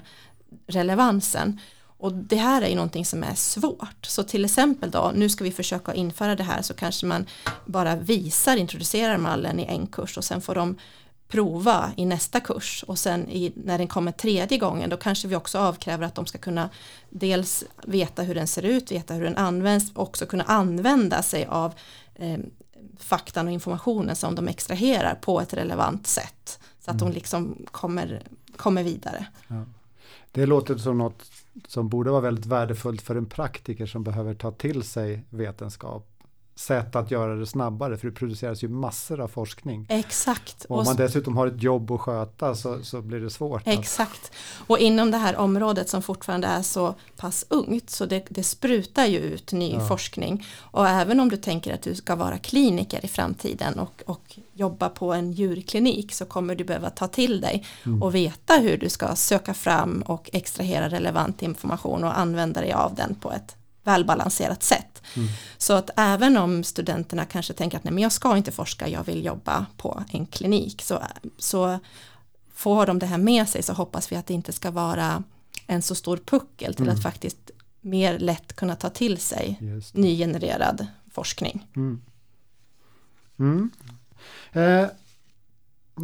relevansen. 0.67 1.59
Och 1.97 2.13
det 2.13 2.35
här 2.35 2.61
är 2.61 2.67
ju 2.67 2.75
någonting 2.75 3.05
som 3.05 3.23
är 3.23 3.35
svårt. 3.35 4.05
Så 4.05 4.23
till 4.23 4.45
exempel 4.45 4.91
då, 4.91 5.11
nu 5.15 5.29
ska 5.29 5.43
vi 5.43 5.51
försöka 5.51 5.93
införa 5.93 6.35
det 6.35 6.43
här 6.43 6.61
så 6.61 6.73
kanske 6.73 7.05
man 7.05 7.25
bara 7.65 7.95
visar, 7.95 8.57
introducerar 8.57 9.17
mallen 9.17 9.59
i 9.59 9.63
en 9.63 9.87
kurs 9.87 10.17
och 10.17 10.23
sen 10.23 10.41
får 10.41 10.55
de 10.55 10.77
prova 11.29 11.91
i 11.97 12.05
nästa 12.05 12.39
kurs 12.39 12.83
och 12.87 12.99
sen 12.99 13.29
i, 13.29 13.53
när 13.55 13.77
den 13.77 13.87
kommer 13.87 14.11
tredje 14.11 14.57
gången 14.57 14.89
då 14.89 14.97
kanske 14.97 15.27
vi 15.27 15.35
också 15.35 15.57
avkräver 15.57 16.05
att 16.05 16.15
de 16.15 16.25
ska 16.25 16.37
kunna 16.37 16.69
dels 17.09 17.63
veta 17.83 18.23
hur 18.23 18.35
den 18.35 18.47
ser 18.47 18.65
ut, 18.65 18.91
veta 18.91 19.13
hur 19.13 19.23
den 19.23 19.37
används 19.37 19.91
och 19.93 20.03
också 20.03 20.25
kunna 20.25 20.43
använda 20.43 21.23
sig 21.23 21.45
av 21.45 21.73
eh, 22.15 22.39
faktan 22.97 23.47
och 23.47 23.53
informationen 23.53 24.15
som 24.15 24.35
de 24.35 24.47
extraherar 24.47 25.15
på 25.15 25.41
ett 25.41 25.53
relevant 25.53 26.07
sätt 26.07 26.59
så 26.79 26.91
att 26.91 26.99
de 26.99 27.11
liksom 27.11 27.65
kommer, 27.71 28.23
kommer 28.55 28.83
vidare. 28.83 29.25
Ja. 29.47 29.65
Det 30.31 30.45
låter 30.45 30.77
som 30.77 30.97
något 30.97 31.31
som 31.67 31.89
borde 31.89 32.11
vara 32.11 32.21
väldigt 32.21 32.45
värdefullt 32.45 33.01
för 33.01 33.15
en 33.15 33.25
praktiker 33.25 33.85
som 33.85 34.03
behöver 34.03 34.33
ta 34.33 34.51
till 34.51 34.83
sig 34.83 35.25
vetenskap 35.29 36.18
sätt 36.59 36.95
att 36.95 37.11
göra 37.11 37.35
det 37.35 37.45
snabbare 37.45 37.97
för 37.97 38.07
det 38.07 38.13
produceras 38.13 38.63
ju 38.63 38.67
massor 38.67 39.19
av 39.21 39.27
forskning. 39.27 39.85
Exakt. 39.89 40.65
Och 40.65 40.79
om 40.79 40.85
man 40.85 40.95
dessutom 40.95 41.37
har 41.37 41.47
ett 41.47 41.63
jobb 41.63 41.91
att 41.91 42.01
sköta 42.01 42.55
så, 42.55 42.83
så 42.83 43.01
blir 43.01 43.19
det 43.19 43.29
svårt. 43.29 43.61
Exakt. 43.65 44.31
Och 44.67 44.79
inom 44.79 45.11
det 45.11 45.17
här 45.17 45.37
området 45.37 45.89
som 45.89 46.01
fortfarande 46.01 46.47
är 46.47 46.61
så 46.61 46.95
pass 47.17 47.45
ungt 47.49 47.89
så 47.89 48.05
det, 48.05 48.25
det 48.29 48.43
sprutar 48.43 49.05
ju 49.05 49.17
ut 49.17 49.51
ny 49.51 49.73
ja. 49.73 49.87
forskning. 49.87 50.45
Och 50.57 50.87
även 50.87 51.19
om 51.19 51.29
du 51.29 51.37
tänker 51.37 51.73
att 51.73 51.81
du 51.81 51.95
ska 51.95 52.15
vara 52.15 52.37
kliniker 52.37 53.05
i 53.05 53.07
framtiden 53.07 53.79
och, 53.79 54.03
och 54.05 54.39
jobba 54.53 54.89
på 54.89 55.13
en 55.13 55.31
djurklinik 55.31 56.13
så 56.13 56.25
kommer 56.25 56.55
du 56.55 56.63
behöva 56.63 56.89
ta 56.89 57.07
till 57.07 57.41
dig 57.41 57.65
mm. 57.85 58.03
och 58.03 58.15
veta 58.15 58.53
hur 58.53 58.77
du 58.77 58.89
ska 58.89 59.15
söka 59.15 59.53
fram 59.53 60.01
och 60.01 60.29
extrahera 60.33 60.89
relevant 60.89 61.41
information 61.41 62.03
och 62.03 62.19
använda 62.19 62.61
dig 62.61 62.73
av 62.73 62.95
den 62.95 63.15
på 63.15 63.31
ett 63.31 63.55
välbalanserat 63.83 64.63
sätt. 64.63 65.01
Mm. 65.15 65.27
Så 65.57 65.73
att 65.73 65.89
även 65.97 66.37
om 66.37 66.63
studenterna 66.63 67.25
kanske 67.25 67.53
tänker 67.53 67.77
att 67.77 67.83
nej 67.83 67.93
men 67.93 68.03
jag 68.03 68.11
ska 68.11 68.37
inte 68.37 68.51
forska, 68.51 68.87
jag 68.87 69.03
vill 69.03 69.25
jobba 69.25 69.65
på 69.77 70.03
en 70.11 70.25
klinik 70.25 70.81
så, 70.81 71.03
så 71.37 71.79
får 72.53 72.85
de 72.85 72.99
det 72.99 73.05
här 73.05 73.17
med 73.17 73.49
sig 73.49 73.63
så 73.63 73.73
hoppas 73.73 74.11
vi 74.11 74.15
att 74.15 74.27
det 74.27 74.33
inte 74.33 74.51
ska 74.51 74.71
vara 74.71 75.23
en 75.67 75.81
så 75.81 75.95
stor 75.95 76.17
puckel 76.17 76.73
till 76.73 76.85
mm. 76.85 76.95
att 76.95 77.03
faktiskt 77.03 77.51
mer 77.81 78.19
lätt 78.19 78.55
kunna 78.55 78.75
ta 78.75 78.89
till 78.89 79.17
sig 79.17 79.59
nygenererad 79.93 80.87
forskning. 81.11 81.67
Mm. 81.75 82.01
Mm. 83.39 83.71
Eh, 84.51 84.87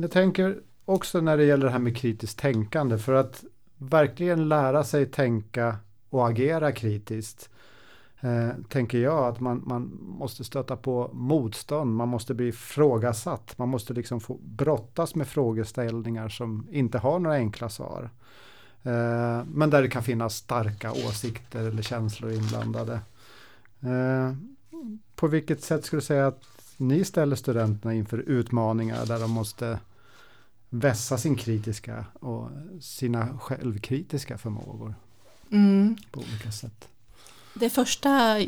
jag 0.01 0.11
tänker 0.11 0.59
också 0.85 1.21
när 1.21 1.37
det 1.37 1.43
gäller 1.43 1.65
det 1.65 1.71
här 1.71 1.79
med 1.79 1.97
kritiskt 1.97 2.39
tänkande 2.39 2.97
för 2.97 3.13
att 3.13 3.43
verkligen 3.77 4.49
lära 4.49 4.83
sig 4.83 5.05
tänka 5.05 5.77
och 6.09 6.27
agera 6.27 6.71
kritiskt 6.71 7.49
eh, 8.25 8.49
tänker 8.69 8.97
jag 8.97 9.27
att 9.27 9.39
man, 9.39 9.63
man 9.65 9.99
måste 10.01 10.43
stöta 10.43 10.75
på 10.75 11.09
motstånd, 11.13 11.95
man 11.95 12.07
måste 12.07 12.33
bli 12.33 12.51
frågasatt, 12.51 13.57
man 13.57 13.69
måste 13.69 13.93
liksom 13.93 14.19
få 14.19 14.37
brottas 14.43 15.15
med 15.15 15.27
frågeställningar 15.27 16.29
som 16.29 16.67
inte 16.71 16.97
har 16.97 17.19
några 17.19 17.35
enkla 17.35 17.69
svar. 17.69 18.09
Eh, 18.83 19.43
men 19.45 19.69
där 19.69 19.81
det 19.81 19.89
kan 19.89 20.03
finnas 20.03 20.35
starka 20.35 20.91
åsikter 20.91 21.63
eller 21.63 21.81
känslor 21.81 22.31
inblandade. 22.31 22.99
Eh, 23.79 24.33
på 25.15 25.27
vilket 25.27 25.63
sätt 25.63 25.85
skulle 25.85 26.01
du 26.01 26.05
säga 26.05 26.27
att 26.27 26.43
ni 26.77 27.03
ställer 27.03 27.35
studenterna 27.35 27.93
inför 27.93 28.17
utmaningar 28.17 29.05
där 29.05 29.19
de 29.19 29.31
måste 29.31 29.79
vässa 30.69 31.17
sin 31.17 31.35
kritiska 31.35 32.05
och 32.13 32.49
sina 32.81 33.37
självkritiska 33.39 34.37
förmågor 34.37 34.95
mm. 35.51 35.95
på 36.11 36.19
olika 36.19 36.51
sätt? 36.51 36.89
Det 37.55 37.69
första 37.69 38.39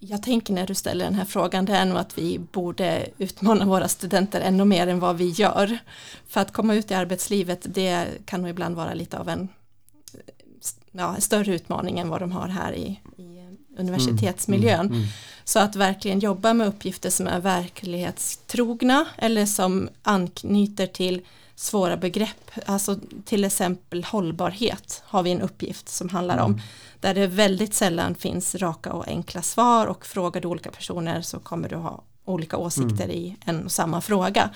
jag 0.00 0.22
tänker 0.22 0.54
när 0.54 0.66
du 0.66 0.74
ställer 0.74 1.04
den 1.04 1.14
här 1.14 1.24
frågan 1.24 1.64
det 1.64 1.72
är 1.72 1.84
nog 1.84 1.98
att 1.98 2.18
vi 2.18 2.38
borde 2.38 3.08
utmana 3.18 3.64
våra 3.64 3.88
studenter 3.88 4.40
ännu 4.40 4.64
mer 4.64 4.86
än 4.86 5.00
vad 5.00 5.16
vi 5.16 5.28
gör. 5.28 5.78
För 6.28 6.40
att 6.40 6.52
komma 6.52 6.74
ut 6.74 6.90
i 6.90 6.94
arbetslivet 6.94 7.58
det 7.62 8.06
kan 8.24 8.40
nog 8.40 8.50
ibland 8.50 8.76
vara 8.76 8.94
lite 8.94 9.18
av 9.18 9.28
en 9.28 9.48
ja, 10.92 11.16
större 11.18 11.54
utmaning 11.54 11.98
än 11.98 12.08
vad 12.08 12.20
de 12.20 12.32
har 12.32 12.48
här 12.48 12.72
i, 12.72 13.00
i 13.16 13.56
universitetsmiljön. 13.78 14.80
Mm, 14.80 14.92
mm, 14.92 14.98
mm. 14.98 15.08
Så 15.44 15.58
att 15.58 15.76
verkligen 15.76 16.20
jobba 16.20 16.54
med 16.54 16.68
uppgifter 16.68 17.10
som 17.10 17.26
är 17.26 17.40
verklighetstrogna 17.40 19.06
eller 19.16 19.46
som 19.46 19.88
anknyter 20.02 20.86
till 20.86 21.22
svåra 21.58 21.96
begrepp, 21.96 22.50
alltså 22.66 22.96
till 23.24 23.44
exempel 23.44 24.04
hållbarhet 24.04 25.02
har 25.04 25.22
vi 25.22 25.30
en 25.30 25.40
uppgift 25.40 25.88
som 25.88 26.08
handlar 26.08 26.38
om, 26.38 26.50
mm. 26.50 26.62
där 27.00 27.14
det 27.14 27.26
väldigt 27.26 27.74
sällan 27.74 28.14
finns 28.14 28.54
raka 28.54 28.92
och 28.92 29.08
enkla 29.08 29.42
svar 29.42 29.86
och 29.86 30.06
frågar 30.06 30.40
du 30.40 30.48
olika 30.48 30.70
personer 30.70 31.22
så 31.22 31.38
kommer 31.38 31.68
du 31.68 31.76
ha 31.76 32.02
olika 32.24 32.56
åsikter 32.56 33.04
mm. 33.04 33.16
i 33.16 33.36
en 33.44 33.64
och 33.64 33.72
samma 33.72 34.00
fråga. 34.00 34.50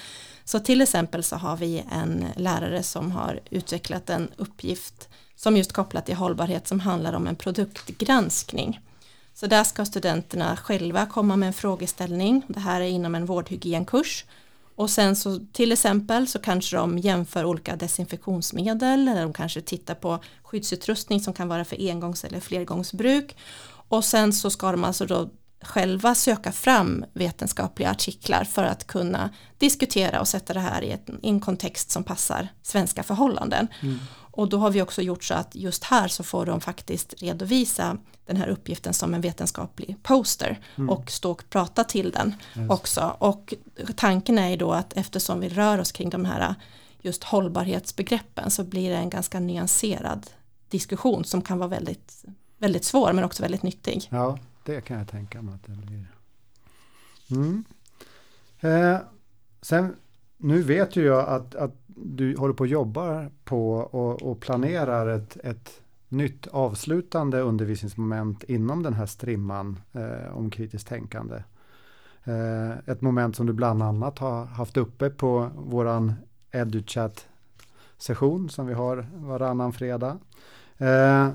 Så 0.44 0.60
till 0.60 0.80
exempel 0.80 1.22
så 1.22 1.36
har 1.36 1.56
vi 1.56 1.84
en 1.92 2.26
lärare 2.36 2.82
som 2.82 3.12
har 3.12 3.40
utvecklat 3.50 4.10
en 4.10 4.28
uppgift 4.36 5.08
som 5.36 5.56
just 5.56 5.72
kopplat 5.72 6.06
till 6.06 6.16
hållbarhet 6.16 6.68
som 6.68 6.80
handlar 6.80 7.12
om 7.12 7.26
en 7.26 7.36
produktgranskning. 7.36 8.80
Så 9.34 9.46
där 9.46 9.64
ska 9.64 9.84
studenterna 9.84 10.56
själva 10.56 11.06
komma 11.06 11.36
med 11.36 11.46
en 11.46 11.52
frågeställning. 11.52 12.42
Det 12.48 12.60
här 12.60 12.80
är 12.80 12.88
inom 12.88 13.14
en 13.14 13.26
vårdhygienkurs 13.26 14.24
och 14.76 14.90
sen 14.90 15.16
så 15.16 15.38
till 15.52 15.72
exempel 15.72 16.26
så 16.28 16.38
kanske 16.38 16.76
de 16.76 16.98
jämför 16.98 17.44
olika 17.44 17.76
desinfektionsmedel 17.76 19.08
eller 19.08 19.22
de 19.22 19.32
kanske 19.32 19.60
tittar 19.60 19.94
på 19.94 20.22
skyddsutrustning 20.42 21.20
som 21.20 21.34
kan 21.34 21.48
vara 21.48 21.64
för 21.64 21.90
engångs 21.90 22.24
eller 22.24 22.40
flergångsbruk. 22.40 23.36
Och 23.88 24.04
sen 24.04 24.32
så 24.32 24.50
ska 24.50 24.72
de 24.72 24.84
alltså 24.84 25.06
då 25.06 25.30
själva 25.62 26.14
söka 26.14 26.52
fram 26.52 27.04
vetenskapliga 27.12 27.90
artiklar 27.90 28.44
för 28.44 28.64
att 28.64 28.86
kunna 28.86 29.30
diskutera 29.58 30.20
och 30.20 30.28
sätta 30.28 30.52
det 30.52 30.60
här 30.60 30.82
i 30.82 30.98
en 31.22 31.40
kontext 31.40 31.90
som 31.90 32.04
passar 32.04 32.48
svenska 32.62 33.02
förhållanden. 33.02 33.68
Mm. 33.80 33.98
Och 34.32 34.48
då 34.48 34.58
har 34.58 34.70
vi 34.70 34.82
också 34.82 35.02
gjort 35.02 35.24
så 35.24 35.34
att 35.34 35.54
just 35.54 35.84
här 35.84 36.08
så 36.08 36.24
får 36.24 36.46
de 36.46 36.60
faktiskt 36.60 37.22
redovisa 37.22 37.98
den 38.26 38.36
här 38.36 38.48
uppgiften 38.48 38.94
som 38.94 39.14
en 39.14 39.20
vetenskaplig 39.20 39.96
poster 40.02 40.60
mm. 40.76 40.90
och 40.90 41.10
stå 41.10 41.30
och 41.30 41.44
prata 41.50 41.84
till 41.84 42.10
den 42.10 42.34
yes. 42.56 42.70
också. 42.70 43.16
Och 43.18 43.54
tanken 43.96 44.38
är 44.38 44.48
ju 44.48 44.56
då 44.56 44.72
att 44.72 44.92
eftersom 44.92 45.40
vi 45.40 45.48
rör 45.48 45.78
oss 45.78 45.92
kring 45.92 46.10
de 46.10 46.24
här 46.24 46.54
just 47.00 47.24
hållbarhetsbegreppen 47.24 48.50
så 48.50 48.64
blir 48.64 48.90
det 48.90 48.96
en 48.96 49.10
ganska 49.10 49.40
nyanserad 49.40 50.30
diskussion 50.68 51.24
som 51.24 51.42
kan 51.42 51.58
vara 51.58 51.68
väldigt, 51.68 52.24
väldigt 52.58 52.84
svår 52.84 53.12
men 53.12 53.24
också 53.24 53.42
väldigt 53.42 53.62
nyttig. 53.62 54.08
Ja, 54.10 54.38
det 54.64 54.80
kan 54.80 54.98
jag 54.98 55.08
tänka 55.08 55.42
mig 55.42 55.54
att 55.54 55.64
det 55.64 55.72
blir. 55.72 56.12
Mm. 57.30 57.64
Eh, 58.60 58.98
sen, 59.62 59.96
nu 60.36 60.62
vet 60.62 60.96
ju 60.96 61.04
jag 61.04 61.28
att, 61.28 61.54
att 61.54 61.81
du 62.04 62.36
håller 62.36 62.54
på 62.54 62.64
att 62.64 62.70
jobba 62.70 63.30
på 63.44 63.74
och, 63.74 64.22
och 64.22 64.40
planerar 64.40 65.08
ett, 65.08 65.36
ett 65.44 65.80
nytt 66.08 66.46
avslutande 66.46 67.40
undervisningsmoment 67.40 68.44
inom 68.44 68.82
den 68.82 68.94
här 68.94 69.06
strimman 69.06 69.80
eh, 69.92 70.36
om 70.36 70.50
kritiskt 70.50 70.88
tänkande. 70.88 71.42
Eh, 72.24 72.70
ett 72.86 73.00
moment 73.00 73.36
som 73.36 73.46
du 73.46 73.52
bland 73.52 73.82
annat 73.82 74.18
har 74.18 74.44
haft 74.44 74.76
uppe 74.76 75.10
på 75.10 75.50
våran 75.56 76.12
EduChat 76.50 77.28
session 77.98 78.48
som 78.48 78.66
vi 78.66 78.74
har 78.74 79.06
varannan 79.14 79.72
fredag. 79.72 80.18
Eh, 80.78 81.28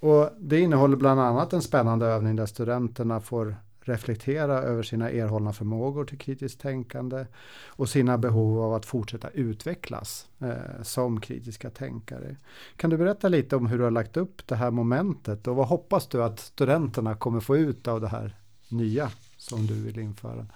och 0.00 0.30
det 0.38 0.60
innehåller 0.60 0.96
bland 0.96 1.20
annat 1.20 1.52
en 1.52 1.62
spännande 1.62 2.06
övning 2.06 2.36
där 2.36 2.46
studenterna 2.46 3.20
får 3.20 3.56
reflektera 3.84 4.58
över 4.58 4.82
sina 4.82 5.10
erhållna 5.10 5.52
förmågor 5.52 6.04
till 6.04 6.18
kritiskt 6.18 6.60
tänkande 6.60 7.26
och 7.66 7.88
sina 7.88 8.18
behov 8.18 8.60
av 8.60 8.74
att 8.74 8.86
fortsätta 8.86 9.28
utvecklas 9.28 10.26
eh, 10.38 10.82
som 10.82 11.20
kritiska 11.20 11.70
tänkare. 11.70 12.36
Kan 12.76 12.90
du 12.90 12.96
berätta 12.96 13.28
lite 13.28 13.56
om 13.56 13.66
hur 13.66 13.78
du 13.78 13.84
har 13.84 13.90
lagt 13.90 14.16
upp 14.16 14.46
det 14.46 14.56
här 14.56 14.70
momentet 14.70 15.46
och 15.46 15.56
vad 15.56 15.68
hoppas 15.68 16.06
du 16.06 16.22
att 16.22 16.40
studenterna 16.40 17.14
kommer 17.14 17.40
få 17.40 17.56
ut 17.56 17.88
av 17.88 18.00
det 18.00 18.08
här 18.08 18.36
nya 18.68 19.10
som 19.36 19.66
du 19.66 19.74
vill 19.74 19.98
införa? 19.98 20.46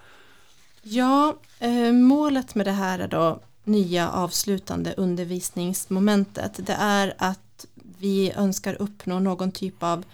Ja, 0.83 1.37
eh, 1.59 1.93
målet 1.93 2.55
med 2.55 2.67
det 2.67 2.73
här 2.73 2.99
är 2.99 3.09
då 3.09 3.41
nya 3.65 4.11
avslutande 4.11 4.95
undervisningsmomentet. 4.97 6.67
Det 6.67 6.77
är 6.79 7.15
att 7.19 7.67
vi 7.99 8.33
önskar 8.33 8.83
uppnå 8.83 9.19
någon 9.19 9.53
typ 9.53 9.83
av 9.83 10.05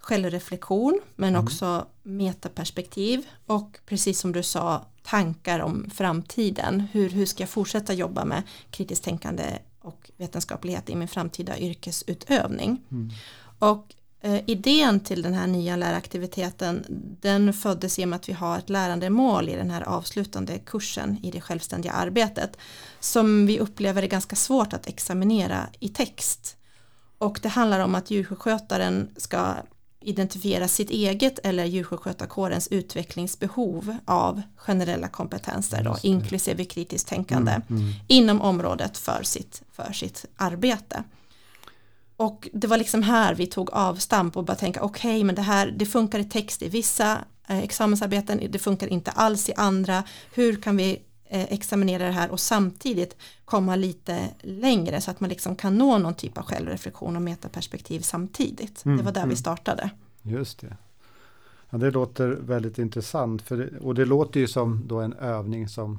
självreflektion 0.00 1.00
men 1.16 1.28
mm. 1.28 1.44
också 1.44 1.86
metaperspektiv 2.04 3.26
och 3.46 3.78
precis 3.86 4.18
som 4.20 4.32
du 4.32 4.42
sa 4.42 4.86
tankar 5.02 5.60
om 5.60 5.90
framtiden. 5.94 6.80
Hur, 6.92 7.10
hur 7.10 7.26
ska 7.26 7.42
jag 7.42 7.50
fortsätta 7.50 7.92
jobba 7.92 8.24
med 8.24 8.42
kritiskt 8.70 9.04
tänkande 9.04 9.58
och 9.80 10.10
vetenskaplighet 10.16 10.90
i 10.90 10.96
min 10.96 11.08
framtida 11.08 11.58
yrkesutövning. 11.58 12.80
Mm. 12.90 13.10
Och 13.58 13.94
eh, 14.20 14.40
idén 14.46 15.00
till 15.00 15.22
den 15.22 15.34
här 15.34 15.46
nya 15.46 15.76
läraktiviteten 15.76 16.84
den 17.20 17.52
föddes 17.52 17.98
med 17.98 18.12
att 18.12 18.28
vi 18.28 18.32
har 18.32 18.58
ett 18.58 18.70
lärandemål 18.70 19.48
i 19.48 19.54
den 19.54 19.70
här 19.70 19.82
avslutande 19.82 20.58
kursen 20.58 21.18
i 21.22 21.30
det 21.30 21.40
självständiga 21.40 21.92
arbetet 21.92 22.56
som 23.00 23.46
vi 23.46 23.60
upplever 23.60 24.02
är 24.02 24.06
ganska 24.06 24.36
svårt 24.36 24.72
att 24.72 24.86
examinera 24.86 25.68
i 25.80 25.88
text. 25.88 26.56
Och 27.18 27.38
det 27.42 27.48
handlar 27.48 27.80
om 27.80 27.94
att 27.94 28.10
djursjukskötaren 28.10 29.10
ska 29.16 29.54
identifiera 30.04 30.68
sitt 30.68 30.90
eget 30.90 31.38
eller 31.42 31.64
djursjukskötarkårens 31.64 32.68
utvecklingsbehov 32.68 33.96
av 34.04 34.42
generella 34.56 35.08
kompetenser 35.08 35.82
då, 35.84 35.96
inklusive 36.02 36.64
kritiskt 36.64 37.08
tänkande 37.08 37.52
mm, 37.52 37.82
mm. 37.82 37.92
inom 38.08 38.42
området 38.42 38.98
för 38.98 39.22
sitt, 39.22 39.62
för 39.72 39.92
sitt 39.92 40.24
arbete. 40.36 41.04
Och 42.16 42.48
det 42.52 42.66
var 42.66 42.78
liksom 42.78 43.02
här 43.02 43.34
vi 43.34 43.46
tog 43.46 43.70
avstamp 43.70 44.36
och 44.36 44.44
bara 44.44 44.56
tänka 44.56 44.82
okej 44.82 45.10
okay, 45.10 45.24
men 45.24 45.34
det 45.34 45.42
här 45.42 45.74
det 45.76 45.86
funkar 45.86 46.18
i 46.18 46.24
text 46.24 46.62
i 46.62 46.68
vissa 46.68 47.18
eh, 47.48 47.58
examensarbeten, 47.58 48.40
det 48.50 48.58
funkar 48.58 48.86
inte 48.86 49.10
alls 49.10 49.48
i 49.48 49.52
andra, 49.56 50.02
hur 50.34 50.56
kan 50.56 50.76
vi 50.76 51.02
examinera 51.42 52.04
det 52.04 52.12
här 52.12 52.30
och 52.30 52.40
samtidigt 52.40 53.16
komma 53.44 53.76
lite 53.76 54.28
längre 54.40 55.00
så 55.00 55.10
att 55.10 55.20
man 55.20 55.30
liksom 55.30 55.56
kan 55.56 55.78
nå 55.78 55.98
någon 55.98 56.14
typ 56.14 56.38
av 56.38 56.44
självreflektion 56.44 57.16
och 57.16 57.22
metaperspektiv 57.22 58.00
samtidigt. 58.00 58.84
Mm, 58.84 58.98
det 58.98 59.04
var 59.04 59.12
där 59.12 59.20
mm. 59.20 59.30
vi 59.30 59.36
startade. 59.36 59.90
Just 60.22 60.58
det. 60.60 60.76
Ja, 61.70 61.78
det 61.78 61.90
låter 61.90 62.28
väldigt 62.28 62.78
intressant 62.78 63.42
för 63.42 63.56
det, 63.56 63.78
och 63.78 63.94
det 63.94 64.04
låter 64.04 64.40
ju 64.40 64.48
som 64.48 64.82
då 64.86 65.00
en 65.00 65.12
övning 65.12 65.68
som 65.68 65.98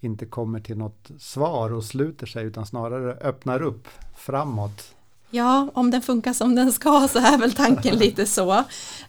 inte 0.00 0.26
kommer 0.26 0.60
till 0.60 0.76
något 0.78 1.10
svar 1.18 1.72
och 1.72 1.84
sluter 1.84 2.26
sig 2.26 2.44
utan 2.44 2.66
snarare 2.66 3.14
öppnar 3.14 3.62
upp 3.62 3.88
framåt. 4.16 4.94
Ja, 5.30 5.68
om 5.74 5.90
den 5.90 6.02
funkar 6.02 6.32
som 6.32 6.54
den 6.54 6.72
ska 6.72 7.08
så 7.08 7.18
är 7.18 7.38
väl 7.38 7.52
tanken 7.52 7.98
lite 7.98 8.26
så. 8.26 8.64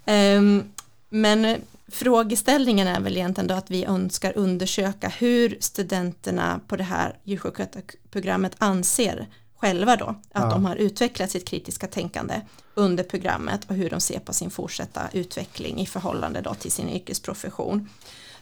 Um, 0.06 0.64
men 1.10 1.62
frågeställningen 1.91 2.87
är 2.87 2.99
väl 2.99 3.17
egentligen 3.17 3.47
då 3.47 3.55
att 3.55 3.71
vi 3.71 3.85
önskar 3.85 4.37
undersöka 4.37 5.09
hur 5.09 5.57
studenterna 5.59 6.59
på 6.67 6.75
det 6.75 6.83
här 6.83 7.17
djursjukskötarprogrammet 7.23 8.55
anser 8.57 9.27
själva 9.61 9.95
då, 9.95 10.05
att 10.05 10.21
ja. 10.31 10.49
de 10.49 10.65
har 10.65 10.75
utvecklat 10.75 11.31
sitt 11.31 11.47
kritiska 11.47 11.87
tänkande 11.87 12.41
under 12.73 13.03
programmet 13.03 13.61
och 13.67 13.75
hur 13.75 13.89
de 13.89 14.01
ser 14.01 14.19
på 14.19 14.33
sin 14.33 14.49
fortsatta 14.49 15.01
utveckling 15.13 15.79
i 15.79 15.85
förhållande 15.85 16.41
då 16.41 16.53
till 16.53 16.71
sin 16.71 16.89
yrkesprofession. 16.89 17.89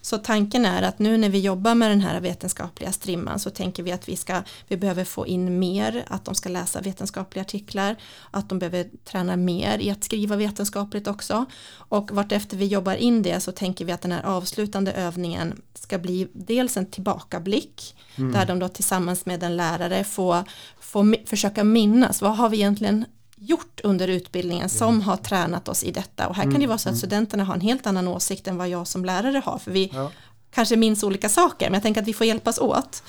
Så 0.01 0.17
tanken 0.17 0.65
är 0.65 0.81
att 0.81 0.99
nu 0.99 1.17
när 1.17 1.29
vi 1.29 1.39
jobbar 1.39 1.75
med 1.75 1.91
den 1.91 2.01
här 2.01 2.21
vetenskapliga 2.21 2.91
strimman 2.91 3.39
så 3.39 3.49
tänker 3.49 3.83
vi 3.83 3.91
att 3.91 4.09
vi, 4.09 4.15
ska, 4.15 4.41
vi 4.67 4.77
behöver 4.77 5.03
få 5.03 5.27
in 5.27 5.59
mer, 5.59 6.03
att 6.07 6.25
de 6.25 6.35
ska 6.35 6.49
läsa 6.49 6.81
vetenskapliga 6.81 7.41
artiklar, 7.41 7.95
att 8.31 8.49
de 8.49 8.59
behöver 8.59 8.87
träna 9.03 9.35
mer 9.35 9.79
i 9.79 9.89
att 9.89 10.03
skriva 10.03 10.35
vetenskapligt 10.35 11.07
också. 11.07 11.45
Och 11.71 12.11
vartefter 12.11 12.57
vi 12.57 12.65
jobbar 12.65 12.95
in 12.95 13.21
det 13.21 13.39
så 13.39 13.51
tänker 13.51 13.85
vi 13.85 13.91
att 13.91 14.01
den 14.01 14.11
här 14.11 14.23
avslutande 14.23 14.91
övningen 14.91 15.61
ska 15.73 15.97
bli 15.97 16.27
dels 16.33 16.77
en 16.77 16.85
tillbakablick 16.85 17.95
mm. 18.15 18.31
där 18.31 18.45
de 18.45 18.59
då 18.59 18.67
tillsammans 18.67 19.25
med 19.25 19.43
en 19.43 19.57
lärare 19.57 20.03
får, 20.03 20.43
får 20.79 21.27
försöka 21.27 21.63
minnas 21.63 22.21
vad 22.21 22.37
har 22.37 22.49
vi 22.49 22.57
egentligen 22.57 23.05
gjort 23.39 23.81
under 23.83 24.07
utbildningen 24.07 24.69
som 24.69 25.01
har 25.01 25.17
tränat 25.17 25.67
oss 25.67 25.83
i 25.83 25.91
detta 25.91 26.27
och 26.27 26.35
här 26.35 26.43
kan 26.43 26.59
det 26.59 26.67
vara 26.67 26.77
så 26.77 26.89
att 26.89 26.93
mm. 26.93 26.97
studenterna 26.97 27.43
har 27.43 27.53
en 27.53 27.61
helt 27.61 27.87
annan 27.87 28.07
åsikt 28.07 28.47
än 28.47 28.57
vad 28.57 28.69
jag 28.69 28.87
som 28.87 29.05
lärare 29.05 29.41
har 29.45 29.57
för 29.57 29.71
vi 29.71 29.91
ja. 29.93 30.11
kanske 30.51 30.75
minns 30.75 31.03
olika 31.03 31.29
saker 31.29 31.65
men 31.65 31.73
jag 31.73 31.83
tänker 31.83 32.01
att 32.01 32.07
vi 32.07 32.13
får 32.13 32.27
hjälpas 32.27 32.59
åt 32.59 33.03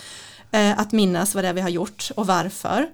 eh, 0.50 0.78
att 0.78 0.92
minnas 0.92 1.34
vad 1.34 1.44
det 1.44 1.48
är 1.48 1.52
vi 1.52 1.60
har 1.60 1.68
gjort 1.68 2.10
och 2.16 2.26
varför 2.26 2.90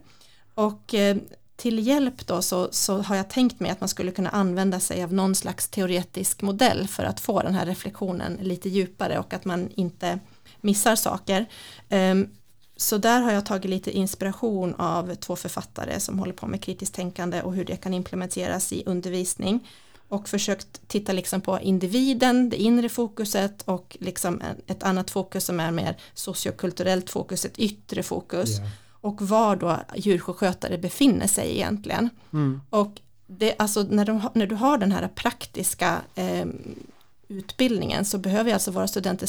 och 0.54 0.94
eh, 0.94 1.16
till 1.56 1.86
hjälp 1.86 2.26
då 2.26 2.42
så, 2.42 2.68
så 2.70 2.98
har 2.98 3.16
jag 3.16 3.30
tänkt 3.30 3.60
mig 3.60 3.70
att 3.70 3.80
man 3.80 3.88
skulle 3.88 4.10
kunna 4.10 4.30
använda 4.30 4.80
sig 4.80 5.04
av 5.04 5.12
någon 5.12 5.34
slags 5.34 5.68
teoretisk 5.68 6.42
modell 6.42 6.88
för 6.88 7.04
att 7.04 7.20
få 7.20 7.42
den 7.42 7.54
här 7.54 7.66
reflektionen 7.66 8.38
lite 8.42 8.68
djupare 8.68 9.18
och 9.18 9.34
att 9.34 9.44
man 9.44 9.68
inte 9.74 10.18
missar 10.60 10.96
saker. 10.96 11.46
Um, 11.90 12.28
så 12.76 12.98
där 12.98 13.20
har 13.20 13.32
jag 13.32 13.46
tagit 13.46 13.70
lite 13.70 13.90
inspiration 13.90 14.74
av 14.74 15.14
två 15.14 15.36
författare 15.36 16.00
som 16.00 16.18
håller 16.18 16.32
på 16.32 16.46
med 16.46 16.62
kritiskt 16.62 16.94
tänkande 16.94 17.42
och 17.42 17.54
hur 17.54 17.64
det 17.64 17.76
kan 17.76 17.94
implementeras 17.94 18.72
i 18.72 18.82
undervisning 18.86 19.68
och 20.08 20.28
försökt 20.28 20.88
titta 20.88 21.12
liksom 21.12 21.40
på 21.40 21.60
individen, 21.60 22.50
det 22.50 22.56
inre 22.56 22.88
fokuset 22.88 23.62
och 23.62 23.96
liksom 24.00 24.42
ett 24.66 24.82
annat 24.82 25.10
fokus 25.10 25.44
som 25.44 25.60
är 25.60 25.70
mer 25.70 25.96
sociokulturellt 26.14 27.10
fokus, 27.10 27.44
ett 27.44 27.58
yttre 27.58 28.02
fokus 28.02 28.58
yeah. 28.58 28.70
och 28.90 29.22
var 29.22 29.56
då 29.56 29.78
djursjukskötare 29.96 30.78
befinner 30.78 31.26
sig 31.26 31.54
egentligen. 31.56 32.10
Mm. 32.32 32.60
Och 32.70 33.00
det, 33.26 33.54
alltså 33.58 33.82
när, 33.82 34.04
de, 34.04 34.28
när 34.34 34.46
du 34.46 34.54
har 34.54 34.78
den 34.78 34.92
här 34.92 35.08
praktiska 35.08 36.00
eh, 36.14 36.46
utbildningen 37.28 38.04
så 38.04 38.18
behöver 38.18 38.52
alltså 38.52 38.70
våra 38.70 38.88
studenter 38.88 39.28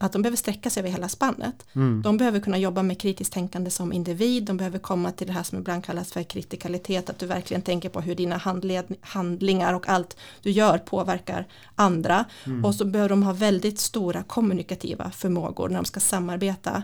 att 0.00 0.12
de 0.12 0.22
behöver 0.22 0.36
sträcka 0.36 0.70
sig 0.70 0.80
över 0.80 0.90
hela 0.90 1.08
spannet. 1.08 1.66
Mm. 1.72 2.02
De 2.02 2.16
behöver 2.16 2.40
kunna 2.40 2.58
jobba 2.58 2.82
med 2.82 3.00
kritiskt 3.00 3.32
tänkande 3.32 3.70
som 3.70 3.92
individ, 3.92 4.44
de 4.44 4.56
behöver 4.56 4.78
komma 4.78 5.12
till 5.12 5.26
det 5.26 5.32
här 5.32 5.42
som 5.42 5.58
ibland 5.58 5.84
kallas 5.84 6.12
för 6.12 6.22
kritikalitet, 6.22 7.10
att 7.10 7.18
du 7.18 7.26
verkligen 7.26 7.62
tänker 7.62 7.88
på 7.88 8.00
hur 8.00 8.14
dina 8.14 8.40
handlingar 9.00 9.74
och 9.74 9.88
allt 9.88 10.16
du 10.42 10.50
gör 10.50 10.78
påverkar 10.78 11.46
andra. 11.74 12.24
Mm. 12.46 12.64
Och 12.64 12.74
så 12.74 12.84
behöver 12.84 13.08
de 13.08 13.22
ha 13.22 13.32
väldigt 13.32 13.78
stora 13.78 14.22
kommunikativa 14.22 15.10
förmågor 15.10 15.68
när 15.68 15.76
de 15.76 15.84
ska 15.84 16.00
samarbeta 16.00 16.82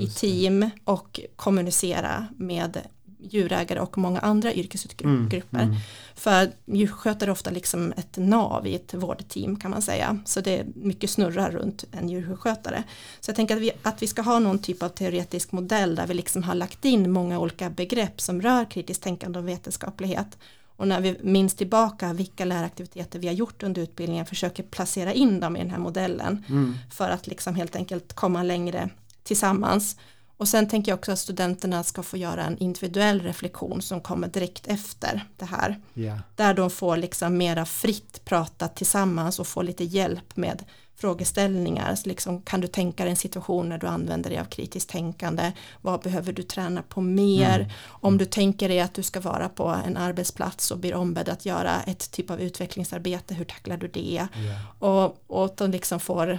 i 0.00 0.06
team 0.06 0.70
och 0.84 1.20
kommunicera 1.36 2.26
med 2.36 2.80
djurägare 3.18 3.80
och 3.80 3.98
många 3.98 4.20
andra 4.20 4.52
yrkesgrupper. 4.52 5.42
Mm, 5.50 5.70
mm. 5.70 5.76
För 6.14 6.50
djurskötare 6.64 7.30
är 7.30 7.32
ofta 7.32 7.50
liksom 7.50 7.92
ett 7.96 8.16
nav 8.16 8.66
i 8.66 8.74
ett 8.74 8.94
vårdteam 8.94 9.56
kan 9.56 9.70
man 9.70 9.82
säga. 9.82 10.18
Så 10.24 10.40
det 10.40 10.58
är 10.58 10.66
mycket 10.74 11.10
snurrar 11.10 11.50
runt 11.50 11.84
en 11.92 12.08
djurskötare. 12.08 12.82
Så 13.20 13.28
jag 13.28 13.36
tänker 13.36 13.56
att 13.56 13.62
vi, 13.62 13.70
att 13.82 14.02
vi 14.02 14.06
ska 14.06 14.22
ha 14.22 14.38
någon 14.38 14.58
typ 14.58 14.82
av 14.82 14.88
teoretisk 14.88 15.52
modell 15.52 15.94
där 15.94 16.06
vi 16.06 16.14
liksom 16.14 16.42
har 16.42 16.54
lagt 16.54 16.84
in 16.84 17.12
många 17.12 17.38
olika 17.38 17.70
begrepp 17.70 18.20
som 18.20 18.42
rör 18.42 18.70
kritiskt 18.70 19.02
tänkande 19.02 19.38
och 19.38 19.48
vetenskaplighet. 19.48 20.38
Och 20.76 20.88
när 20.88 21.00
vi 21.00 21.16
minns 21.22 21.54
tillbaka 21.54 22.12
vilka 22.12 22.44
läraktiviteter 22.44 23.18
vi 23.18 23.26
har 23.26 23.34
gjort 23.34 23.62
under 23.62 23.82
utbildningen 23.82 24.26
försöker 24.26 24.62
placera 24.62 25.12
in 25.12 25.40
dem 25.40 25.56
i 25.56 25.58
den 25.58 25.70
här 25.70 25.78
modellen 25.78 26.44
mm. 26.48 26.74
för 26.90 27.10
att 27.10 27.26
liksom 27.26 27.54
helt 27.54 27.76
enkelt 27.76 28.12
komma 28.12 28.42
längre 28.42 28.90
tillsammans. 29.22 29.96
Och 30.36 30.48
sen 30.48 30.68
tänker 30.68 30.92
jag 30.92 30.98
också 30.98 31.12
att 31.12 31.18
studenterna 31.18 31.82
ska 31.82 32.02
få 32.02 32.16
göra 32.16 32.44
en 32.44 32.58
individuell 32.58 33.20
reflektion 33.20 33.82
som 33.82 34.00
kommer 34.00 34.28
direkt 34.28 34.66
efter 34.66 35.24
det 35.36 35.44
här. 35.44 35.80
Yeah. 35.94 36.18
Där 36.34 36.54
de 36.54 36.70
får 36.70 36.96
liksom 36.96 37.36
mera 37.36 37.64
fritt 37.64 38.24
prata 38.24 38.68
tillsammans 38.68 39.38
och 39.38 39.46
få 39.46 39.62
lite 39.62 39.84
hjälp 39.84 40.36
med 40.36 40.64
frågeställningar. 40.96 41.94
Så 41.94 42.08
liksom, 42.08 42.42
kan 42.42 42.60
du 42.60 42.66
tänka 42.66 43.04
dig 43.04 43.10
en 43.10 43.16
situation 43.16 43.68
när 43.68 43.78
du 43.78 43.86
använder 43.86 44.30
dig 44.30 44.38
av 44.38 44.44
kritiskt 44.44 44.90
tänkande? 44.90 45.52
Vad 45.80 46.00
behöver 46.00 46.32
du 46.32 46.42
träna 46.42 46.82
på 46.82 47.00
mer? 47.00 47.60
Mm. 47.60 47.70
Om 47.86 48.18
du 48.18 48.24
tänker 48.24 48.68
dig 48.68 48.80
att 48.80 48.94
du 48.94 49.02
ska 49.02 49.20
vara 49.20 49.48
på 49.48 49.68
en 49.86 49.96
arbetsplats 49.96 50.70
och 50.70 50.78
blir 50.78 50.94
ombedd 50.94 51.28
att 51.28 51.46
göra 51.46 51.82
ett 51.82 52.10
typ 52.10 52.30
av 52.30 52.40
utvecklingsarbete, 52.40 53.34
hur 53.34 53.44
tacklar 53.44 53.76
du 53.76 53.88
det? 53.88 54.28
Yeah. 54.34 54.60
Och, 54.78 55.24
och 55.26 55.44
att 55.44 55.56
de 55.56 55.70
liksom 55.70 56.00
får 56.00 56.38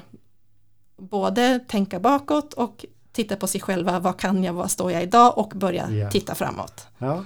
både 0.97 1.59
tänka 1.59 1.99
bakåt 1.99 2.53
och 2.53 2.85
titta 3.17 3.35
på 3.35 3.47
sig 3.47 3.61
själva, 3.61 3.99
vad 3.99 4.19
kan 4.19 4.43
jag, 4.43 4.53
vad 4.53 4.71
står 4.71 4.91
jag 4.91 5.03
idag 5.03 5.37
och 5.37 5.53
börja 5.55 5.91
yeah. 5.91 6.11
titta 6.11 6.35
framåt. 6.35 6.87
Ja, 6.97 7.23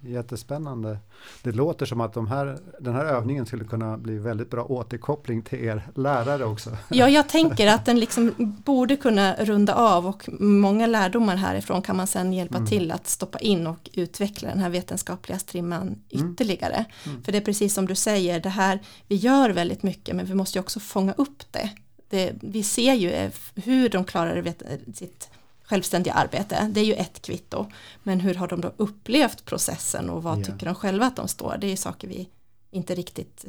jättespännande. 0.00 0.98
Det 1.42 1.52
låter 1.52 1.86
som 1.86 2.00
att 2.00 2.14
de 2.14 2.26
här, 2.26 2.58
den 2.80 2.94
här 2.94 3.04
övningen 3.04 3.46
skulle 3.46 3.64
kunna 3.64 3.98
bli 3.98 4.18
väldigt 4.18 4.50
bra 4.50 4.64
återkoppling 4.64 5.42
till 5.42 5.64
er 5.64 5.82
lärare 5.94 6.44
också. 6.44 6.70
Ja, 6.90 7.08
jag 7.08 7.28
tänker 7.28 7.66
att 7.66 7.84
den 7.84 8.00
liksom 8.00 8.32
borde 8.64 8.96
kunna 8.96 9.34
runda 9.34 9.74
av 9.74 10.06
och 10.06 10.28
många 10.38 10.86
lärdomar 10.86 11.36
härifrån 11.36 11.82
kan 11.82 11.96
man 11.96 12.06
sedan 12.06 12.32
hjälpa 12.32 12.56
mm. 12.56 12.68
till 12.68 12.92
att 12.92 13.06
stoppa 13.06 13.38
in 13.38 13.66
och 13.66 13.90
utveckla 13.92 14.48
den 14.48 14.58
här 14.58 14.70
vetenskapliga 14.70 15.38
strimman 15.38 15.82
mm. 15.82 16.32
ytterligare. 16.32 16.74
Mm. 16.74 16.86
Mm. 17.04 17.24
För 17.24 17.32
det 17.32 17.38
är 17.38 17.44
precis 17.44 17.74
som 17.74 17.86
du 17.86 17.94
säger, 17.94 18.40
det 18.40 18.48
här, 18.48 18.78
vi 19.08 19.16
gör 19.16 19.50
väldigt 19.50 19.82
mycket 19.82 20.16
men 20.16 20.26
vi 20.26 20.34
måste 20.34 20.58
ju 20.58 20.60
också 20.60 20.80
fånga 20.80 21.12
upp 21.12 21.42
det. 21.50 21.70
Det 22.12 22.32
vi 22.40 22.62
ser 22.62 22.94
ju 22.94 23.30
hur 23.54 23.88
de 23.88 24.04
klarar 24.04 24.54
sitt 24.94 25.30
självständiga 25.64 26.14
arbete. 26.14 26.68
Det 26.70 26.80
är 26.80 26.84
ju 26.84 26.94
ett 26.94 27.22
kvitto. 27.22 27.66
Men 28.02 28.20
hur 28.20 28.34
har 28.34 28.48
de 28.48 28.60
då 28.60 28.72
upplevt 28.76 29.44
processen 29.44 30.10
och 30.10 30.22
vad 30.22 30.38
yeah. 30.38 30.52
tycker 30.52 30.66
de 30.66 30.74
själva 30.74 31.06
att 31.06 31.16
de 31.16 31.28
står? 31.28 31.56
Det 31.60 31.72
är 31.72 31.76
saker 31.76 32.08
vi 32.08 32.28
inte 32.70 32.94
riktigt 32.94 33.44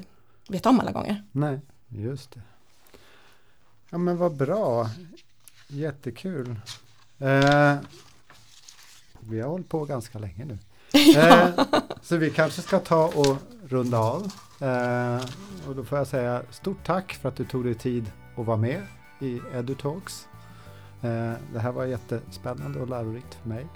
vet 0.49 0.65
om 0.65 0.79
alla 0.79 0.91
gånger. 0.91 1.23
Nej, 1.31 1.59
just 1.87 2.31
det. 2.31 2.41
Ja 3.89 3.97
men 3.97 4.17
vad 4.17 4.35
bra. 4.35 4.89
Jättekul. 5.67 6.55
Eh, 7.19 7.75
vi 9.19 9.41
har 9.41 9.49
hållit 9.49 9.69
på 9.69 9.85
ganska 9.85 10.19
länge 10.19 10.45
nu. 10.45 10.57
ja. 10.91 11.47
eh, 11.47 11.65
så 12.01 12.17
vi 12.17 12.29
kanske 12.29 12.61
ska 12.61 12.79
ta 12.79 13.07
och 13.07 13.37
runda 13.69 13.97
av. 13.97 14.31
Eh, 14.61 15.25
och 15.67 15.75
då 15.75 15.83
får 15.83 15.97
jag 15.97 16.07
säga 16.07 16.43
stort 16.51 16.85
tack 16.85 17.13
för 17.13 17.29
att 17.29 17.35
du 17.35 17.45
tog 17.45 17.63
dig 17.63 17.75
tid 17.75 18.11
att 18.37 18.45
vara 18.45 18.57
med 18.57 18.81
i 19.19 19.41
EduTalks. 19.53 20.27
Eh, 21.01 21.31
det 21.53 21.59
här 21.59 21.71
var 21.71 21.85
jättespännande 21.85 22.79
och 22.79 22.89
lärorikt 22.89 23.37
för 23.41 23.49
mig. 23.49 23.67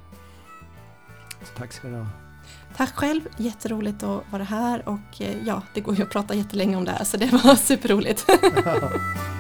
Så 1.44 1.58
tack 1.58 1.74
ska 1.74 1.88
du 1.88 1.96
ha. 1.96 2.08
Tack 2.76 2.96
själv, 2.96 3.22
jätteroligt 3.38 4.04
att 4.04 4.24
vara 4.32 4.44
här 4.44 4.90
och 4.90 5.22
eh, 5.22 5.48
ja, 5.48 5.62
det 5.74 5.82
går 5.82 5.96
ju 5.96 6.04
att 6.04 6.10
prata 6.10 6.34
jättelänge 6.34 6.78
om 6.78 6.86
det 6.86 6.92
här 6.92 7.04
så 7.04 7.18
det 7.18 7.32
var 7.32 7.56
superroligt. 7.68 8.26